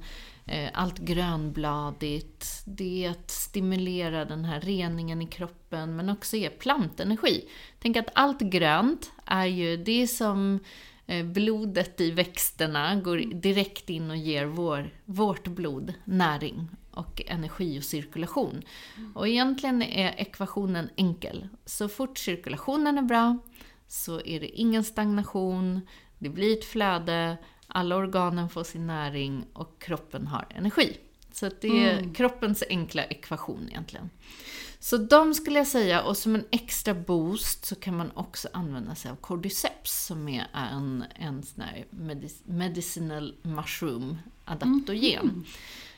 Eh, 0.52 0.70
allt 0.74 0.98
grönbladigt. 0.98 2.62
Det 2.66 3.14
stimulerar 3.28 4.26
den 4.26 4.46
här 4.46 4.62
reningen 4.62 5.22
i 5.22 5.28
kroppen, 5.28 5.96
men 5.96 6.10
också 6.10 6.38
ger 6.38 6.50
plantenergi. 6.50 7.50
Tänk 7.80 7.98
att 7.98 8.10
allt 8.14 8.40
grönt 8.40 9.12
är 9.26 9.46
ju, 9.46 9.78
det 9.78 10.02
är 10.02 10.08
som 10.08 10.60
eh, 11.06 11.26
blodet 11.26 12.02
i 12.02 12.12
växterna 12.12 12.96
går 12.96 13.18
direkt 13.18 13.90
in 13.90 14.10
och 14.10 14.18
ger 14.18 14.46
vår, 14.46 14.90
vårt 15.06 15.48
blod 15.48 15.94
näring 16.06 16.68
och 16.92 17.22
energi 17.28 17.80
och 17.80 17.84
cirkulation. 17.84 18.62
Och 19.16 19.28
egentligen 19.28 19.82
är 19.82 20.14
ekvationen 20.18 20.90
enkel. 20.96 21.48
Så 21.66 21.90
fort 21.90 22.18
cirkulationen 22.18 22.98
är 22.98 23.02
bra 23.02 23.38
så 23.88 24.22
är 24.22 24.40
det 24.40 24.48
ingen 24.48 24.84
stagnation, 24.84 25.82
det 26.18 26.30
blir 26.30 26.58
ett 26.58 26.66
flöde, 26.66 27.38
alla 27.70 27.96
organen 27.96 28.50
får 28.50 28.64
sin 28.64 28.88
näring 28.88 29.46
och 29.54 29.82
kroppen 29.82 30.28
har 30.28 30.48
energi. 30.50 30.98
Så 31.32 31.50
det 31.62 31.86
är 31.86 32.14
kroppens 32.14 32.64
enkla 32.70 33.04
ekvation 33.04 33.68
egentligen. 33.70 34.10
Så 34.80 34.98
de 34.98 35.34
skulle 35.34 35.58
jag 35.58 35.68
säga, 35.68 36.02
och 36.02 36.18
som 36.18 36.36
en 36.36 36.46
extra 36.52 36.94
boost 36.94 37.66
så 37.66 37.76
kan 37.76 37.98
man 37.98 38.12
också 38.14 38.48
använda 38.54 38.96
sig 38.96 39.12
av 39.12 39.16
cordyceps 39.16 40.06
som 40.06 40.28
är 40.28 40.48
en, 40.54 41.04
en 41.16 41.44
sån 41.44 41.64
här 41.64 41.86
medic- 41.90 42.42
medicinal 42.46 43.36
mushroom 43.42 44.18
adaptogen. 44.46 45.46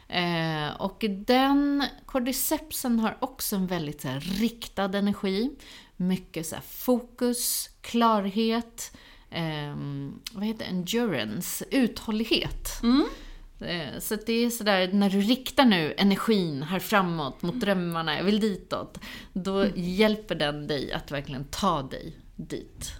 Eh, 0.07 0.81
och 0.81 1.05
den 1.25 1.83
cordycepsen 2.05 2.99
har 2.99 3.17
också 3.19 3.55
en 3.55 3.67
väldigt 3.67 4.01
så 4.01 4.07
här, 4.07 4.19
riktad 4.19 4.97
energi. 4.97 5.51
Mycket 5.97 6.47
så 6.47 6.55
här, 6.55 6.63
fokus, 6.63 7.69
klarhet, 7.81 8.97
ehm, 9.31 10.19
vad 10.33 10.45
heter 10.45 10.59
det? 10.59 10.65
endurance, 10.65 11.65
uthållighet. 11.71 12.69
Eh, 13.59 13.99
Så 13.99 14.15
det 14.25 14.33
är 14.33 14.49
sådär, 14.49 14.89
när 14.93 15.09
du 15.09 15.21
riktar 15.21 15.65
nu 15.65 15.93
energin 15.97 16.63
här 16.63 16.79
framåt 16.79 17.41
mot 17.41 17.59
drömmarna, 17.59 18.17
jag 18.17 18.23
vill 18.23 18.39
ditåt, 18.39 18.97
då 19.33 19.65
hjälper 19.75 20.35
den 20.35 20.67
dig 20.67 20.91
att 20.91 21.11
verkligen 21.11 21.45
ta 21.45 21.81
dig 21.83 22.17
dit. 22.35 22.91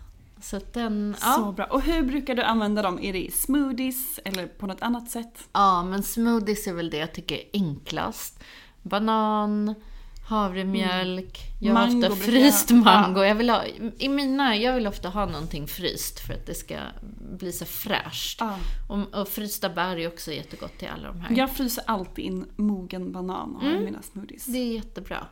Så 0.42 0.60
den, 0.74 1.16
ja. 1.22 1.34
Så 1.36 1.52
bra. 1.52 1.66
Och 1.66 1.82
hur 1.82 2.02
brukar 2.04 2.36
du 2.36 2.42
använda 2.42 2.82
dem? 2.82 3.00
Är 3.02 3.14
det 3.14 3.26
i 3.26 3.32
smoothies 3.32 4.20
eller 4.26 4.48
på 4.48 4.68
något 4.68 4.82
annat 4.82 5.10
sätt? 5.10 5.48
Ja, 5.54 5.84
men 5.84 6.04
smoothies 6.04 6.68
är 6.68 6.74
väl 6.74 6.90
det 6.90 6.98
jag 6.98 7.14
tycker 7.14 7.36
är 7.36 7.44
enklast. 7.54 8.40
Banan, 8.82 9.76
havremjölk, 10.30 11.40
jag 11.60 11.74
har 11.74 11.88
Mango 11.88 12.08
ofta 12.08 12.16
fryst 12.16 12.70
jag- 12.72 12.80
mango. 12.84 13.24
Jag 13.24 13.36
vill 13.36 13.50
ha, 13.50 13.66
I 13.98 14.10
mina, 14.10 14.56
jag 14.56 14.74
vill 14.76 14.88
ofta 14.88 15.10
ha 15.10 15.26
någonting 15.26 15.68
fryst 15.68 16.20
för 16.20 16.34
att 16.34 16.46
det 16.46 16.54
ska 16.54 16.78
bli 17.40 17.52
så 17.52 17.66
fräscht. 17.66 18.38
Ja. 18.40 18.58
Och, 18.90 19.14
och 19.22 19.28
frysta 19.28 19.70
bär 19.70 19.98
är 19.98 20.08
också 20.08 20.32
jättegott 20.32 20.78
till 20.78 20.88
alla 20.88 21.08
de 21.08 21.22
här. 21.22 21.38
Jag 21.38 21.52
fryser 21.52 21.84
alltid 21.88 22.26
in 22.26 22.46
mogen 22.56 23.12
banan 23.12 23.56
och 23.56 23.64
i 23.64 23.80
mina 23.80 24.02
smoothies. 24.02 24.46
Det 24.46 24.58
är 24.58 24.74
jättebra. 24.74 25.28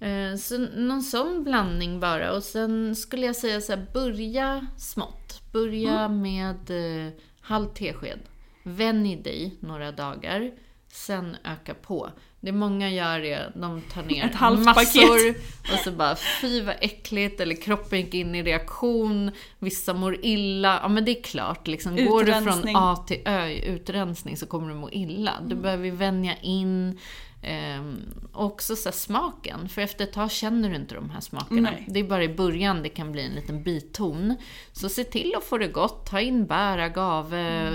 Eh, 0.00 0.36
Så 0.36 0.58
någon 0.58 1.02
sån 1.02 1.44
blandning 1.44 2.00
bara. 2.00 2.32
Och 2.32 2.42
sen 2.42 2.96
skulle 2.96 3.26
jag 3.26 3.36
säga 3.36 3.60
så 3.60 3.72
här, 3.76 3.86
börja 3.94 4.66
smått. 4.76 5.42
Börja 5.52 5.98
Mm. 6.00 6.20
med 6.22 6.70
eh, 7.06 7.12
halv 7.40 7.66
tesked. 7.66 8.18
Vänj 8.62 9.16
dig 9.22 9.56
några 9.60 9.92
dagar. 9.92 10.50
Sen 10.92 11.36
öka 11.44 11.74
på. 11.74 12.10
Det 12.40 12.52
många 12.52 12.90
gör 12.90 13.24
är, 13.24 13.52
de 13.54 13.80
tar 13.80 14.02
ner 14.02 14.24
Ett 14.24 14.34
halvt 14.34 14.64
massor 14.64 15.28
och 15.72 15.78
så 15.84 15.92
bara 15.92 16.16
fy 16.40 16.62
vad 16.62 16.74
äckligt 16.80 17.40
eller 17.40 17.54
kroppen 17.54 18.00
gick 18.00 18.14
in 18.14 18.34
i 18.34 18.42
reaktion, 18.42 19.30
vissa 19.58 19.94
mår 19.94 20.24
illa. 20.24 20.80
Ja 20.82 20.88
men 20.88 21.04
det 21.04 21.18
är 21.18 21.22
klart, 21.22 21.66
liksom, 21.66 22.06
går 22.06 22.24
du 22.24 22.32
från. 22.32 22.62
Mm. 22.62 22.76
A 22.76 22.96
till 22.96 23.20
Ö 23.24 23.46
i 23.46 23.64
utrensning 23.66 24.36
så 24.36 24.46
kommer 24.46 24.68
du 24.68 24.74
må 24.74 24.90
illa. 24.90 25.32
Du 25.46 25.54
behöver 25.54 25.90
vänja 25.90 26.36
in 26.42 26.98
ehm, 27.42 28.00
också 28.32 28.76
så 28.76 28.92
smaken, 28.92 29.68
för 29.68 29.82
efter 29.82 30.04
ett 30.04 30.12
tag 30.12 30.30
känner 30.30 30.70
du 30.70 30.76
inte 30.76 30.94
de 30.94 31.10
här 31.10 31.20
smakerna. 31.20 31.60
Nej. 31.70 31.84
Det 31.88 32.00
är 32.00 32.04
bara 32.04 32.24
i 32.24 32.28
början 32.34 32.82
det 32.82 32.88
kan 32.88 33.12
bli 33.12 33.22
en 33.26 33.32
liten 33.32 33.62
biton. 33.62 34.34
Så 34.72 34.88
se 34.88 35.04
till 35.04 35.34
att 35.36 35.44
få 35.44 35.58
det 35.58 35.68
gott, 35.68 36.06
ta 36.10 36.20
in 36.20 36.46
bär, 36.46 36.78
agave, 36.78 37.72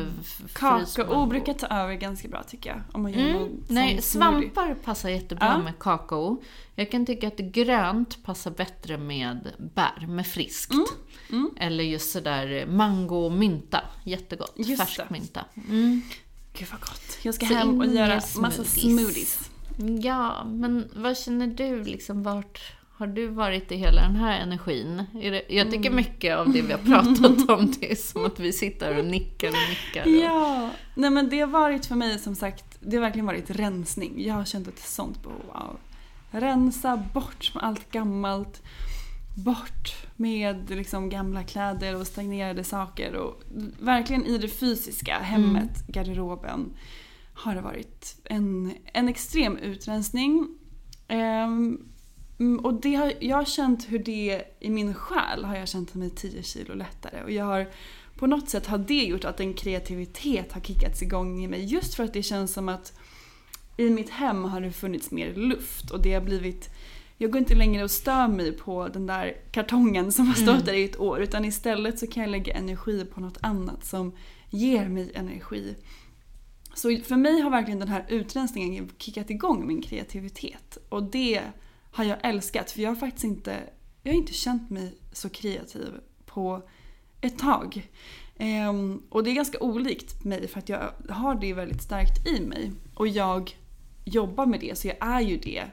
frysmango. 0.47 0.85
Kakao 0.85 1.25
brukar 1.25 1.53
ta 1.53 1.67
över 1.67 1.93
ganska 1.93 2.27
bra 2.27 2.43
tycker 2.43 2.69
jag. 2.69 2.81
Om 2.91 3.01
man 3.01 3.11
gör 3.11 3.19
Mm. 3.19 3.33
någon 3.33 3.49
Nej, 3.67 4.01
smoothie. 4.01 4.01
svampar 4.01 4.73
passar 4.83 5.09
jättebra 5.09 5.45
Ja. 5.47 5.57
med 5.63 5.73
kakao. 5.79 6.41
Jag 6.75 6.91
kan 6.91 7.05
tycka 7.05 7.27
att 7.27 7.37
grönt 7.37 8.23
passar 8.23 8.51
bättre 8.51 8.97
med 8.97 9.51
bär, 9.75 10.07
med 10.07 10.27
friskt. 10.27 10.73
Mm. 11.31 11.49
Eller 11.59 11.83
just 11.83 12.11
sådär 12.11 12.65
mango 12.65 13.15
och 13.25 13.31
mynta. 13.31 13.81
Jättegott. 14.03 14.53
Just 14.55 14.81
Färsk 14.81 14.97
det. 14.97 15.07
mynta. 15.09 15.45
Mm. 15.69 16.01
Gud 16.53 16.67
vad 16.71 16.79
gott. 16.79 17.17
Jag 17.21 17.33
ska 17.35 17.45
Så 17.45 17.53
hem 17.53 17.79
och 17.81 17.85
göra 17.87 18.07
med 18.07 18.23
massa 18.37 18.63
smoothies. 18.63 19.49
Ja, 20.01 20.43
men 20.45 20.89
vad 20.95 21.17
känner 21.17 21.47
du 21.47 21.83
liksom 21.83 22.23
vart 22.23 22.61
har 22.97 23.07
du 23.07 23.27
varit 23.27 23.71
i 23.71 23.75
hela 23.75 24.01
den 24.01 24.15
här 24.15 24.39
energin? 24.39 25.03
Jag 25.49 25.71
tycker 25.71 25.89
Mm. 25.89 25.95
mycket 25.95 26.37
av 26.37 26.53
det 26.53 26.61
vi 26.61 26.71
har 26.71 26.79
pratat 26.79 27.49
om, 27.49 27.71
det 27.79 27.91
är 27.91 27.95
som 27.95 28.25
att 28.25 28.39
vi 28.39 28.53
sitter 28.53 28.97
och 28.97 29.05
nickar 29.05 29.47
och 29.47 29.53
nickar. 29.69 30.01
Och, 30.05 30.23
Ja, 30.23 30.69
nej 30.95 31.09
men 31.09 31.29
det 31.29 31.39
har 31.39 31.47
varit 31.47 31.85
för 31.85 31.95
mig 31.95 32.19
som 32.19 32.35
sagt, 32.35 32.65
det 32.79 32.95
har 32.97 33.01
verkligen 33.01 33.25
varit 33.25 33.49
rensning. 33.49 34.13
Jag 34.25 34.33
har 34.33 34.45
känt 34.45 34.67
ett 34.67 34.79
sånt 34.79 35.23
behov 35.23 35.41
av 35.51 35.77
rensa 36.31 36.97
bort 37.13 37.51
med 37.55 37.63
allt 37.63 37.91
gammalt. 37.91 38.61
Bort 39.35 39.95
med 40.15 40.69
liksom 40.69 41.09
gamla 41.09 41.43
kläder 41.43 41.95
och 41.95 42.07
stagnerade 42.07 42.63
saker. 42.63 43.15
Och 43.15 43.43
verkligen 43.79 44.25
i 44.25 44.37
det 44.37 44.47
fysiska, 44.47 45.17
hemmet, 45.19 45.87
garderoben 45.87 46.73
har 47.33 47.55
det 47.55 47.61
varit 47.61 48.15
en, 48.23 48.73
en 48.93 49.07
extrem 49.09 49.57
utrensning. 49.57 50.47
Mm, 51.07 52.59
och 52.63 52.73
det 52.73 52.95
har, 52.95 53.13
jag 53.19 53.35
har 53.35 53.45
känt 53.45 53.91
hur 53.91 53.99
det 53.99 54.43
i 54.59 54.69
min 54.69 54.93
själ 54.93 55.45
har 55.45 55.55
jag 55.55 55.67
känt 55.67 55.93
mig 55.93 56.09
10 56.09 56.43
kilo 56.43 56.73
lättare. 56.73 57.23
Och 57.23 57.31
jag 57.31 57.45
har 57.45 57.67
på 58.15 58.27
något 58.27 58.49
sätt 58.49 58.67
har 58.67 58.77
det 58.77 59.03
gjort 59.03 59.25
att 59.25 59.39
en 59.39 59.53
kreativitet 59.53 60.53
har 60.53 60.61
kickats 60.61 61.01
igång 61.01 61.43
i 61.43 61.47
mig. 61.47 61.65
Just 61.65 61.95
för 61.95 62.03
att 62.03 62.13
det 62.13 62.23
känns 62.23 62.53
som 62.53 62.69
att 62.69 62.99
i 63.77 63.89
mitt 63.89 64.09
hem 64.09 64.43
har 64.43 64.61
det 64.61 64.71
funnits 64.71 65.11
mer 65.11 65.35
luft 65.35 65.91
och 65.91 66.01
det 66.01 66.13
har 66.13 66.21
blivit 66.21 66.69
jag 67.17 67.31
går 67.31 67.39
inte 67.39 67.55
längre 67.55 67.83
och 67.83 67.91
stör 67.91 68.27
mig 68.27 68.51
på 68.51 68.87
den 68.87 69.05
där 69.05 69.37
kartongen 69.51 70.11
som 70.11 70.27
har 70.27 70.33
stått 70.33 70.65
där 70.65 70.73
i 70.73 70.83
ett 70.83 70.99
år 70.99 71.21
utan 71.21 71.45
istället 71.45 71.99
så 71.99 72.07
kan 72.07 72.23
jag 72.23 72.29
lägga 72.29 72.53
energi 72.53 73.05
på 73.05 73.21
något 73.21 73.37
annat 73.41 73.85
som 73.85 74.11
ger 74.49 74.87
mig 74.87 75.11
energi. 75.15 75.75
Så 76.73 76.97
för 76.97 77.15
mig 77.15 77.41
har 77.41 77.49
verkligen 77.49 77.79
den 77.79 77.87
här 77.87 78.05
utrensningen 78.07 78.91
kickat 78.97 79.29
igång 79.29 79.67
min 79.67 79.81
kreativitet 79.81 80.77
och 80.89 81.03
det 81.03 81.41
har 81.91 82.03
jag 82.03 82.17
älskat 82.23 82.71
för 82.71 82.81
jag 82.81 82.89
har 82.89 82.95
faktiskt 82.95 83.23
inte, 83.23 83.59
jag 84.03 84.11
har 84.11 84.17
inte 84.17 84.33
känt 84.33 84.69
mig 84.69 84.93
så 85.11 85.29
kreativ 85.29 85.93
på 86.25 86.61
ett 87.21 87.39
tag. 87.39 87.89
Ehm, 88.37 89.01
och 89.09 89.23
det 89.23 89.29
är 89.29 89.35
ganska 89.35 89.59
olikt 89.59 90.23
mig 90.23 90.47
för 90.47 90.59
att 90.59 90.69
jag 90.69 90.91
har 91.09 91.35
det 91.35 91.53
väldigt 91.53 91.83
starkt 91.83 92.27
i 92.27 92.41
mig. 92.41 92.71
Och 92.95 93.07
jag 93.07 93.57
jobbar 94.05 94.45
med 94.45 94.59
det, 94.59 94.77
så 94.77 94.87
jag 94.87 94.97
är 94.99 95.21
ju 95.21 95.37
det 95.37 95.63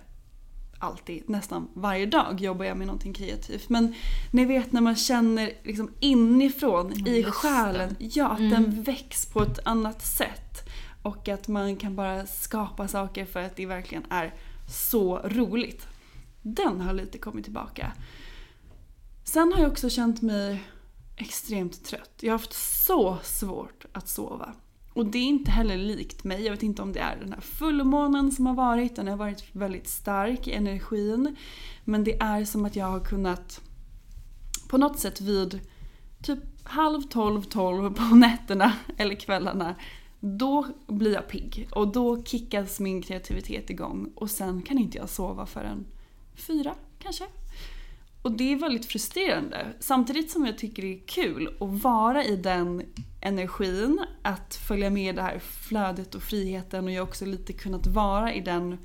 alltid, 0.79 1.29
nästan 1.29 1.69
varje 1.75 2.07
dag 2.07 2.41
jobbar 2.41 2.65
jag 2.65 2.77
med 2.77 2.87
någonting 2.87 3.13
kreativt. 3.13 3.69
Men 3.69 3.95
ni 4.31 4.45
vet 4.45 4.73
när 4.73 4.81
man 4.81 4.97
känner 4.97 5.53
liksom 5.63 5.91
inifrån, 6.01 6.93
i 6.93 7.17
just 7.17 7.27
det. 7.27 7.33
själen, 7.33 7.97
ja 7.99 8.29
att 8.29 8.39
den 8.51 8.83
väcks 8.83 9.27
på 9.27 9.43
ett 9.43 9.59
annat 9.65 10.07
sätt. 10.07 10.69
Och 11.03 11.29
att 11.29 11.49
man 11.49 11.77
kan 11.77 11.97
bara 11.97 12.27
skapa 12.27 12.89
saker 12.89 13.25
för 13.25 13.41
att 13.41 13.57
det 13.57 13.67
verkligen 13.67 14.05
är 14.11 14.35
så 14.69 15.19
roligt. 15.19 15.87
Den 16.43 16.81
har 16.81 16.93
lite 16.93 17.19
kommit 17.19 17.45
tillbaka. 17.45 17.93
Sen 19.25 19.53
har 19.53 19.61
jag 19.61 19.71
också 19.71 19.91
känt 19.91 20.23
mig 20.23 20.63
extremt 21.17 21.85
trött. 21.85 22.11
Jag 22.21 22.33
har 22.33 22.39
haft 22.39 22.53
så 22.87 23.19
svårt 23.23 23.85
att 23.93 24.09
sova. 24.09 24.55
Och 24.95 25.07
det 25.07 25.19
är 25.19 25.27
inte 25.27 25.51
heller 25.51 25.77
likt 25.77 26.25
mig. 26.25 26.45
Jag 26.45 26.51
vet 26.51 26.63
inte 26.63 26.83
om 26.83 26.93
det 26.93 27.01
är 27.01 27.17
den 27.17 27.33
här 27.33 27.41
fullmånen 27.41 28.33
som 28.33 28.47
har 28.47 28.55
varit. 28.55 28.97
Den 28.97 29.09
har 29.09 29.17
varit 29.17 29.45
väldigt 29.53 29.89
stark 29.89 30.49
i 30.49 30.53
energin. 30.53 31.37
Men 31.85 32.05
det 32.05 32.21
är 32.21 32.45
som 32.45 32.65
att 32.65 32.77
jag 32.77 32.87
har 32.87 33.01
kunnat 33.01 33.61
på 34.69 34.79
något 34.79 34.99
sätt 34.99 35.21
vid 35.21 35.61
typ 36.23 36.39
halv 36.63 37.03
tolv, 37.03 37.43
tolv 37.43 37.95
på 37.95 38.03
nätterna 38.15 38.73
eller 38.97 39.15
kvällarna. 39.15 39.75
Då 40.21 40.67
blir 40.87 41.13
jag 41.13 41.29
pigg 41.29 41.69
och 41.73 41.93
då 41.93 42.23
kickas 42.25 42.81
min 42.81 43.03
kreativitet 43.03 43.71
igång 43.71 44.13
och 44.15 44.31
sen 44.31 44.63
kan 44.63 44.79
inte 44.79 44.99
jag 44.99 45.09
sova 45.09 45.47
förrän 45.47 45.87
fyra 46.35 46.75
kanske. 46.99 47.25
Och 48.23 48.33
det 48.33 48.53
är 48.53 48.57
väldigt 48.57 48.87
frustrerande. 48.87 49.67
Samtidigt 49.81 50.31
som 50.31 50.47
jag 50.47 50.59
tycker 50.59 50.83
det 50.83 50.95
är 50.95 51.07
kul 51.07 51.57
att 51.61 51.83
vara 51.83 52.25
i 52.25 52.37
den 52.37 52.83
energin, 53.21 54.05
att 54.23 54.55
följa 54.55 54.91
med 54.91 55.17
det 55.17 55.23
här 55.23 55.39
flödet 55.39 56.15
och 56.15 56.23
friheten 56.23 56.85
och 56.85 56.91
jag 56.91 57.03
har 57.03 57.09
också 57.09 57.25
lite 57.25 57.53
kunnat 57.53 57.87
vara 57.87 58.35
i 58.35 58.41
den 58.41 58.79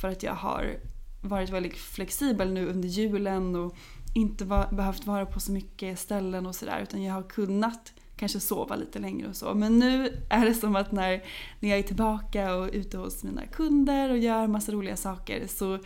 för 0.00 0.08
att 0.08 0.22
jag 0.22 0.34
har 0.34 0.76
varit 1.22 1.50
väldigt 1.50 1.76
flexibel 1.76 2.52
nu 2.52 2.68
under 2.68 2.88
julen 2.88 3.56
och 3.56 3.76
inte 4.14 4.44
var, 4.44 4.72
behövt 4.72 5.06
vara 5.06 5.26
på 5.26 5.40
så 5.40 5.52
mycket 5.52 5.98
ställen 5.98 6.46
och 6.46 6.54
sådär 6.54 6.80
utan 6.82 7.02
jag 7.02 7.14
har 7.14 7.22
kunnat 7.22 7.92
kanske 8.16 8.40
sova 8.40 8.76
lite 8.76 8.98
längre 8.98 9.28
och 9.28 9.36
så. 9.36 9.54
Men 9.54 9.78
nu 9.78 10.22
är 10.28 10.44
det 10.44 10.54
som 10.54 10.76
att 10.76 10.92
när, 10.92 11.24
när 11.60 11.70
jag 11.70 11.78
är 11.78 11.82
tillbaka 11.82 12.54
och 12.54 12.70
ute 12.72 12.96
hos 12.98 13.22
mina 13.22 13.46
kunder 13.46 14.10
och 14.10 14.18
gör 14.18 14.46
massa 14.46 14.72
roliga 14.72 14.96
saker 14.96 15.46
så 15.46 15.78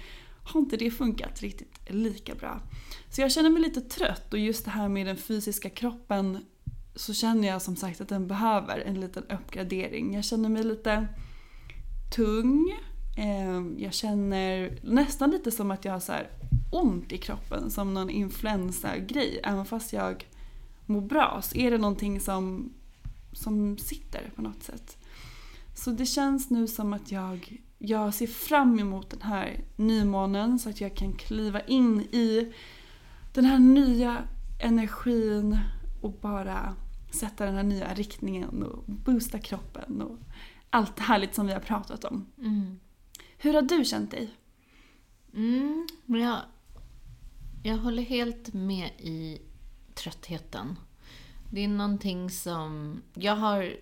har 0.43 0.61
inte 0.61 0.77
det 0.77 0.91
funkat 0.91 1.43
riktigt 1.43 1.79
lika 1.87 2.35
bra. 2.35 2.61
Så 3.11 3.21
jag 3.21 3.33
känner 3.33 3.51
mig 3.51 3.63
lite 3.63 3.81
trött 3.81 4.33
och 4.33 4.39
just 4.39 4.65
det 4.65 4.71
här 4.71 4.89
med 4.89 5.07
den 5.07 5.17
fysiska 5.17 5.71
kroppen 5.71 6.45
så 6.95 7.15
känner 7.15 7.49
jag 7.49 7.63
som 7.63 7.77
sagt 7.77 8.01
att 8.01 8.09
den 8.09 8.27
behöver 8.27 8.79
en 8.79 9.01
liten 9.01 9.25
uppgradering. 9.25 10.15
Jag 10.15 10.25
känner 10.25 10.49
mig 10.49 10.65
lite 10.65 11.09
tung. 12.17 12.77
Ehm, 13.19 13.77
jag 13.79 13.95
känner 13.95 14.79
nästan 14.83 15.31
lite 15.31 15.51
som 15.51 15.71
att 15.71 15.85
jag 15.85 15.93
har 15.93 16.01
så 16.01 16.13
ont 16.71 17.13
i 17.13 17.19
kroppen, 17.19 17.71
som 17.71 17.95
någon 17.95 18.11
influensagrej 18.11 19.41
Även 19.45 19.65
fast 19.65 19.93
jag 19.93 20.27
mår 20.87 21.01
bra 21.01 21.41
så 21.43 21.57
är 21.57 21.71
det 21.71 21.79
någonting 21.79 22.21
som, 22.21 22.73
som 23.33 23.79
sitter 23.79 24.31
på 24.37 24.43
något 24.43 24.63
sätt. 24.63 24.99
Så 25.75 25.91
det 25.91 26.07
känns 26.07 26.51
nu 26.51 26.67
som 26.67 26.93
att 26.93 27.13
jag, 27.13 27.63
jag 27.79 28.15
ser 28.15 28.27
fram 28.27 28.79
emot 28.79 29.11
den 29.11 29.23
här 29.23 29.65
nymånen 29.77 30.59
så 30.59 30.71
att 30.71 30.81
jag 30.81 30.95
kan 30.95 31.13
kliva 31.13 31.61
in 31.61 32.01
i 32.01 32.53
den 33.35 33.45
här 33.45 33.59
nya 33.59 34.19
energin 34.63 35.59
och 36.03 36.13
bara 36.13 36.75
sätta 37.11 37.47
den 37.47 37.55
här 37.55 37.63
nya 37.63 37.95
riktningen 37.95 38.63
och 38.63 38.85
boosta 38.87 39.39
kroppen 39.39 40.03
och 40.03 40.19
allt 40.71 40.99
härligt 40.99 41.35
som 41.35 41.47
vi 41.47 41.53
har 41.53 41.61
pratat 41.61 42.05
om. 42.05 42.27
Mm. 42.39 42.81
Hur 43.39 43.55
har 43.55 43.63
du 43.63 43.85
känt 43.85 44.11
dig? 44.11 44.35
Mm, 45.35 45.87
jag, 46.07 46.39
jag 47.63 47.77
håller 47.77 48.03
helt 48.03 48.55
med 48.55 48.91
i 48.99 49.39
tröttheten. 49.97 50.79
Det 51.51 51.65
är 51.65 51.69
någonting 51.69 52.31
som... 52.31 53.03
Jag 53.15 53.37
har 53.37 53.77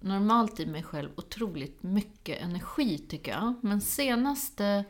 normalt 0.00 0.60
i 0.60 0.66
mig 0.66 0.82
själv 0.82 1.10
otroligt 1.16 1.82
mycket 1.82 2.42
energi 2.42 2.98
tycker 2.98 3.32
jag. 3.32 3.54
Men 3.62 3.80
senaste 3.80 4.84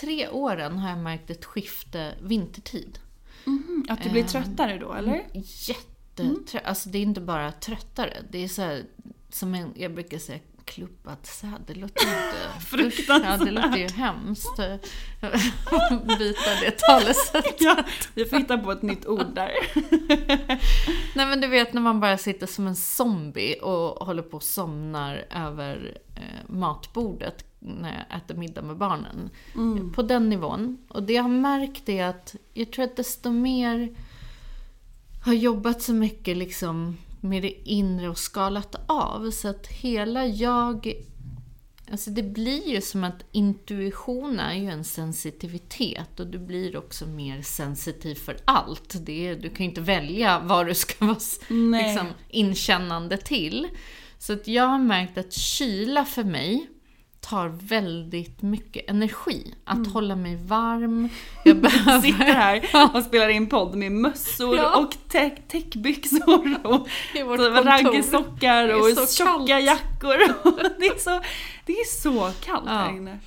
tre 0.00 0.28
åren 0.28 0.78
har 0.78 0.90
jag 0.90 0.98
märkt 0.98 1.30
ett 1.30 1.44
skifte 1.44 2.14
vintertid. 2.22 2.98
Mm, 3.46 3.84
att 3.88 4.02
du 4.02 4.10
blir 4.10 4.22
Eh, 4.22 4.28
tröttare 4.28 4.78
då 4.78 4.92
eller? 4.92 5.26
Jättetrött. 5.68 6.64
Alltså 6.64 6.88
det 6.88 6.98
är 6.98 7.02
inte 7.02 7.20
bara 7.20 7.52
tröttare. 7.52 8.16
Det 8.30 8.44
är 8.44 8.48
så 8.48 8.62
här, 8.62 8.84
som 9.30 9.54
en, 9.54 9.72
jag 9.76 9.94
brukar 9.94 10.18
säga, 10.18 10.40
klubbat 10.68 11.26
säd. 11.26 11.64
Det 11.66 11.74
låter. 11.74 12.60
Fruktansvärt. 12.60 13.44
Det 13.44 13.50
låter 13.50 13.76
ju 13.76 13.88
hemskt. 13.88 14.56
Byta 16.18 16.50
det 16.60 16.78
talesättet. 16.78 17.56
Ja, 17.60 17.84
vi 18.14 18.24
får 18.24 18.36
hitta 18.36 18.58
på 18.58 18.72
ett 18.72 18.82
nytt 18.82 19.06
ord 19.06 19.34
där. 19.34 19.50
Nej 21.16 21.26
men 21.26 21.40
du 21.40 21.46
vet 21.46 21.72
när 21.72 21.80
man 21.80 22.00
bara 22.00 22.18
sitter 22.18 22.46
som 22.46 22.66
en 22.66 22.76
zombie 22.76 23.54
och 23.60 24.06
håller 24.06 24.22
på 24.22 24.36
och 24.36 24.42
somnar 24.42 25.24
över 25.30 25.98
eh, 26.16 26.50
matbordet 26.50 27.44
när 27.58 28.06
jag 28.08 28.18
äter 28.18 28.34
middag 28.34 28.62
med 28.62 28.76
barnen. 28.76 29.30
På 29.94 30.02
den 30.02 30.28
nivån. 30.28 30.78
Och 30.88 31.02
det 31.02 31.12
jag 31.12 31.22
har 31.22 31.30
märkt 31.30 31.88
är 31.88 32.04
att 32.04 32.36
jag 32.54 32.72
tror 32.72 32.84
att 32.84 32.96
desto 32.96 33.30
mer 33.30 33.96
har 35.24 35.32
jobbat 35.32 35.82
så 35.82 35.92
mycket 35.92 36.36
liksom 36.36 36.96
med 37.20 37.42
det 37.42 37.68
inre 37.68 38.08
och 38.08 38.18
skalat 38.18 38.74
av 38.86 39.30
så 39.30 39.48
att 39.48 39.66
hela 39.66 40.26
jag 40.26 40.94
Alltså 41.90 42.10
det 42.10 42.22
blir 42.22 42.68
ju 42.68 42.80
som 42.80 43.04
att 43.04 43.24
intuition 43.32 44.40
är 44.40 44.54
ju 44.54 44.68
en 44.68 44.84
sensitivitet 44.84 46.20
och 46.20 46.26
du 46.26 46.38
blir 46.38 46.76
också 46.76 47.06
mer 47.06 47.42
sensitiv 47.42 48.14
för 48.14 48.36
allt. 48.44 48.94
Det 49.06 49.28
är, 49.28 49.34
du 49.34 49.48
kan 49.48 49.58
ju 49.58 49.64
inte 49.64 49.80
välja 49.80 50.38
vad 50.38 50.66
du 50.66 50.74
ska 50.74 51.06
vara 51.06 51.18
Nej. 51.48 51.84
liksom, 51.84 52.06
inkännande 52.28 53.16
till. 53.16 53.68
Så 54.18 54.32
att 54.32 54.48
jag 54.48 54.66
har 54.66 54.78
märkt 54.78 55.18
att 55.18 55.32
kyla 55.32 56.04
för 56.04 56.24
mig 56.24 56.68
tar 57.30 57.48
väldigt 57.48 58.42
mycket 58.42 58.90
energi. 58.90 59.54
Att 59.64 59.92
hålla 59.92 60.16
mig 60.16 60.36
varm. 60.36 61.08
Jag 61.44 61.56
behöver... 61.60 62.00
Sitter 62.00 62.24
här 62.24 62.62
och 62.94 63.02
spelar 63.02 63.28
in 63.28 63.46
podd 63.48 63.74
med 63.76 63.92
mössor 63.92 64.56
Ja. 64.56 64.76
och 64.78 64.94
täckbyxor 65.08 66.28
och 66.66 66.88
Det 67.12 67.18
är 67.20 67.28
och 68.92 68.98
så 69.08 69.16
tjocka 69.16 69.46
kallt. 69.46 69.64
jackor. 69.66 70.18
det, 70.80 70.86
är 70.86 70.98
så, 70.98 71.20
det 71.66 71.72
är 71.72 72.00
så 72.00 72.32
kallt 72.44 72.64
Ja. 72.66 72.72
här 72.72 72.90
inne. 72.96 73.18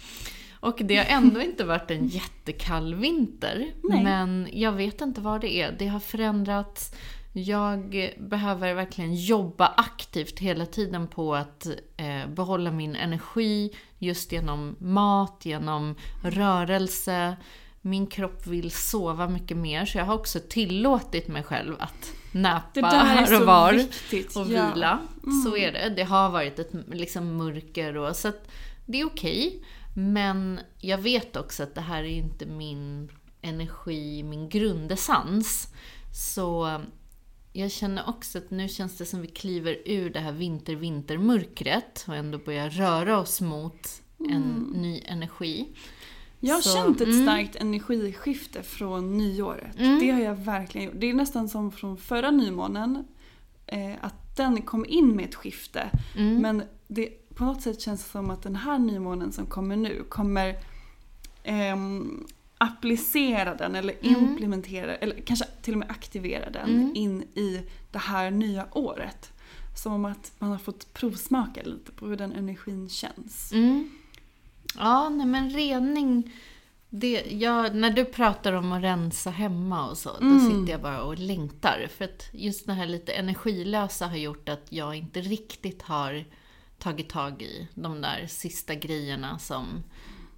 Och 0.60 0.78
det 0.84 0.97
har 0.97 1.06
ändå 1.06 1.41
inte 1.41 1.64
varit 1.64 1.91
en 1.91 2.08
jättekall 2.08 2.95
vinter. 2.95 3.66
Nej. 3.84 4.04
Men 4.04 4.47
jag 4.54 4.72
vet 4.72 5.02
inte 5.02 5.22
vad 5.22 5.41
det 5.41 5.56
är. 5.62 5.72
Det 5.80 5.88
har 5.88 5.99
förändrats. 5.99 6.91
Jag 7.34 8.10
behöver 8.20 8.74
verkligen 8.74 9.16
jobba 9.16 9.68
aktivt 9.78 10.40
hela 10.40 10.66
tiden 10.66 11.08
på 11.08 11.36
att 11.36 11.68
eh, 11.98 12.28
behålla 12.30 12.72
min 12.72 12.96
energi 12.96 13.72
just 13.98 14.32
genom 14.32 14.76
mat, 14.80 15.42
genom 15.46 15.96
rörelse. 16.24 17.36
Min 17.82 18.08
kropp 18.08 18.48
vill 18.48 18.72
sova 18.72 19.28
mycket 19.28 19.58
mer 19.58 19.86
så 19.86 19.98
jag 19.98 20.06
har 20.06 20.14
också 20.14 20.40
tillåtit 20.50 21.28
mig 21.28 21.44
själv 21.44 21.76
att 21.80 22.14
näpa 22.32 22.88
här 22.88 23.42
och 23.42 23.48
var 23.48 23.74
viktigt. 23.74 24.36
och 24.36 24.48
Ja. 24.48 24.72
vila. 24.74 25.00
Så 25.44 25.58
är 25.58 25.72
det. 25.72 25.90
Det 25.96 26.04
har 26.04 26.30
varit 26.30 26.60
ett 26.60 26.72
liksom, 26.92 27.38
mörker 27.38 27.98
och 27.98 28.16
så 28.16 28.28
att 28.28 28.48
det 28.86 29.02
är 29.02 29.06
okej. 29.06 29.64
Men 29.96 30.60
jag 30.80 30.98
vet 30.98 31.36
också 31.36 31.64
att 31.64 31.76
det 31.76 31.82
här 31.82 32.04
är 32.04 32.08
inte 32.18 32.46
min 32.46 33.10
energi, 33.42 34.24
min 34.24 34.50
grundessens. 34.50 35.74
Så 36.14 36.82
jag 37.54 37.72
känner 37.72 38.10
också 38.10 38.38
att 38.38 38.52
nu 38.52 38.68
känns 38.68 38.97
det 38.97 39.06
som 39.06 39.22
vi 39.22 39.28
kliver 39.28 39.78
ur 39.86 40.10
det 40.10 40.20
här 40.20 40.32
vinter-vintermörkret 40.32 42.06
och 42.08 42.16
ändå 42.16 42.38
börjar 42.38 42.70
röra 42.70 43.20
oss 43.20 43.41
mot 43.41 44.02
en 44.30 44.74
ny 44.74 45.02
energi. 45.06 45.68
Jag 46.39 46.56
har 46.56 46.62
Så, 46.62 46.76
känt 46.76 47.02
ett 47.02 47.08
mm. 47.08 47.26
starkt 47.26 47.56
energiskifte 47.56 48.64
från 48.64 49.18
nyåret. 49.18 49.78
Det 49.78 50.12
har 50.12 50.20
jag 50.20 50.36
verkligen 50.36 50.88
gjort. 50.88 50.99
Det 50.99 51.10
är 51.10 51.14
nästan 51.14 51.49
som 51.49 51.72
från 51.72 51.97
förra 51.97 52.32
nymånen. 52.32 53.06
Eh, 53.66 53.93
att 54.02 54.38
den 54.38 54.62
kom 54.62 54.86
in 54.86 55.16
med 55.16 55.26
ett 55.26 55.36
skifte. 55.36 55.89
Mm. 56.18 56.41
Men 56.41 56.64
det, 56.88 57.10
på 57.36 57.45
något 57.45 57.62
sätt 57.62 57.82
känns 57.82 58.04
det 58.04 58.10
som 58.10 58.30
att 58.30 58.43
den 58.43 58.56
här 58.56 58.80
nymånen 58.80 59.32
som 59.32 59.45
kommer 59.45 59.76
nu 59.76 60.04
kommer 60.10 60.56
ehm, 61.43 62.28
applicera 62.62 63.55
den 63.55 63.76
eller 63.76 63.95
Mm. 64.01 64.24
implementera 64.24 64.95
eller 64.95 65.22
kanske 65.22 65.45
till 65.62 65.74
och 65.74 65.80
med 65.80 65.91
aktivera 65.91 66.49
den 66.49 66.95
in 66.95 67.22
i 67.22 67.62
det 67.91 67.99
här 67.99 68.32
nya 68.32 68.68
året. 68.72 69.32
Som 69.84 70.05
att 70.05 70.32
man 70.39 70.51
har 70.51 70.57
fått 70.57 70.93
provsmaka 70.93 71.62
lite 71.64 71.91
på 71.91 72.07
hur 72.07 72.18
den 72.18 72.32
energin 72.32 72.89
känns. 72.89 73.51
Mm. 73.51 73.89
Ja, 74.78 75.09
nej 75.09 75.26
men 75.26 75.49
rening. 75.49 76.32
Det, 76.89 77.26
jag, 77.32 77.76
när 77.76 77.89
du 77.89 78.05
pratar 78.05 78.53
om 78.53 78.72
att 78.72 78.84
rensa 78.84 79.30
hemma 79.30 79.89
och 79.89 79.97
så, 79.97 80.09
då 80.20 80.39
sitter 80.39 80.72
jag 80.72 80.82
bara 80.82 81.03
och 81.03 81.18
längtar. 81.20 81.88
För 81.97 82.05
att 82.05 82.30
just 82.34 82.66
det 82.66 82.74
här 82.74 82.86
lite 82.88 83.12
energilösa 83.12 84.07
har 84.07 84.18
gjort 84.18 84.49
att 84.49 84.66
jag 84.70 84.95
inte 84.95 85.22
riktigt 85.22 85.82
har 85.82 86.26
tagit 86.78 87.09
tag 87.09 87.41
i 87.41 87.68
de 87.74 88.01
där 88.01 88.26
sista 88.30 88.76
grejerna 88.76 89.39
som... 89.39 89.84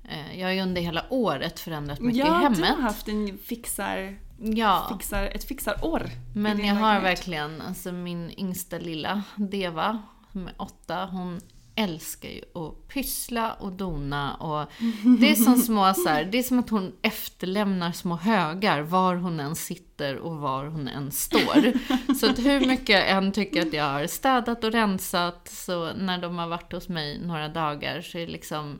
Eh, 0.10 0.40
jag 0.40 0.48
har 0.48 0.54
ju 0.54 0.62
under 0.62 0.82
hela 0.82 1.06
året 1.10 1.60
förändrat 1.60 2.00
mycket 2.00 2.18
i 2.26 2.28
Ja, 2.28 2.34
hemmet. 2.34 2.58
du 2.60 2.64
har 2.66 2.82
haft 2.82 3.08
en 3.08 3.38
fixar, 3.38 4.18
ja, 4.40 4.88
fixar, 4.98 5.24
ett 5.24 5.44
fixarår. 5.44 6.02
i 6.36 6.38
men 6.40 6.66
jag 6.66 6.76
har 6.76 7.02
verkligen, 7.02 7.62
alltså 7.62 7.92
min 7.92 8.32
yngsta 8.40 8.78
lilla 8.78 9.24
Deva, 9.36 10.02
som 10.32 10.48
är 10.48 10.54
åtta, 10.58 11.06
hon 11.06 11.42
älskar 11.76 12.30
ju 12.30 12.42
att 12.62 12.88
pyssla 12.88 13.54
och 13.54 13.72
dona 13.72 14.34
och 14.36 14.72
det 15.20 15.32
är 15.32 15.36
som 15.36 15.56
små 15.58 15.94
så 15.94 16.10
här, 16.10 16.26
det 16.26 16.38
är 16.38 16.44
som 16.44 16.60
att 16.60 16.70
hon 16.70 16.92
efterlämnar 17.02 17.92
små 17.92 18.16
högar 18.16 18.82
var 18.82 19.16
hon 19.16 19.40
än 19.40 19.56
sitter 19.56 20.18
och 20.18 20.36
var 20.38 20.66
hon 20.66 20.88
än 20.88 21.12
står. 21.12 21.74
Så 22.14 22.30
att 22.30 22.40
hur 22.40 22.66
mycket 22.68 22.90
jag 22.90 23.10
än 23.10 23.32
tycker 23.32 23.62
att 23.68 23.74
jag 23.74 23.84
har 23.90 24.08
städat 24.08 24.64
och 24.64 24.72
rensat, 24.72 25.48
så 25.52 25.94
när 25.94 26.18
de 26.18 26.38
har 26.38 26.48
varit 26.48 26.74
hos 26.74 26.90
mig 26.90 27.20
några 27.26 27.48
dagar 27.50 28.02
så 28.02 28.18
är 28.18 28.26
det 28.26 28.32
liksom 28.32 28.80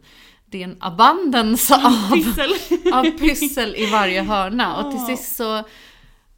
det 0.54 0.60
är 0.64 0.68
en 0.68 0.78
abundance 0.80 1.76
av, 1.76 2.14
Pyssel. 2.16 2.54
av 2.94 3.04
pyssel 3.04 3.76
i 3.76 3.86
varje 3.92 4.22
hörna. 4.22 4.78
Och 4.78 4.92
till 4.92 5.18
sist 5.18 5.36
så 5.36 5.64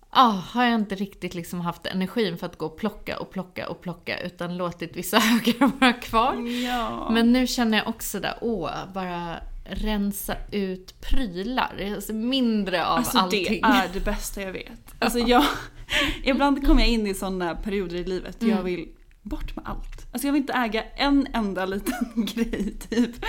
ah, 0.09 0.29
har 0.29 0.63
jag 0.63 0.73
inte 0.75 0.95
riktigt 0.95 1.33
liksom 1.35 1.61
haft 1.61 1.85
energin 1.85 2.37
för 2.37 2.45
att 2.45 2.57
gå 2.57 2.65
och 2.65 2.77
plocka 2.77 3.19
och 3.19 3.31
plocka 3.31 3.69
och 3.69 3.81
plocka, 3.81 4.19
utan 4.19 4.57
låtit 4.57 4.95
vissa 4.97 5.19
högar 5.19 5.71
vara 5.79 5.93
kvar. 5.93 6.35
Ja. 6.65 7.09
Men 7.11 7.31
nu 7.33 7.47
känner 7.47 7.77
jag 7.77 7.87
också 7.87 8.19
där, 8.19 8.37
åh, 8.41 8.69
bara 8.93 9.35
rensa 9.69 10.35
ut 10.51 11.01
prylar. 11.01 11.91
Alltså 11.95 12.13
mindre 12.13 12.85
av 12.85 12.97
Alltså 12.97 13.17
allting. 13.17 13.43
det 13.43 13.59
är 13.63 13.89
det 13.93 13.99
bästa 13.99 14.41
jag 14.41 14.51
vet. 14.53 14.93
Alltså 14.99 15.19
jag, 15.19 15.43
ibland 16.23 16.65
kommer 16.65 16.81
jag 16.81 16.89
in 16.89 17.07
i 17.07 17.13
sådana 17.13 17.55
perioder 17.55 17.95
i 17.95 18.03
livet 18.03 18.39
där 18.39 18.47
jag 18.47 18.59
Mm. 18.59 18.65
vill 18.65 18.87
bort 19.21 19.55
med 19.55 19.65
allt. 19.67 20.05
Alltså 20.13 20.27
jag 20.27 20.33
vill 20.33 20.41
inte 20.41 20.53
äga 20.53 20.83
en 20.83 21.27
enda 21.33 21.65
liten 21.65 22.11
grej 22.15 22.73
typ. 22.89 23.25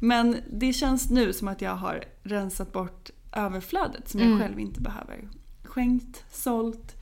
Men 0.00 0.36
det 0.52 0.72
känns 0.72 1.10
nu 1.10 1.32
som 1.32 1.48
att 1.48 1.60
jag 1.62 1.76
har 1.76 2.04
rensat 2.22 2.72
bort 2.72 3.10
överflödet 3.32 4.08
som 4.08 4.20
Mm. 4.20 4.32
jag 4.32 4.40
själv 4.40 4.58
inte 4.60 4.80
behöver. 4.80 5.28
Skänkt, 5.64 6.24
sålt, 6.30 6.94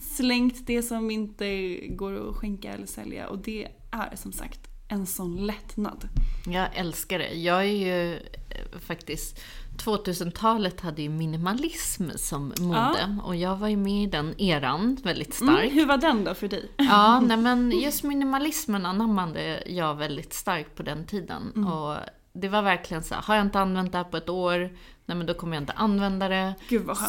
slängt 0.00 0.66
det 0.66 0.82
som 0.82 1.10
inte 1.10 1.76
går 1.88 2.28
att 2.30 2.36
skänka 2.36 2.72
eller 2.72 2.86
sälja 2.86 3.28
och 3.28 3.38
det 3.38 3.68
är 3.90 4.16
som 4.16 4.32
sagt 4.32 4.60
en 4.88 5.06
sån 5.06 5.46
lättnad. 5.46 6.08
Jag 6.46 6.68
älskar 6.74 7.18
det. 7.18 7.34
Jag 7.34 7.60
är 7.60 7.62
ju 7.62 8.14
eh, 8.14 8.78
faktiskt... 8.86 9.40
2000-talet 9.76 10.80
hade 10.80 11.02
ju 11.02 11.08
minimalism 11.08 12.10
som 12.16 12.52
mode 12.60 13.18
och 13.24 13.36
jag 13.36 13.56
var 13.56 13.68
ju 13.68 13.76
med 13.76 14.02
i 14.02 14.06
den 14.06 14.40
eran 14.40 14.98
väldigt 15.02 15.34
starkt. 15.34 15.62
Mm, 15.62 15.74
hur 15.74 15.86
var 15.86 15.96
den 15.96 16.24
då 16.24 16.34
för 16.34 16.48
dig? 16.48 16.70
Ja, 16.76 17.20
nej 17.26 17.36
men 17.36 17.70
just 17.70 18.02
minimalismen 18.02 18.86
anammade 18.86 19.62
jag 19.66 19.94
väldigt 19.94 20.34
starkt 20.34 20.74
på 20.74 20.82
den 20.82 21.06
tiden. 21.06 21.52
Mm. 21.56 21.72
Och 21.72 21.96
det 22.32 22.48
var 22.48 22.62
verkligen 22.62 23.02
så 23.02 23.14
här, 23.14 23.22
har 23.22 23.34
jag 23.34 23.46
inte 23.46 23.60
använt 23.60 23.92
det 23.92 23.98
här 23.98 24.04
på 24.04 24.16
ett 24.16 24.28
år, 24.28 24.58
nej 25.06 25.16
men 25.16 25.26
då 25.26 25.34
kommer 25.34 25.56
jag 25.56 25.62
inte 25.62 25.72
använda 25.72 26.28
det. 26.28 26.54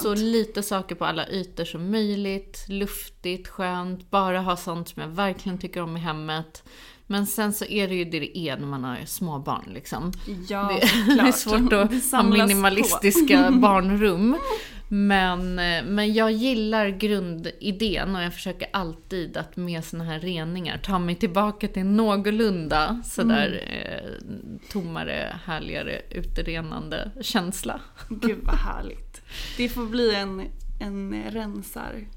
Så 0.01 0.15
lite 0.15 0.63
saker 0.63 0.95
på 0.95 1.05
alla 1.05 1.29
ytor 1.29 1.65
som 1.65 1.91
möjligt, 1.91 2.65
luftigt, 2.69 3.47
skönt, 3.47 4.09
bara 4.09 4.41
ha 4.41 4.55
sånt 4.55 4.89
som 4.89 5.01
jag 5.01 5.09
verkligen 5.09 5.57
tycker 5.57 5.81
om 5.81 5.97
i 5.97 5.99
hemmet. 5.99 6.63
Men 7.07 7.27
sen 7.27 7.53
så 7.53 7.65
är 7.65 7.87
det 7.87 7.95
ju 7.95 8.05
det 8.05 8.19
det 8.19 8.37
är 8.37 8.57
när 8.57 8.67
man 8.67 8.83
har 8.83 8.97
småbarn 9.05 9.73
liksom. 9.73 10.11
Ja, 10.49 10.79
Det, 10.81 11.15
det 11.15 11.21
är 11.21 11.31
svårt 11.31 11.73
att 11.73 11.91
ha 11.93 11.99
samlas 11.99 12.41
på. 12.41 12.47
minimalistiska 12.47 13.51
barnrum. 13.61 14.37
Men, 14.89 15.59
eh, 15.59 15.83
men 15.85 16.13
jag 16.13 16.31
gillar 16.31 16.89
grundidén 16.89 18.15
och 18.15 18.21
jag 18.21 18.33
försöker 18.33 18.67
alltid 18.73 19.37
att 19.37 19.57
med 19.57 19.83
såna 19.83 20.03
här 20.03 20.19
reningar 20.19 20.77
ta 20.77 20.99
mig 20.99 21.15
tillbaka 21.15 21.67
till 21.67 21.85
någorlunda 21.85 23.01
sådär 23.05 23.63
eh, 23.67 24.11
tommare, 24.71 25.39
härligare, 25.45 26.01
utrenande 26.11 27.11
känsla. 27.21 27.81
Gud 28.09 28.39
vad 28.43 28.55
härligt. 28.55 29.21
Det 29.57 29.69
får 29.69 29.85
bli 29.85 30.15
en, 30.15 30.41
en 30.79 31.23
rensar... 31.31 32.07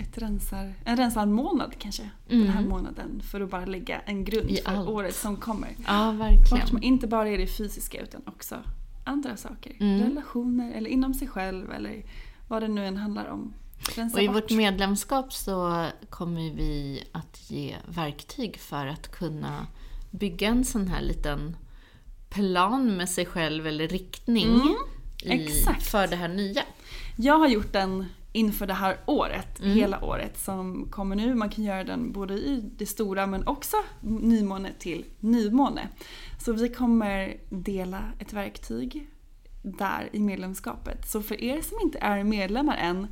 Ett 0.00 0.18
rensar, 0.18 0.74
en 0.84 0.96
rensarmånad 0.96 1.74
kanske. 1.78 2.10
Den 2.28 2.48
här 2.48 2.62
månaden. 2.64 3.22
För 3.30 3.40
att 3.40 3.50
bara 3.50 3.64
lägga 3.64 4.00
en 4.00 4.24
grund 4.24 4.44
Mm. 4.44 4.54
I 4.54 4.60
för 4.62 4.72
allt. 4.72 4.88
året 4.88 5.14
som 5.14 5.36
kommer. 5.36 5.76
Ja, 5.86 6.10
verkligen. 6.12 6.66
man 6.72 6.82
inte 6.82 7.06
bara 7.06 7.28
är 7.28 7.38
det 7.38 7.46
fysiska 7.46 8.00
utan 8.00 8.22
också 8.26 8.56
andra 9.04 9.36
saker. 9.36 9.72
Mm. 9.80 10.00
Relationer 10.08 10.72
eller 10.72 10.90
inom 10.90 11.14
sig 11.14 11.28
själv 11.28 11.70
eller 11.72 12.02
vad 12.48 12.62
det 12.62 12.68
nu 12.68 12.86
än 12.86 12.96
handlar 12.96 13.26
om. 13.28 13.52
Rensa 13.96 14.16
Och 14.16 14.22
i 14.22 14.26
bort. 14.28 14.36
vårt 14.36 14.50
medlemskap 14.50 15.32
så 15.32 15.86
kommer 16.10 16.50
vi 16.54 17.04
att 17.12 17.50
ge 17.50 17.76
verktyg 17.88 18.58
för 18.58 18.86
att 18.86 19.10
kunna 19.12 19.66
bygga 20.10 20.48
en 20.48 20.64
sån 20.64 20.88
här 20.88 21.02
liten 21.02 21.56
plan 22.30 22.96
med 22.96 23.08
sig 23.08 23.26
själv 23.26 23.66
eller 23.66 23.88
riktning 23.88 24.48
i, 25.22 25.30
exakt. 25.30 25.86
för 25.86 26.06
det 26.06 26.16
här 26.16 26.28
nya. 26.28 26.62
Jag 27.16 27.38
har 27.38 27.48
gjort 27.48 27.72
den 27.72 28.04
inför 28.32 28.66
det 28.66 28.74
här 28.74 28.96
året, 29.06 29.60
Mm. 29.60 29.72
hela 29.76 30.04
året 30.04 30.38
som 30.38 30.88
kommer 30.90 31.16
nu. 31.16 31.34
Man 31.34 31.50
kan 31.50 31.64
göra 31.64 31.84
den 31.84 32.12
både 32.12 32.34
i 32.34 32.70
det 32.76 32.86
stora 32.86 33.26
men 33.26 33.46
också 33.46 33.76
nymåne 34.00 34.70
till 34.78 35.04
nymåne. 35.20 35.88
Så 36.38 36.52
vi 36.52 36.68
kommer 36.68 37.36
dela 37.50 38.02
ett 38.18 38.32
verktyg 38.32 39.06
där 39.62 40.08
i 40.12 40.20
medlemskapet. 40.20 41.08
Så 41.10 41.22
för 41.22 41.40
er 41.44 41.60
som 41.60 41.78
inte 41.82 41.98
är 41.98 42.24
medlemmar 42.24 42.76
än, 42.76 43.06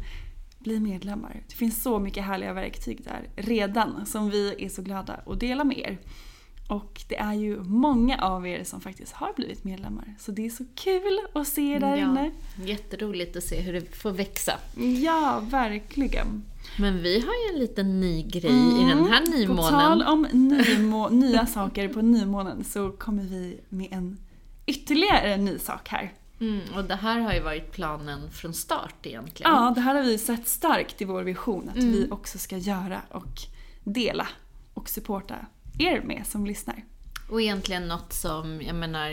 bli 0.58 0.80
medlemmar. 0.80 1.42
Det 1.48 1.54
finns 1.54 1.82
så 1.82 1.98
mycket 1.98 2.24
härliga 2.24 2.52
verktyg 2.52 3.04
där 3.04 3.28
redan 3.36 4.06
som 4.06 4.30
vi 4.30 4.54
är 4.64 4.68
så 4.68 4.82
glada 4.82 5.20
att 5.26 5.40
dela 5.40 5.64
med 5.64 5.78
er. 5.78 5.98
Och 6.68 7.02
det 7.08 7.16
är 7.16 7.32
ju 7.34 7.60
många 7.62 8.18
av 8.22 8.46
er 8.46 8.64
som 8.64 8.80
faktiskt 8.80 9.12
har 9.12 9.32
blivit 9.36 9.64
medlemmar. 9.64 10.14
Så 10.18 10.32
det 10.32 10.46
är 10.46 10.50
så 10.50 10.64
kul 10.74 11.18
att 11.34 11.48
se 11.48 11.62
er 11.72 11.80
där 11.80 11.96
inne. 11.96 12.30
Jätteroligt 12.64 13.36
att 13.36 13.44
se 13.44 13.60
hur 13.60 13.72
det 13.72 13.96
får 13.96 14.10
växa. 14.10 14.52
Ja, 15.02 15.42
verkligen. 15.50 16.42
Men 16.78 17.02
vi 17.02 17.20
har 17.20 17.32
ju 17.32 17.54
en 17.54 17.60
liten 17.60 18.00
ny 18.00 18.22
grej 18.22 18.80
i 18.82 18.84
den 18.88 19.04
här 19.06 19.26
På 19.26 19.30
nymånen. 19.36 19.70
tal 19.72 20.02
om 20.02 20.26
nymo- 20.26 21.10
nya 21.12 21.46
saker 21.46 21.88
på 21.88 22.02
nymånen 22.02 22.64
så 22.64 22.90
kommer 22.90 23.22
vi 23.22 23.60
med 23.68 23.88
en 23.90 24.18
ytterligare 24.66 25.36
ny 25.36 25.58
sak 25.58 25.88
här. 25.88 26.12
Mm, 26.40 26.60
och 26.76 26.84
det 26.84 26.94
här 26.94 27.20
har 27.20 27.32
ju 27.34 27.40
varit 27.40 27.72
planen 27.72 28.30
från 28.30 28.54
start 28.54 29.06
egentligen. 29.06 29.52
Ja, 29.52 29.72
det 29.74 29.80
här 29.80 29.94
har 29.94 30.02
vi 30.02 30.18
sett 30.18 30.48
starkt 30.48 31.02
i 31.02 31.04
vår 31.04 31.22
vision 31.22 31.68
att 31.68 31.76
Mm. 31.76 31.92
vi 31.92 32.08
också 32.10 32.38
ska 32.38 32.56
göra 32.58 33.00
och 33.10 33.40
dela 33.84 34.26
och 34.74 34.88
supporta 34.88 35.34
er 35.78 36.02
med 36.02 36.26
som 36.26 36.46
lyssnar. 36.46 36.84
Och 37.30 37.42
egentligen 37.42 37.88
något 37.88 38.12
som, 38.12 38.60
jag 38.62 38.74
menar, 38.76 39.10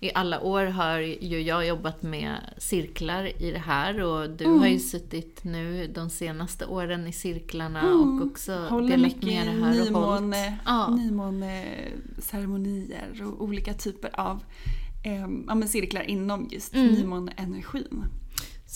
i 0.00 0.10
alla 0.14 0.40
år 0.40 0.64
har 0.64 0.98
ju 0.98 1.40
jag 1.40 1.66
jobbat 1.66 2.02
med 2.02 2.36
cirklar 2.58 3.42
i 3.42 3.50
det 3.50 3.58
här 3.58 4.00
och 4.02 4.30
du 4.30 4.44
har 4.46 4.56
Mm. 4.56 4.72
ju 4.72 4.78
suttit 4.78 5.44
nu 5.44 5.86
de 5.94 6.10
senaste 6.10 6.66
åren 6.66 7.06
i 7.06 7.12
cirklarna 7.12 7.94
och 7.94 8.26
också 8.26 8.52
Mm. 8.52 8.68
Håller 8.68 8.88
delat 8.96 9.22
med 9.22 9.46
det 9.46 9.52
här 9.64 9.94
och 9.96 10.02
hållit. 10.02 10.36
Ja. 10.64 10.88
nymåneceremonier 10.90 13.22
och 13.26 13.42
olika 13.44 13.74
typer 13.74 14.20
av 14.20 14.42
eh, 15.04 15.26
ja, 15.48 15.62
cirklar 15.66 16.02
inom 16.02 16.48
just 16.52 16.74
Mm. 16.74 16.94
nymåneenergin. 16.94 18.04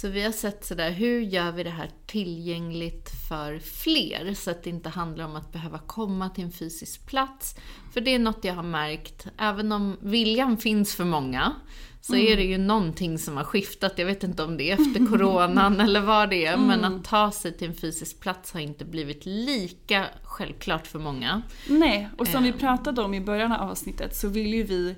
Så 0.01 0.09
vi 0.09 0.23
har 0.23 0.33
sett 0.33 0.65
sådär, 0.65 0.91
hur 0.91 1.21
gör 1.21 1.53
vi 1.53 1.63
det 1.63 1.71
här 1.71 1.91
tillgängligt 2.07 3.11
för 3.29 3.59
fler? 3.59 4.35
Så 4.35 4.51
att 4.51 4.63
det 4.63 4.71
inte 4.71 4.89
handlar 4.89 5.25
om 5.25 5.37
att 5.37 5.53
behöva 5.53 5.79
komma 5.79 6.31
till 6.31 6.45
en 6.45 6.53
fysisk 6.53 7.07
plats. 7.07 7.57
För 7.93 8.01
det 8.01 8.15
är 8.15 8.19
något 8.19 8.45
jag 8.45 8.55
har 8.55 8.63
märkt, 8.63 9.27
även 9.39 9.73
om 9.73 9.97
viljan 10.01 10.57
finns 10.57 10.95
för 10.95 11.05
många, 11.05 11.53
så 12.01 12.17
är 12.17 12.37
det 12.37 12.43
ju 12.43 12.59
någonting 12.59 13.19
som 13.19 13.37
har 13.37 13.45
skiftat. 13.45 13.93
Jag 13.97 14.07
vet 14.07 14.25
inte 14.25 14.43
om 14.43 14.57
det 14.57 14.71
är 14.71 14.73
efter 14.73 15.07
coronan 15.11 15.81
eller 15.81 16.01
vad 16.01 16.31
det 16.31 16.47
är, 16.47 16.57
men 16.57 16.85
att 16.85 17.05
ta 17.05 17.31
sig 17.31 17.57
till 17.57 17.69
en 17.69 17.75
fysisk 17.75 18.21
plats 18.21 18.53
har 18.53 18.61
inte 18.61 18.85
blivit 18.85 19.27
lika 19.27 20.05
självklart 20.23 20.87
för 20.87 20.99
många. 20.99 21.43
Nej, 21.69 22.09
och 22.19 22.29
som 22.29 22.43
vi 22.43 22.49
Ehm. 22.49 22.59
pratade 22.59 23.03
om 23.03 23.15
i 23.15 23.21
början 23.21 23.53
av 23.53 23.71
avsnittet 23.71 24.17
så 24.17 24.29
vill 24.29 24.55
ju 24.55 24.63
vi 24.63 24.95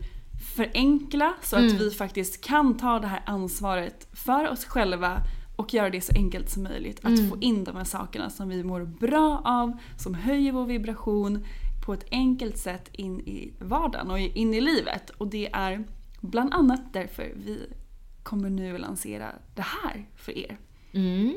förenkla 0.65 1.35
så 1.43 1.57
Mm. 1.57 1.69
att 1.69 1.75
vi 1.81 1.91
faktiskt 1.91 2.41
kan 2.45 2.77
ta 2.77 2.99
det 2.99 3.07
här 3.07 3.23
ansvaret 3.27 4.09
för 4.13 4.49
oss 4.51 4.65
själva 4.65 5.23
och 5.57 5.75
göra 5.75 5.91
det 5.91 6.01
så 6.01 6.13
enkelt 6.15 6.51
som 6.51 6.63
möjligt. 6.63 6.99
Att 7.03 7.19
Mm. 7.19 7.31
få 7.31 7.37
in 7.41 7.65
de 7.65 7.77
här 7.77 7.85
sakerna 7.85 8.31
som 8.31 8.49
vi 8.49 8.65
mår 8.65 8.85
bra 8.85 9.43
av, 9.45 9.73
som 9.99 10.15
höjer 10.15 10.53
vår 10.53 10.67
vibration 10.67 11.45
på 11.87 11.93
ett 11.95 12.05
enkelt 12.11 12.59
sätt 12.59 12.89
in 12.93 13.21
i 13.21 13.53
vardagen 13.61 14.11
och 14.11 14.19
in 14.19 14.55
i 14.55 14.61
livet. 14.61 15.11
Och 15.11 15.27
det 15.27 15.49
är 15.53 15.85
bland 16.21 16.55
annat 16.55 16.93
därför 16.93 17.33
vi 17.37 17.67
kommer 18.23 18.51
nu 18.51 18.79
lansera 18.79 19.29
det 19.55 19.65
här 19.83 20.07
för 20.17 20.39
er. 20.39 20.59
Mm. 20.93 21.35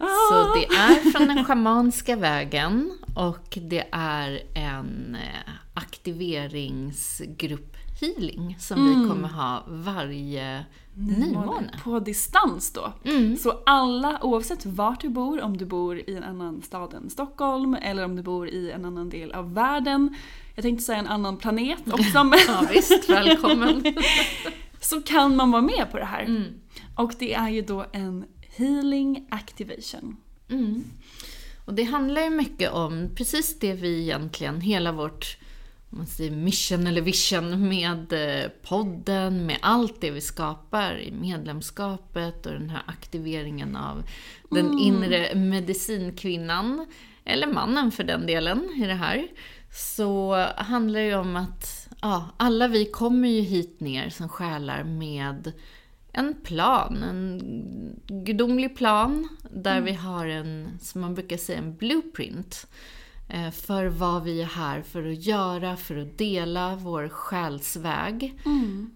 Ah! 0.00 0.06
Så 0.30 0.54
det 0.54 0.66
är 0.76 1.10
från 1.10 1.28
den 1.28 1.44
schamanska 1.44 2.16
vägen 2.16 2.90
och 3.16 3.58
det 3.62 3.84
är 3.92 4.40
en 4.54 5.14
eh, 5.20 5.52
aktiveringsgrupp 5.74 7.76
healing 8.00 8.56
som 8.58 8.78
Mm. 8.86 9.02
vi 9.02 9.08
kommer 9.08 9.28
ha 9.28 9.64
varje 9.68 10.64
nymåne. 10.94 11.80
På 11.84 12.00
distans 12.00 12.72
då. 12.72 12.92
Mm. 13.04 13.36
Så 13.36 13.62
alla, 13.66 14.18
oavsett 14.22 14.66
vart 14.66 15.00
du 15.00 15.08
bor, 15.08 15.42
om 15.42 15.56
du 15.56 15.64
bor 15.64 15.98
i 15.98 16.14
en 16.16 16.22
annan 16.24 16.62
stad 16.62 16.94
än 16.94 17.10
Stockholm 17.10 17.74
eller 17.74 18.04
om 18.04 18.16
du 18.16 18.22
bor 18.22 18.48
i 18.48 18.70
en 18.70 18.84
annan 18.84 19.08
del 19.10 19.32
av 19.32 19.54
världen, 19.54 20.14
jag 20.54 20.62
tänkte 20.62 20.84
säga 20.84 20.98
en 20.98 21.06
annan 21.06 21.36
planet 21.36 21.78
också, 21.92 22.24
men 22.24 22.38
Ja, 22.48 22.64
visst, 22.72 23.08
välkommen. 23.08 23.84
så 24.80 25.00
kan 25.02 25.36
man 25.36 25.50
vara 25.50 25.62
med 25.62 25.86
på 25.90 25.98
det 25.98 26.04
här. 26.04 26.22
Mm. 26.24 26.44
Och 26.94 27.12
det 27.18 27.34
är 27.34 27.48
ju 27.48 27.62
då 27.62 27.84
en 27.92 28.24
healing 28.56 29.26
activation. 29.30 30.16
Mm. 30.50 30.84
Och 31.64 31.74
det 31.74 31.82
handlar 31.82 32.22
ju 32.22 32.30
mycket 32.30 32.72
om 32.72 33.08
precis 33.16 33.58
det 33.58 33.72
vi 33.74 34.02
egentligen, 34.02 34.60
hela 34.60 34.92
vårt 34.92 35.36
man 35.90 36.06
säger 36.06 36.30
mission 36.30 36.86
eller 36.86 37.00
vision 37.00 37.68
med 37.68 38.12
eh, 38.12 38.50
podden, 38.62 39.46
med 39.46 39.58
allt 39.62 40.00
det 40.00 40.10
vi 40.10 40.20
skapar 40.20 40.98
i 40.98 41.10
medlemskapet 41.10 42.46
och 42.46 42.52
den 42.52 42.70
här 42.70 42.82
aktiveringen 42.86 43.76
av 43.76 44.02
den 44.50 44.66
Mm. 44.66 44.78
inre 44.78 45.34
medicinkvinnan, 45.34 46.86
eller 47.24 47.46
mannen 47.46 47.90
för 47.90 48.04
den 48.04 48.26
delen 48.26 48.70
i 48.82 48.86
det 48.86 48.94
här, 48.94 49.28
så 49.72 50.34
handlar 50.56 51.00
det 51.00 51.06
ju 51.06 51.14
om 51.14 51.36
att 51.36 51.88
ja, 52.00 52.30
alla 52.36 52.68
vi 52.68 52.84
kommer 52.84 53.28
ju 53.28 53.40
hit 53.40 53.80
ner 53.80 54.10
som 54.10 54.28
själar 54.28 54.84
med 54.84 55.52
en 56.12 56.34
plan, 56.34 57.02
en 57.02 57.40
gudomlig 58.06 58.76
plan 58.76 59.28
där 59.50 59.80
vi 59.80 59.92
har 59.92 60.26
en, 60.26 60.78
som 60.80 61.00
man 61.00 61.14
brukar 61.14 61.36
säga, 61.36 61.58
en 61.58 61.76
blueprint 61.76 62.66
för 63.52 63.86
vad 63.86 64.22
vi 64.22 64.42
är 64.42 64.46
här 64.46 64.82
för 64.82 65.10
att 65.10 65.26
göra, 65.26 65.76
för 65.76 65.96
att 65.96 66.18
dela 66.18 66.76
vår 66.76 67.08
själsväg. 67.08 68.38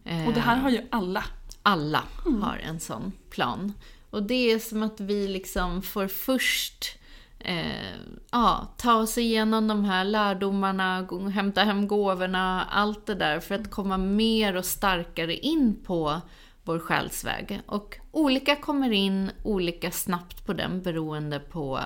Eh, 0.05 0.26
Och 0.28 0.35
det 0.35 0.41
här 0.41 0.57
har 0.57 0.70
ju 0.70 0.87
alla. 0.91 1.24
alla 1.62 2.03
har 2.43 2.61
en 2.64 2.80
sån 2.80 3.12
plan. 3.30 3.72
Och 4.11 4.22
det 4.22 4.53
är 4.53 4.59
som 4.59 4.83
att 4.83 5.01
vi 5.01 5.28
liksom 5.28 5.83
får 5.83 6.09
först 6.09 6.99
eh, 7.39 7.97
ja, 8.30 8.74
ta 8.76 8.95
oss 8.95 9.18
igenom 9.18 9.68
de 9.68 9.85
här 9.85 10.05
lärdomarna, 10.05 11.09
hämta 11.35 11.64
hem 11.64 11.89
gåvorna, 11.89 12.64
allt 12.64 13.07
det 13.07 13.14
där 13.14 13.41
för 13.41 13.55
att 13.55 13.70
komma 13.70 13.97
mer 13.99 14.57
och 14.57 14.64
starkare 14.64 15.37
in 15.37 15.76
på 15.87 16.20
vår 16.64 16.78
själsväg. 16.78 17.61
Och 17.66 17.99
olika 18.11 18.57
kommer 18.57 18.91
in 18.93 19.30
olika 19.45 19.91
snabbt 19.91 20.47
på 20.47 20.53
den 20.53 20.83
beroende 20.83 21.41
på 21.41 21.80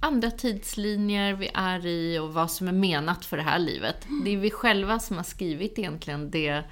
andra 0.00 0.30
tidslinjer 0.30 1.34
vi 1.34 1.50
är 1.54 1.86
i 1.86 2.18
och 2.18 2.34
vad 2.34 2.50
som 2.50 2.68
är 2.68 2.72
menat 2.72 3.24
för 3.24 3.36
det 3.36 3.42
här 3.42 3.58
livet. 3.58 4.06
Det 4.24 4.34
är 4.34 4.38
vi 4.38 4.50
själva 4.50 4.98
som 4.98 5.16
har 5.16 5.24
skrivit 5.24 5.78
egentligen 5.78 6.30
det 6.30 6.62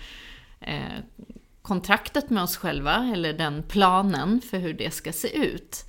eh, 0.60 0.98
kontraktet 1.62 2.30
med 2.30 2.42
oss 2.42 2.56
själva, 2.56 3.10
eller 3.14 3.32
den 3.32 3.62
planen 3.62 4.40
för 4.40 4.58
hur 4.58 4.74
det 4.74 4.90
ska 4.90 5.12
se 5.12 5.36
ut. 5.36 5.84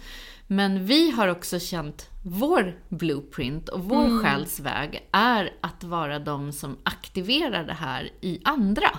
Men 0.47 0.85
vi 0.85 1.11
har 1.11 1.27
också 1.27 1.59
känt 1.59 2.09
vår 2.23 2.79
blueprint 2.89 3.69
och 3.69 3.83
vår 3.83 4.23
själsväg 4.23 5.07
är 5.11 5.53
att 5.61 5.83
vara 5.83 6.19
de 6.19 6.51
som 6.51 6.77
aktiverar 6.83 7.63
det 7.63 7.73
här 7.73 8.09
i 8.21 8.41
andra. 8.43 8.89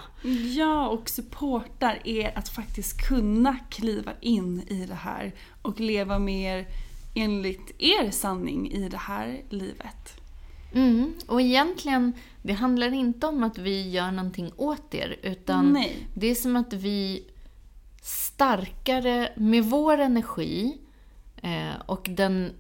Ja, 0.57 0.89
och 0.89 1.09
supportar 1.09 1.99
er 2.05 2.33
att 2.35 2.49
faktiskt 2.49 3.09
kunna 3.09 3.57
kliva 3.71 4.13
in 4.21 4.63
i 4.69 4.87
det 4.87 4.95
här 4.95 5.35
och 5.63 5.81
leva 5.81 6.19
mer 6.19 6.67
enligt 7.19 7.71
er 7.79 8.11
sanning 8.11 8.73
i 8.73 8.89
det 8.89 8.97
här 8.97 9.43
livet. 9.49 10.21
Mm. 10.75 11.15
Och 11.27 11.41
egentligen, 11.41 12.13
det 12.43 12.53
handlar 12.53 12.93
inte 12.93 13.27
om 13.27 13.43
att 13.43 13.59
vi 13.59 13.91
gör 13.91 14.11
någonting 14.11 14.53
åt 14.57 14.95
er, 14.95 15.17
utan 15.23 15.73
Nej. 15.73 16.09
det 16.15 16.27
är 16.27 16.35
som 16.35 16.57
att 16.57 16.73
vi 16.73 17.25
starkare 18.03 19.33
med 19.37 19.65
vår 19.65 19.99
energi 19.99 20.79
eh, 21.43 21.81
och 21.87 22.07
den 22.11 22.53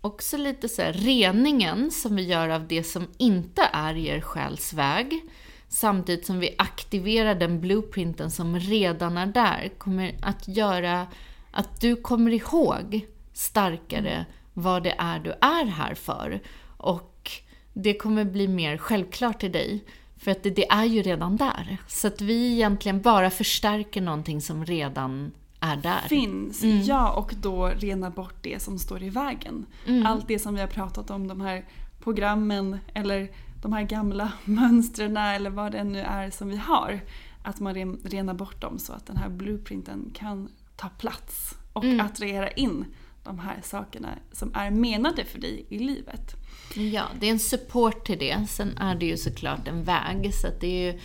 också 0.00 0.36
lite 0.36 0.68
så 0.68 0.82
här 0.82 0.92
reningen 0.92 1.90
som 1.90 2.16
vi 2.16 2.22
gör 2.22 2.48
av 2.48 2.68
det 2.68 2.84
som 2.84 3.06
inte 3.16 3.62
är 3.72 3.96
er 3.96 4.20
själsväg, 4.20 5.20
samtidigt 5.68 6.26
som 6.26 6.38
vi 6.38 6.54
aktiverar 6.58 7.34
den 7.34 7.60
blueprinten 7.60 8.30
som 8.30 8.58
redan 8.58 9.18
är 9.18 9.26
där, 9.26 9.70
kommer 9.78 10.16
att 10.22 10.48
göra 10.48 11.06
att 11.50 11.80
du 11.80 11.96
kommer 11.96 12.30
ihåg 12.30 13.06
starkare 13.38 14.26
vad 14.54 14.82
det 14.82 14.94
är 14.98 15.18
du 15.18 15.30
är 15.30 15.66
här 15.66 15.94
för. 15.94 16.40
Och 16.76 17.30
det 17.72 17.94
kommer 17.94 18.24
bli 18.24 18.48
mer 18.48 18.76
självklart 18.76 19.40
till 19.40 19.52
dig. 19.52 19.84
För 20.16 20.30
att 20.30 20.42
det, 20.42 20.50
det 20.50 20.70
är 20.70 20.84
ju 20.84 21.02
redan 21.02 21.36
där. 21.36 21.76
Så 21.88 22.06
att 22.06 22.20
vi 22.20 22.52
egentligen 22.52 23.00
bara 23.02 23.30
förstärker 23.30 24.00
någonting 24.00 24.40
som 24.40 24.64
redan 24.64 25.32
är 25.60 25.76
där. 25.76 26.00
Finns, 26.08 26.62
ja, 26.62 27.12
och 27.12 27.34
då 27.42 27.66
rena 27.66 28.10
bort 28.10 28.34
det 28.42 28.62
som 28.62 28.78
står 28.78 29.02
i 29.02 29.10
vägen. 29.10 29.66
Allt 30.06 30.28
det 30.28 30.38
som 30.38 30.54
vi 30.54 30.60
har 30.60 30.68
pratat 30.68 31.10
om, 31.10 31.28
de 31.28 31.40
här 31.40 31.64
programmen 32.02 32.78
eller 32.94 33.28
de 33.62 33.72
här 33.72 33.82
gamla 33.82 34.32
mönstren 34.44 35.16
eller 35.16 35.50
vad 35.50 35.72
det 35.72 35.84
nu 35.84 36.00
är 36.00 36.30
som 36.30 36.48
vi 36.48 36.56
har. 36.56 37.00
Att 37.42 37.60
man 37.60 37.74
ren- 37.74 38.00
renar 38.04 38.34
bort 38.34 38.60
dem 38.60 38.78
så 38.78 38.92
att 38.92 39.06
den 39.06 39.16
här 39.16 39.28
blueprinten 39.28 40.10
kan 40.14 40.48
ta 40.76 40.88
plats 40.88 41.54
och 41.72 41.84
attrahera 41.84 42.50
in 42.50 42.84
de 43.28 43.38
här 43.38 43.60
sakerna 43.62 44.08
som 44.32 44.50
är 44.54 44.70
menade 44.70 45.24
för 45.24 45.40
dig 45.40 45.66
i 45.68 45.78
livet. 45.78 46.34
Ja, 46.74 47.04
det 47.20 47.26
är 47.26 47.30
en 47.30 47.38
support 47.38 48.06
till 48.06 48.18
det. 48.18 48.46
Sen 48.48 48.78
är 48.78 48.94
det 48.94 49.06
ju 49.06 49.16
såklart 49.16 49.68
en 49.68 49.84
väg. 49.84 50.34
Så 50.34 50.48
det 50.60 50.66
är 50.66 50.92
ju... 50.92 50.98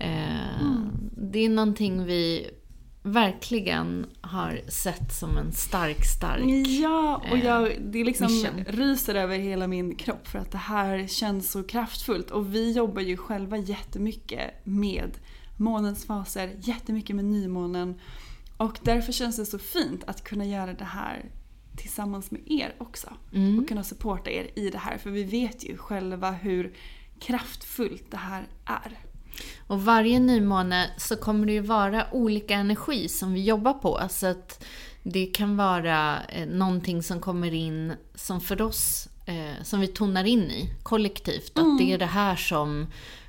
Eh, 0.00 0.86
Det 1.16 1.38
är 1.38 1.48
någonting 1.48 2.04
vi 2.04 2.50
verkligen 3.02 4.06
har 4.20 4.60
sett 4.68 5.12
som 5.14 5.36
en 5.38 5.52
stark, 5.52 6.04
stark... 6.04 6.42
Ja, 6.82 7.22
och 7.30 7.38
jag, 7.38 7.72
det 7.80 8.04
liksom 8.04 8.26
mission. 8.26 8.64
ryser 8.68 9.14
över 9.14 9.38
hela 9.38 9.66
min 9.66 9.94
kropp 9.94 10.28
för 10.28 10.38
att 10.38 10.50
det 10.50 10.58
här 10.58 11.06
känns 11.06 11.50
så 11.50 11.62
kraftfullt. 11.62 12.30
Och 12.30 12.54
vi 12.54 12.72
jobbar 12.72 13.02
ju 13.02 13.16
själva 13.16 13.56
jättemycket 13.56 14.50
med 14.64 15.10
månens 15.56 16.06
faser, 16.06 16.50
jättemycket 16.60 17.16
med 17.16 17.24
nymånen. 17.24 18.00
Och 18.56 18.78
därför 18.82 19.12
känns 19.12 19.36
det 19.36 19.46
så 19.46 19.58
fint 19.58 20.04
att 20.06 20.24
kunna 20.24 20.44
göra 20.44 20.72
det 20.72 20.84
här 20.84 21.24
tillsammans 21.76 22.30
med 22.30 22.40
er 22.46 22.74
också. 22.78 23.08
Och 23.60 23.68
kunna 23.68 23.84
supporta 23.84 24.30
er 24.30 24.50
i 24.54 24.70
det 24.70 24.78
här. 24.78 24.98
För 24.98 25.10
vi 25.10 25.24
vet 25.24 25.64
ju 25.64 25.76
själva 25.76 26.30
hur 26.30 26.74
kraftfullt 27.20 28.10
det 28.10 28.16
här 28.16 28.46
är. 28.64 28.98
Och 29.66 29.84
varje 29.84 30.20
nymåne 30.20 30.90
så 30.96 31.16
kommer 31.16 31.46
det 31.46 31.52
ju 31.52 31.60
vara 31.60 32.06
olika 32.12 32.54
energi 32.54 33.08
som 33.08 33.32
vi 33.32 33.44
jobbar 33.44 33.74
på. 33.74 34.00
Så 34.10 34.26
att 34.26 34.64
det 35.02 35.26
kan 35.26 35.56
vara 35.56 36.22
eh, 36.22 36.48
någonting 36.48 37.02
som 37.02 37.20
kommer 37.20 37.54
in 37.54 37.92
som 38.14 38.40
för 38.40 38.62
oss, 38.62 39.08
eh, 39.26 39.62
som 39.62 39.80
vi 39.80 39.86
tonar 39.86 40.24
in 40.24 40.50
i 40.50 40.74
kollektivt. 40.82 41.58
Att 41.58 41.78
det 41.78 41.92
är 41.92 41.98
det 41.98 42.06
här 42.06 42.36
som 42.36 42.86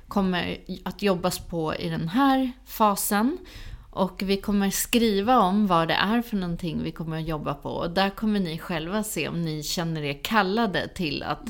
kommer 0.08 0.58
att 0.84 1.02
jobbas 1.02 1.38
på 1.38 1.74
i 1.74 1.88
den 1.88 2.08
här 2.08 2.52
fasen. 2.66 3.38
Och 3.94 4.22
vi 4.22 4.36
kommer 4.36 4.70
skriva 4.70 5.38
om 5.38 5.66
vad 5.66 5.88
det 5.88 5.94
är 5.94 6.22
för 6.22 6.36
någonting 6.36 6.82
vi 6.82 6.92
kommer 6.92 7.18
att 7.18 7.28
jobba 7.28 7.54
på. 7.54 7.68
Och 7.68 7.90
där 7.90 8.10
kommer 8.10 8.40
ni 8.40 8.58
själva 8.58 9.02
se 9.02 9.28
om 9.28 9.42
ni 9.42 9.62
känner 9.62 10.02
er 10.02 10.18
kallade 10.22 10.88
till 10.88 11.22
att, 11.22 11.48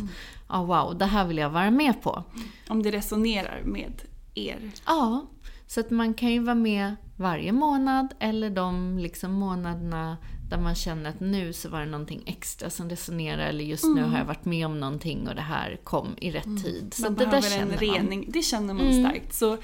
ja 0.49 0.65
wow, 0.65 0.99
det 0.99 1.05
här 1.05 1.25
vill 1.25 1.39
jag 1.39 1.51
vara 1.51 1.71
med 1.71 2.03
på. 2.03 2.25
Om 2.69 2.83
det 2.83 2.91
resonerar 2.91 3.63
med 3.65 4.03
er. 4.35 4.71
Ja, 4.87 5.27
så 5.67 5.81
att 5.81 5.91
man 5.91 6.15
kan 6.15 6.33
ju 6.33 6.39
vara 6.39 6.55
med 6.55 6.97
varje 7.17 7.53
månad 7.53 8.15
eller 8.19 8.51
de 8.51 8.99
liksom 8.99 9.33
månaderna 9.33 10.17
där 10.51 10.59
man 10.59 10.75
känner 10.75 11.11
att 11.11 11.21
nu 11.21 11.53
så 11.53 11.69
var 11.69 11.81
det 11.81 11.87
någonting 11.87 12.23
extra 12.27 12.71
som 12.71 12.91
resonerar 12.91 13.47
eller 13.47 13.65
just 13.65 13.85
nu 13.85 14.03
har 14.03 14.19
jag 14.19 14.25
varit 14.25 14.45
med 14.45 14.67
om 14.67 14.81
någonting 14.81 15.29
och 15.29 15.35
det 15.35 15.41
här 15.41 15.79
kom 15.85 16.15
i 16.19 16.31
rätt 16.31 16.65
tid. 16.65 16.95
Så 16.95 17.03
man 17.03 17.15
det 17.15 17.25
där 17.25 17.31
behöver 17.31 17.47
en 17.47 17.53
känner 17.53 17.77
man. 17.77 17.85
Mm. 17.85 17.95
rening. 17.95 18.27
Det 18.29 18.43
känner 18.43 18.75
man 18.75 18.93
starkt. 18.93 19.35
Så 19.35 19.59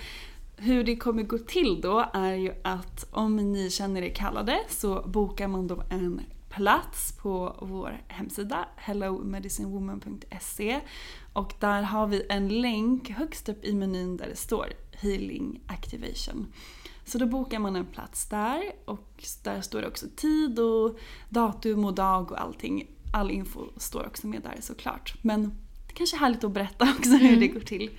hur 0.60 0.84
det 0.84 0.96
kommer 0.96 1.22
gå 1.22 1.38
till 1.38 1.80
då 1.80 2.10
är 2.12 2.34
ju 2.34 2.52
att 2.64 3.06
om 3.10 3.36
ni 3.36 3.70
känner 3.70 4.02
er 4.02 4.14
kallade 4.14 4.60
så 4.68 5.02
bokar 5.06 5.48
man 5.48 5.66
då 5.66 5.82
en 5.90 6.20
plats 6.48 7.12
på 7.12 7.56
vår 7.62 8.02
hemsida 8.08 8.68
hellomedicinewoman.se 8.76 10.80
och 11.32 11.54
där 11.60 11.82
har 11.82 12.06
vi 12.06 12.26
en 12.28 12.60
länk 12.60 13.10
högst 13.10 13.48
upp 13.48 13.64
i 13.64 13.74
menyn 13.74 14.16
där 14.16 14.26
det 14.26 14.36
står 14.36 14.72
Healing 14.92 15.60
Activation. 15.66 16.46
Så 17.04 17.18
då 17.18 17.26
bokar 17.26 17.58
man 17.58 17.76
en 17.76 17.86
plats 17.86 18.28
där 18.28 18.62
och 18.84 19.24
där 19.42 19.60
står 19.60 19.80
det 19.80 19.86
också 19.86 20.06
tid 20.16 20.58
och 20.58 20.98
datum 21.28 21.84
och 21.84 21.94
dag 21.94 22.32
och 22.32 22.40
allting. 22.40 22.86
All 23.12 23.30
info 23.30 23.68
står 23.76 24.06
också 24.06 24.26
med 24.26 24.42
där 24.42 24.56
såklart. 24.60 25.14
Men 25.22 25.42
det 25.86 25.94
kanske 25.94 26.16
är 26.16 26.20
härligt 26.20 26.44
att 26.44 26.52
berätta 26.52 26.88
också 26.98 27.10
hur 27.10 27.40
det 27.40 27.48
går 27.48 27.60
till. 27.60 27.90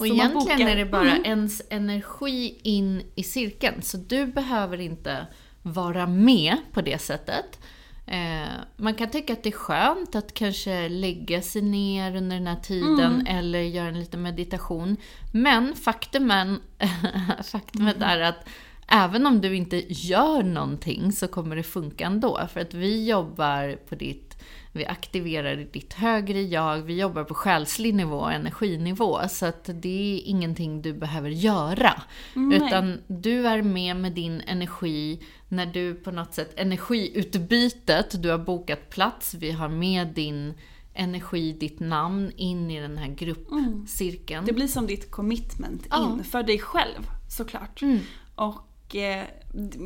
Och 0.00 0.06
egentligen 0.06 0.68
är 0.68 0.76
det 0.76 0.86
bara 0.86 1.10
Mm. 1.10 1.24
ens 1.24 1.62
energi 1.70 2.58
in 2.62 3.02
i 3.14 3.22
cirkeln. 3.22 3.82
Så 3.82 3.96
du 3.96 4.26
behöver 4.26 4.80
inte 4.80 5.26
vara 5.62 6.06
med 6.06 6.56
på 6.72 6.80
det 6.80 6.98
sättet. 6.98 7.60
Eh, 8.06 8.48
man 8.76 8.94
kan 8.94 9.10
tycka 9.10 9.32
att 9.32 9.42
det 9.42 9.48
är 9.48 9.52
skönt 9.52 10.14
att 10.14 10.34
kanske 10.34 10.88
lägga 10.88 11.42
sig 11.42 11.62
ner 11.62 12.16
under 12.16 12.36
den 12.36 12.46
här 12.46 12.56
tiden 12.56 13.26
eller 13.26 13.60
göra 13.60 13.88
en 13.88 14.00
liten 14.00 14.22
meditation. 14.22 14.96
Men 15.32 15.74
faktumen, 15.74 16.60
faktumet 17.44 17.96
är 18.00 18.20
att 18.20 18.48
även 18.88 19.26
om 19.26 19.40
du 19.40 19.56
inte 19.56 19.84
gör 19.92 20.42
någonting 20.42 21.12
så 21.12 21.28
kommer 21.28 21.56
det 21.56 21.62
funka 21.62 22.06
ändå. 22.06 22.40
För 22.52 22.60
att 22.60 22.74
vi 22.74 23.08
jobbar 23.08 23.76
på 23.88 23.94
ditt, 23.94 24.25
vi 24.72 24.86
aktiverar 24.86 25.56
ditt 25.56 25.92
högre 25.92 26.42
jag, 26.42 26.78
vi 26.78 27.00
jobbar 27.00 27.24
på 27.24 27.34
själslig 27.34 27.94
nivå 27.94 28.16
och 28.16 28.32
energinivå. 28.32 29.20
Så 29.28 29.46
att 29.46 29.70
det 29.74 30.18
är 30.18 30.20
ingenting 30.24 30.82
du 30.82 30.92
behöver 30.92 31.30
göra. 31.30 32.02
Nej. 32.34 32.56
Utan 32.56 33.00
du 33.06 33.46
är 33.46 33.62
med 33.62 33.96
med 33.96 34.12
din 34.12 34.40
energi 34.40 35.22
när 35.48 35.66
du 35.66 35.94
på 35.94 36.10
något 36.10 36.34
sätt, 36.34 36.52
energiutbytet, 36.56 38.22
du 38.22 38.30
har 38.30 38.38
bokat 38.38 38.90
plats, 38.90 39.34
vi 39.34 39.50
har 39.52 39.68
med 39.68 40.06
din 40.06 40.54
energi, 40.94 41.52
ditt 41.52 41.80
namn 41.80 42.32
in 42.36 42.70
i 42.70 42.80
den 42.80 42.98
här 42.98 43.08
gruppcirkeln. 43.08 44.44
Det 44.46 44.52
blir 44.52 44.66
som 44.66 44.86
ditt 44.86 45.10
commitment 45.10 45.86
Ja. 45.90 46.12
in 46.12 46.24
för 46.24 46.42
dig 46.42 46.58
själv 46.58 47.06
såklart. 47.28 47.82
Mm. 47.82 47.98
Och 48.34 48.96
eh, 48.96 49.24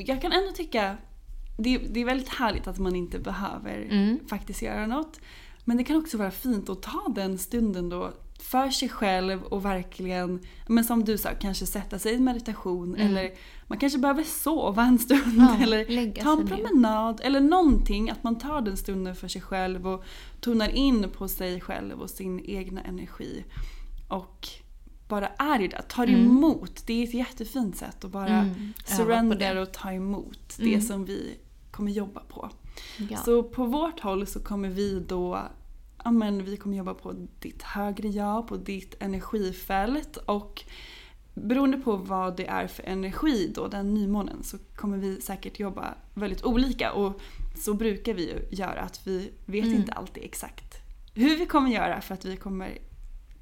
jag 0.06 0.22
kan 0.22 0.32
ändå 0.32 0.52
tycka 0.54 0.96
det, 1.62 1.78
det 1.78 2.00
är 2.00 2.04
väldigt 2.04 2.28
härligt 2.28 2.66
att 2.66 2.78
man 2.78 2.96
inte 2.96 3.18
behöver 3.18 3.86
Mm. 3.90 4.18
faktiskt 4.28 4.62
göra 4.62 4.86
något. 4.86 5.20
Men 5.64 5.76
det 5.76 5.84
kan 5.84 5.96
också 5.96 6.16
vara 6.18 6.30
fint 6.30 6.68
att 6.68 6.82
ta 6.82 7.06
den 7.14 7.38
stunden 7.38 7.88
då 7.88 8.12
för 8.40 8.70
sig 8.70 8.88
själv 8.88 9.42
och 9.42 9.64
verkligen, 9.64 10.40
men 10.68 10.84
som 10.84 11.04
du 11.04 11.18
sa, 11.18 11.28
kanske 11.40 11.66
sätta 11.66 11.98
sig 11.98 12.14
i 12.14 12.18
meditation 12.18 12.96
eller 12.96 13.30
man 13.66 13.78
kanske 13.78 13.98
behöver 13.98 14.22
sova 14.22 14.82
en 14.84 14.98
stund 14.98 15.22
Mm. 15.26 15.38
Ja, 15.46 15.56
eller 15.62 15.84
ta 16.22 16.32
en 16.32 16.48
sig 16.48 16.56
ner. 16.56 16.64
promenad 16.64 17.20
eller 17.24 17.40
någonting. 17.40 18.10
Att 18.10 18.22
man 18.24 18.38
tar 18.38 18.60
den 18.60 18.76
stunden 18.76 19.16
för 19.16 19.28
sig 19.28 19.42
själv 19.42 19.86
och 19.88 20.04
tonar 20.40 20.68
in 20.68 21.06
på 21.12 21.28
sig 21.28 21.60
själv 21.60 22.00
och 22.00 22.10
sin 22.10 22.40
egna 22.44 22.80
energi. 22.82 23.44
Och 24.08 24.48
bara 25.08 25.28
är 25.28 25.60
i 25.62 25.68
det, 25.68 25.82
tar 25.82 26.10
emot. 26.10 26.82
Det 26.86 26.92
är 26.92 27.04
ett 27.04 27.14
jättefint 27.14 27.76
sätt 27.76 28.04
att 28.04 28.10
bara 28.10 28.28
Mm, 28.38 28.72
surrender 28.84 29.56
och 29.56 29.72
ta 29.72 29.92
emot 29.92 30.54
det 30.58 30.74
Mm. 30.74 30.80
som 30.82 31.04
vi 31.04 31.36
kommer 31.80 31.92
jobba 31.92 32.20
på. 32.20 32.50
Ja. 33.10 33.18
Så 33.18 33.42
på 33.42 33.64
vårt 33.64 34.00
håll 34.00 34.26
så 34.26 34.40
kommer 34.40 34.68
vi 34.68 35.00
då 35.00 35.42
Ja, 36.04 36.10
men 36.10 36.44
vi 36.44 36.56
kommer 36.56 36.76
jobba 36.76 36.94
på 36.94 37.14
ditt 37.40 37.62
högre 37.62 38.08
jag, 38.08 38.48
på 38.48 38.56
ditt 38.56 38.94
energifält 39.02 40.16
och 40.16 40.62
beroende 41.34 41.76
på 41.78 41.96
vad 41.96 42.36
det 42.36 42.46
är 42.46 42.66
för 42.66 42.82
energi 42.82 43.52
då, 43.54 43.68
den 43.68 43.94
nymånen, 43.94 44.42
så 44.42 44.58
kommer 44.76 44.98
vi 44.98 45.20
säkert 45.20 45.60
jobba 45.60 45.94
väldigt 46.14 46.44
olika 46.44 46.92
och 46.92 47.20
så 47.56 47.74
brukar 47.74 48.14
vi 48.14 48.22
ju 48.28 48.56
göra 48.56 48.80
att 48.80 49.06
vi 49.06 49.30
vet 49.46 49.64
Mm. 49.64 49.76
inte 49.76 49.92
alltid 49.92 50.24
exakt 50.24 50.76
hur 51.14 51.36
vi 51.36 51.46
kommer 51.46 51.70
göra 51.70 52.00
för 52.00 52.14
att 52.14 52.24
vi 52.24 52.36
kommer 52.36 52.78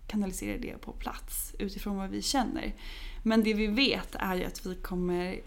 kanalisera 0.06 0.58
det 0.58 0.80
på 0.80 0.92
plats 0.92 1.54
utifrån 1.58 1.96
vad 1.96 2.10
vi 2.10 2.22
känner. 2.22 2.74
Men 3.22 3.42
det 3.42 3.54
vi 3.54 3.66
vet 3.66 4.14
är 4.14 4.36
ju 4.36 4.44
att 4.44 4.66
vi 4.66 4.74
kommer 4.74 5.40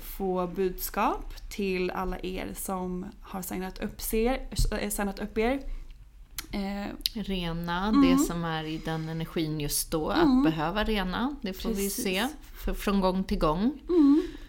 få 0.00 0.46
budskap 0.46 1.34
till 1.50 1.90
alla 1.90 2.18
er 2.22 2.52
som 2.54 3.06
har 3.20 3.42
signat 3.42 3.78
upp, 3.78 4.00
ser, 4.00 4.48
äh, 4.80 4.88
signat 4.90 5.18
upp 5.18 5.38
er. 5.38 5.60
Eh, 6.52 6.86
Rena 7.14 7.88
Mm. 7.88 8.02
det 8.10 8.18
som 8.18 8.44
är 8.44 8.64
i 8.64 8.78
den 8.78 9.08
energin 9.08 9.60
just 9.60 9.90
då. 9.90 10.08
Att 10.08 10.44
behöva 10.44 10.84
rena, 10.84 11.36
det 11.42 11.52
får 11.52 11.68
Precis. 11.68 11.98
vi 11.98 12.02
se 12.02 12.28
från 12.74 13.00
gång 13.00 13.24
till 13.24 13.38
gång. 13.38 13.80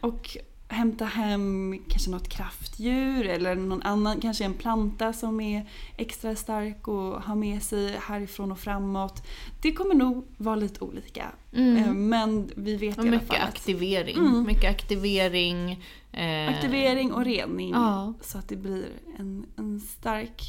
och 0.02 0.38
hämta 0.70 1.06
hem 1.06 1.76
kanske 1.90 2.10
något 2.10 2.30
kraftdjur 2.30 3.26
eller 3.26 3.56
någon 3.56 3.82
annan, 3.82 4.22
kanske 4.22 4.46
en 4.46 4.54
planta 4.54 5.14
som 5.14 5.42
är 5.42 5.70
extra 5.98 6.36
stark 6.36 6.88
och 6.88 7.22
ha 7.24 7.36
med 7.36 7.64
sig 7.64 7.98
härifrån 8.02 8.52
och 8.52 8.60
framåt. 8.60 9.24
Det 9.62 9.72
kommer 9.72 9.96
nog 9.96 10.28
vara 10.38 10.56
lite 10.56 10.84
olika. 10.84 11.32
Eh, 11.52 11.94
Men 11.94 12.52
vi 12.56 12.76
vet 12.78 12.98
Och 12.98 13.06
i 13.06 13.08
alla 13.08 13.18
mycket 13.18 13.28
fall 13.28 13.38
att 13.42 13.50
aktivering. 13.50 14.44
Mycket 14.44 14.70
aktivering. 14.70 15.84
eh, 16.12 16.50
aktivering 16.50 17.14
och 17.14 17.26
rening. 17.26 17.70
Ja. 17.70 18.14
Så 18.22 18.38
att 18.38 18.50
det 18.50 18.56
blir 18.56 18.86
en, 19.18 19.46
en 19.56 19.80
stark 19.80 20.42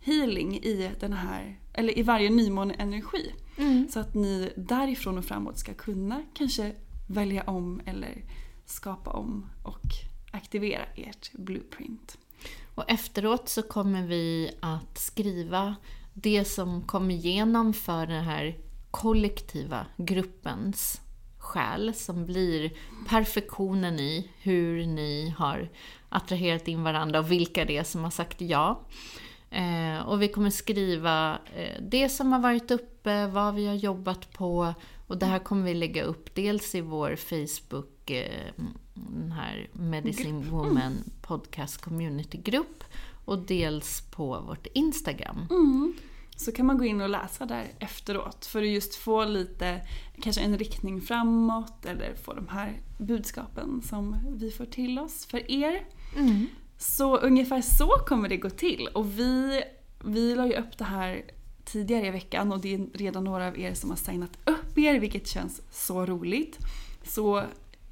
healing 0.00 0.56
i 0.56 0.90
den 1.00 1.12
här, 1.12 1.58
eller 1.72 1.98
i 1.98 2.02
varje 2.02 2.30
nymåneenergi. 2.30 3.32
Mm. 3.56 3.88
Så 3.90 4.00
att 4.00 4.14
ni 4.14 4.52
därifrån 4.56 5.18
och 5.18 5.24
framåt 5.24 5.58
ska 5.58 5.74
kunna 5.74 6.22
kanske 6.34 6.72
välja 7.06 7.42
om 7.42 7.80
eller 7.86 8.22
skapa 8.72 9.10
om 9.10 9.50
och 9.62 9.86
aktivera 10.30 10.84
ert 10.96 11.32
blueprint. 11.32 12.18
Och 12.74 12.90
efteråt 12.90 13.48
så 13.48 13.62
kommer 13.62 14.02
vi 14.02 14.50
att 14.60 14.98
skriva 14.98 15.76
det 16.12 16.44
som 16.44 16.82
kom 16.82 17.10
igenom 17.10 17.74
för 17.74 18.06
den 18.06 18.24
här 18.24 18.56
kollektiva 18.90 19.86
gruppens 19.96 21.00
själ 21.38 21.94
som 21.94 22.26
blir 22.26 22.72
perfektionen 23.08 24.00
i 24.00 24.30
hur 24.40 24.86
ni 24.86 25.34
har 25.38 25.68
attraherat 26.08 26.68
in 26.68 26.82
varandra 26.82 27.18
och 27.18 27.30
vilka 27.30 27.64
det 27.64 27.76
är 27.76 27.84
som 27.84 28.04
har 28.04 28.10
sagt 28.10 28.40
ja. 28.40 28.80
Eh, 29.50 29.98
och 30.06 30.22
vi 30.22 30.28
kommer 30.28 30.50
skriva 30.50 31.38
eh, 31.54 31.82
det 31.82 32.08
som 32.08 32.32
har 32.32 32.40
varit 32.40 32.70
uppe, 32.70 33.26
vad 33.26 33.54
vi 33.54 33.66
har 33.66 33.74
jobbat 33.74 34.32
på 34.32 34.74
och 35.06 35.18
det 35.18 35.26
här 35.26 35.38
kommer 35.38 35.64
vi 35.64 35.74
lägga 35.74 36.02
upp 36.02 36.34
dels 36.34 36.74
i 36.74 36.80
vår 36.80 37.16
Facebook, 37.16 37.91
eh, 38.10 38.52
den 38.94 39.32
här 39.32 39.68
Medicine 39.72 40.44
Woman 40.50 41.04
Podcast 41.22 41.80
Community-grupp 41.80 42.84
och 43.24 43.38
dels 43.38 44.00
på 44.10 44.40
vårt 44.40 44.66
Instagram. 44.66 45.46
Så 46.36 46.52
kan 46.52 46.66
man 46.66 46.78
gå 46.78 46.84
in 46.84 47.00
och 47.00 47.08
läsa 47.08 47.46
där 47.46 47.72
efteråt 47.78 48.46
för 48.46 48.62
att 48.62 48.68
just 48.68 48.94
få 48.94 49.24
lite, 49.24 49.80
kanske 50.22 50.40
en 50.42 50.58
riktning 50.58 51.00
framåt 51.00 51.86
eller 51.86 52.14
få 52.14 52.32
de 52.34 52.48
här 52.48 52.80
budskapen 52.98 53.82
som 53.82 54.16
vi 54.36 54.50
får 54.50 54.64
till 54.64 54.98
oss 54.98 55.26
för 55.26 55.50
er. 55.50 55.86
Så 56.78 57.16
ungefär 57.16 57.60
så 57.60 57.88
kommer 57.88 58.28
det 58.28 58.36
gå 58.36 58.50
till. 58.50 58.88
Och 58.94 59.18
vi, 59.18 59.62
vi 60.04 60.34
la 60.34 60.46
ju 60.46 60.54
upp 60.54 60.78
det 60.78 60.84
här 60.84 61.22
tidigare 61.64 62.06
i 62.06 62.10
veckan 62.10 62.52
och 62.52 62.60
det 62.60 62.74
är 62.74 62.86
redan 62.94 63.24
några 63.24 63.48
av 63.48 63.58
er 63.58 63.74
som 63.74 63.90
har 63.90 63.96
signat 63.96 64.38
upp 64.46 64.78
er 64.78 65.00
vilket 65.00 65.28
känns 65.28 65.62
så 65.70 66.06
roligt. 66.06 66.58
Så 67.04 67.42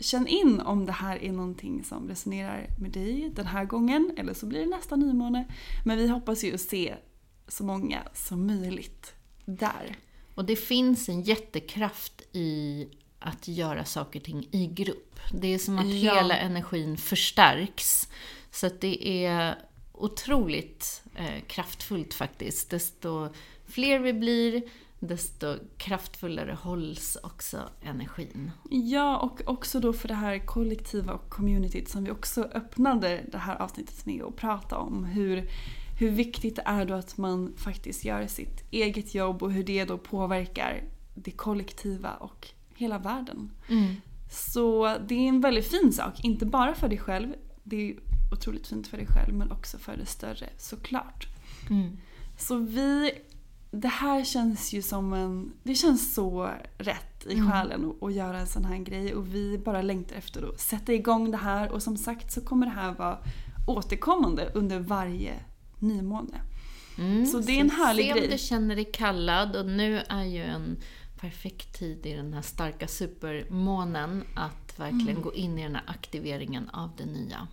känn 0.00 0.26
in 0.26 0.60
om 0.60 0.86
det 0.86 0.92
här 0.92 1.22
är 1.24 1.32
någonting 1.32 1.84
som 1.84 2.08
resonerar 2.08 2.66
med 2.78 2.90
dig 2.90 3.30
den 3.34 3.46
här 3.46 3.64
gången 3.64 4.12
eller 4.16 4.34
så 4.34 4.46
blir 4.46 4.60
det 4.60 4.66
nästa 4.66 4.96
nymåne. 4.96 5.44
Men 5.84 5.98
vi 5.98 6.08
hoppas 6.08 6.44
ju 6.44 6.54
att 6.54 6.60
se 6.60 6.94
så 7.48 7.64
många 7.64 8.02
som 8.14 8.46
möjligt 8.46 9.14
där. 9.44 9.96
Och 10.34 10.44
det 10.44 10.56
finns 10.56 11.08
en 11.08 11.22
jättekraft 11.22 12.22
i 12.32 12.88
att 13.18 13.48
göra 13.48 13.84
saker 13.84 14.20
och 14.20 14.24
ting 14.24 14.48
i 14.50 14.66
grupp. 14.66 15.20
Det 15.32 15.54
är 15.54 15.58
som 15.58 15.78
att 15.78 15.86
Ja. 15.86 16.14
hela 16.14 16.36
energin 16.36 16.96
förstärks. 16.96 18.08
Så 18.50 18.66
att 18.66 18.80
det 18.80 19.24
är 19.26 19.54
otroligt 19.92 21.02
eh, 21.14 21.40
kraftfullt 21.46 22.14
faktiskt. 22.14 22.70
Desto 22.70 23.28
fler 23.68 23.98
vi 23.98 24.12
blir, 24.12 24.62
desto 25.00 25.56
kraftfullare 25.76 26.58
hålls 26.62 27.16
också 27.22 27.68
energin. 27.82 28.50
Ja, 28.70 29.18
och 29.18 29.40
också 29.46 29.80
då 29.80 29.92
för 29.92 30.08
det 30.08 30.14
här 30.14 30.38
kollektiva 30.38 31.12
och 31.12 31.30
communityt 31.30 31.88
som 31.88 32.04
vi 32.04 32.10
också 32.10 32.42
öppnade 32.42 33.24
det 33.32 33.38
här 33.38 33.56
avsnittet 33.56 34.06
med 34.06 34.22
att 34.22 34.36
prata 34.36 34.78
om. 34.78 35.04
Hur, 35.04 35.50
hur 35.98 36.10
viktigt 36.10 36.56
det 36.56 36.62
är 36.64 36.84
då 36.84 36.94
att 36.94 37.16
man 37.16 37.54
faktiskt 37.56 38.04
gör 38.04 38.26
sitt 38.26 38.64
eget 38.70 39.14
jobb 39.14 39.42
och 39.42 39.52
hur 39.52 39.64
det 39.64 39.84
då 39.84 39.98
påverkar 39.98 40.84
det 41.14 41.30
kollektiva 41.30 42.14
och 42.14 42.48
hela 42.74 42.98
världen. 42.98 43.50
Så 44.30 44.96
det 45.08 45.14
är 45.14 45.28
en 45.28 45.40
väldigt 45.40 45.66
fin 45.66 45.92
sak, 45.92 46.24
inte 46.24 46.46
bara 46.46 46.74
för 46.74 46.88
dig 46.88 46.98
själv. 46.98 47.34
Det 47.62 47.90
är 47.90 47.96
otroligt 48.32 48.66
fint 48.66 48.88
för 48.88 48.96
dig 48.96 49.06
själv 49.06 49.34
men 49.34 49.52
också 49.52 49.78
för 49.78 49.96
det 49.96 50.06
större 50.06 50.48
såklart. 50.56 51.26
Så 52.38 52.56
vi, 52.56 53.12
det 53.70 53.88
här 53.88 54.24
känns 54.24 54.72
ju 54.72 54.82
som 54.82 55.12
en, 55.12 55.52
det 55.62 55.74
känns 55.74 56.14
så 56.14 56.50
rätt 56.78 57.26
i 57.26 57.40
själen 57.50 57.84
att, 57.90 58.02
att 58.02 58.14
göra 58.14 58.38
en 58.38 58.46
sån 58.46 58.64
här 58.64 58.76
grej 58.78 59.14
och 59.14 59.34
vi 59.34 59.58
bara 59.58 59.82
längtar 59.82 60.16
efter 60.16 60.48
att 60.48 60.60
sätta 60.60 60.92
igång 60.92 61.30
det 61.30 61.36
här 61.36 61.72
och 61.72 61.82
som 61.82 61.96
sagt 61.96 62.32
så 62.32 62.40
kommer 62.40 62.66
det 62.66 62.72
här 62.72 62.92
vara 62.94 63.18
återkommande 63.66 64.50
under 64.54 64.78
varje 64.78 65.34
nymåne. 65.78 66.40
Mm, 66.98 67.26
Så 67.26 67.38
det 67.38 67.52
är 67.56 67.60
en 67.60 67.70
härlig 67.70 68.04
se 68.06 68.12
grej. 68.12 68.24
om 68.24 68.30
du 68.30 68.38
känner 68.38 68.74
dig 68.76 68.84
kallad 68.92 69.56
och 69.56 69.66
nu 69.66 69.98
är 70.08 70.24
ju 70.24 70.42
en 70.42 70.76
perfekt 71.20 71.78
tid 71.78 72.06
i 72.06 72.12
den 72.12 72.32
här 72.34 72.42
starka 72.42 72.88
supermånen 72.88 74.24
att 74.36 74.78
verkligen 74.78 75.08
Mm. 75.08 75.22
gå 75.22 75.34
in 75.34 75.58
i 75.58 75.62
den 75.62 75.74
här 75.74 75.84
aktiveringen 75.86 76.68
av 76.68 76.90
det 76.96 77.06
nya. 77.06 77.48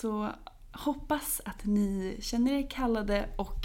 Så 0.00 0.30
hoppas 0.72 1.40
att 1.44 1.64
ni 1.64 2.16
känner 2.20 2.52
er 2.52 2.70
kallade 2.70 3.28
och 3.36 3.60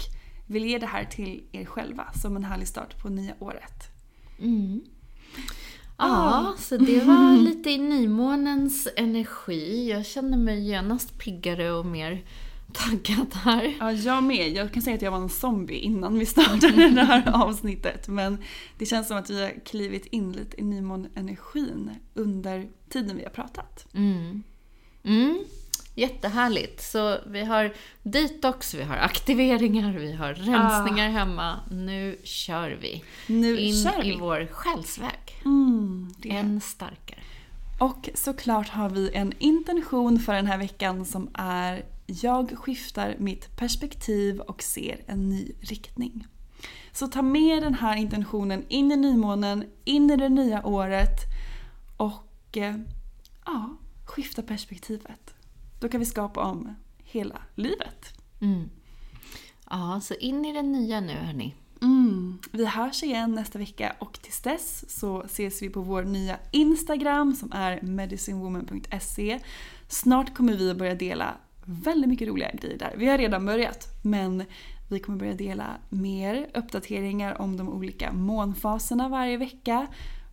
vill 0.50 0.64
ge 0.64 0.78
det 0.78 0.86
här 0.86 1.04
till 1.04 1.42
er 1.52 1.64
själva 1.64 2.12
som 2.12 2.36
en 2.36 2.44
härlig 2.44 2.68
start 2.68 3.02
på 3.02 3.08
nya 3.08 3.34
året. 3.38 3.84
Ja, 5.98 6.54
så 6.58 6.76
det 6.76 7.04
var 7.04 7.36
lite 7.44 7.70
i 7.70 7.78
nymånens 7.78 8.88
energi. 8.96 9.90
Jag 9.90 10.06
känner 10.06 10.38
mig 10.38 10.68
genast 10.68 11.18
piggare 11.18 11.72
och 11.72 11.86
mer 11.86 12.24
taggad 12.72 13.34
här. 13.34 13.76
Ja, 13.80 13.92
jag 13.92 14.22
med. 14.22 14.52
Jag 14.52 14.72
kan 14.72 14.82
säga 14.82 14.96
att 14.96 15.02
jag 15.02 15.10
var 15.10 15.18
en 15.18 15.28
zombie 15.28 15.78
innan 15.78 16.18
vi 16.18 16.26
startade 16.26 16.90
det 16.90 17.04
här 17.04 17.32
avsnittet. 17.44 18.08
Men 18.08 18.38
det 18.78 18.86
känns 18.86 19.08
som 19.08 19.16
att 19.16 19.30
vi 19.30 19.42
har 19.42 19.64
klivit 19.64 20.06
in 20.06 20.32
lite 20.32 20.60
i 20.60 20.64
nymånenergin 20.64 21.90
under 22.14 22.68
tiden 22.88 23.16
vi 23.16 23.22
har 23.22 23.30
pratat. 23.30 23.86
Mm, 23.94 24.42
jättehärligt. 25.94 26.82
Så 26.82 27.18
vi 27.26 27.44
har 27.44 27.72
detox, 28.02 28.74
vi 28.74 28.82
har 28.82 28.96
aktiveringar, 28.96 29.92
vi 29.92 30.12
har 30.12 30.34
rensningar 30.34 31.08
hemma. 31.08 31.60
Nu 31.70 32.16
kör 32.24 32.70
vi. 32.70 33.04
Nu 33.26 33.58
In 33.58 33.84
kör 33.84 34.02
vi! 34.02 34.14
i 34.14 34.16
vår 34.16 34.48
själsväg. 34.52 35.42
Mm. 35.44 36.12
Än 36.24 36.60
starkare. 36.60 37.20
Och 37.80 38.10
såklart 38.14 38.68
har 38.68 38.90
vi 38.90 39.10
en 39.14 39.32
intention 39.38 40.18
för 40.18 40.34
den 40.34 40.46
här 40.46 40.58
veckan 40.58 41.04
som 41.04 41.30
är 41.34 41.84
jag 42.06 42.58
skiftar 42.58 43.16
mitt 43.18 43.56
perspektiv 43.56 44.40
och 44.40 44.62
ser 44.62 45.00
en 45.06 45.28
ny 45.28 45.52
riktning. 45.60 46.26
Så 46.92 47.06
ta 47.06 47.22
med 47.22 47.62
den 47.62 47.74
här 47.74 47.96
intentionen 47.96 48.64
in 48.68 48.92
i 48.92 48.96
nymånen, 48.96 49.64
in 49.84 50.10
i 50.10 50.16
det 50.16 50.28
nya 50.28 50.66
året 50.66 51.18
och 51.96 52.56
eh, 52.56 52.76
ja, 53.46 53.76
skifta 54.04 54.42
perspektivet. 54.42 55.29
Då 55.80 55.88
kan 55.88 56.00
vi 56.00 56.06
skapa 56.06 56.44
om 56.44 56.74
hela 57.04 57.42
livet. 57.54 58.06
Mm. 58.40 58.70
Ja, 59.70 60.00
så 60.02 60.14
in 60.14 60.44
i 60.44 60.52
det 60.52 60.62
nya 60.62 61.00
nu 61.00 61.12
hörni. 61.12 61.54
Mm. 61.82 62.38
Vi 62.50 62.66
hörs 62.66 63.02
igen 63.02 63.34
nästa 63.34 63.58
vecka 63.58 63.96
och 63.98 64.12
tills 64.22 64.40
dess 64.40 64.98
så 65.00 65.22
ses 65.22 65.62
vi 65.62 65.70
på 65.70 65.80
vår 65.80 66.02
nya 66.02 66.38
Instagram 66.50 67.34
som 67.34 67.52
är 67.52 67.82
medicinewoman.se. 67.82 69.40
Snart 69.88 70.34
kommer 70.34 70.56
vi 70.56 70.70
att 70.70 70.76
börja 70.76 70.94
dela 70.94 71.34
väldigt 71.64 72.08
mycket 72.08 72.28
roliga 72.28 72.50
grejer 72.50 72.78
där. 72.78 72.94
Vi 72.96 73.06
har 73.06 73.18
redan 73.18 73.46
börjat 73.46 73.86
men 74.02 74.44
vi 74.90 74.98
kommer 74.98 75.18
börja 75.18 75.34
dela 75.34 75.76
mer 75.88 76.50
uppdateringar 76.54 77.40
om 77.40 77.56
de 77.56 77.68
olika 77.68 78.12
månfaserna 78.12 79.08
varje 79.08 79.36
vecka. 79.36 79.86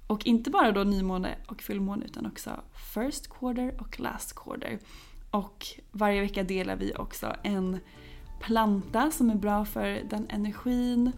Och 0.07 0.25
inte 0.27 0.49
bara 0.49 0.71
då 0.71 0.83
nymåne 0.83 1.35
och 1.47 1.61
fullmåne 1.61 2.05
utan 2.05 2.25
också 2.25 2.51
first 2.93 3.29
quarter 3.29 3.81
och 3.81 3.99
last 3.99 4.35
quarter. 4.35 4.79
Och 5.37 5.65
varje 5.91 6.21
vecka 6.21 6.43
delar 6.43 6.75
vi 6.75 6.93
också 6.95 7.35
en 7.43 7.79
planta 8.39 9.11
som 9.11 9.29
är 9.29 9.35
bra 9.35 9.65
för 9.65 10.01
den 10.09 10.27
energin. 10.29 11.11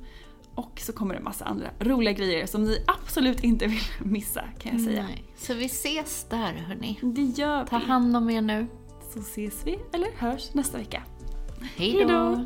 Och 0.56 0.80
så 0.80 0.94
kommer 0.94 1.14
det 1.14 1.18
en 1.18 1.24
massa 1.24 1.46
andra 1.46 1.70
roliga 1.80 2.14
grejer 2.14 2.46
som 2.46 2.64
ni 2.64 2.84
absolut 2.88 3.44
inte 3.44 3.68
vill 3.68 3.82
missa 4.12 4.44
kan 4.60 4.72
jag 4.72 4.82
säga. 4.82 5.04
Nej. 5.04 5.24
Så 5.38 5.54
vi 5.54 5.66
ses 5.66 6.26
där 6.30 6.54
hörni. 6.54 7.00
Det 7.02 7.22
gör 7.22 7.64
vi. 7.64 7.70
Ta 7.70 7.78
hand 7.78 8.18
om 8.18 8.30
er 8.30 8.42
nu. 8.42 8.68
Så 9.14 9.20
ses 9.20 9.68
vi, 9.68 9.80
eller 9.94 10.12
hörs 10.18 10.54
nästa 10.54 10.78
vecka. 10.78 11.04
Hej 11.76 11.92
Hej 11.92 12.06
då! 12.06 12.46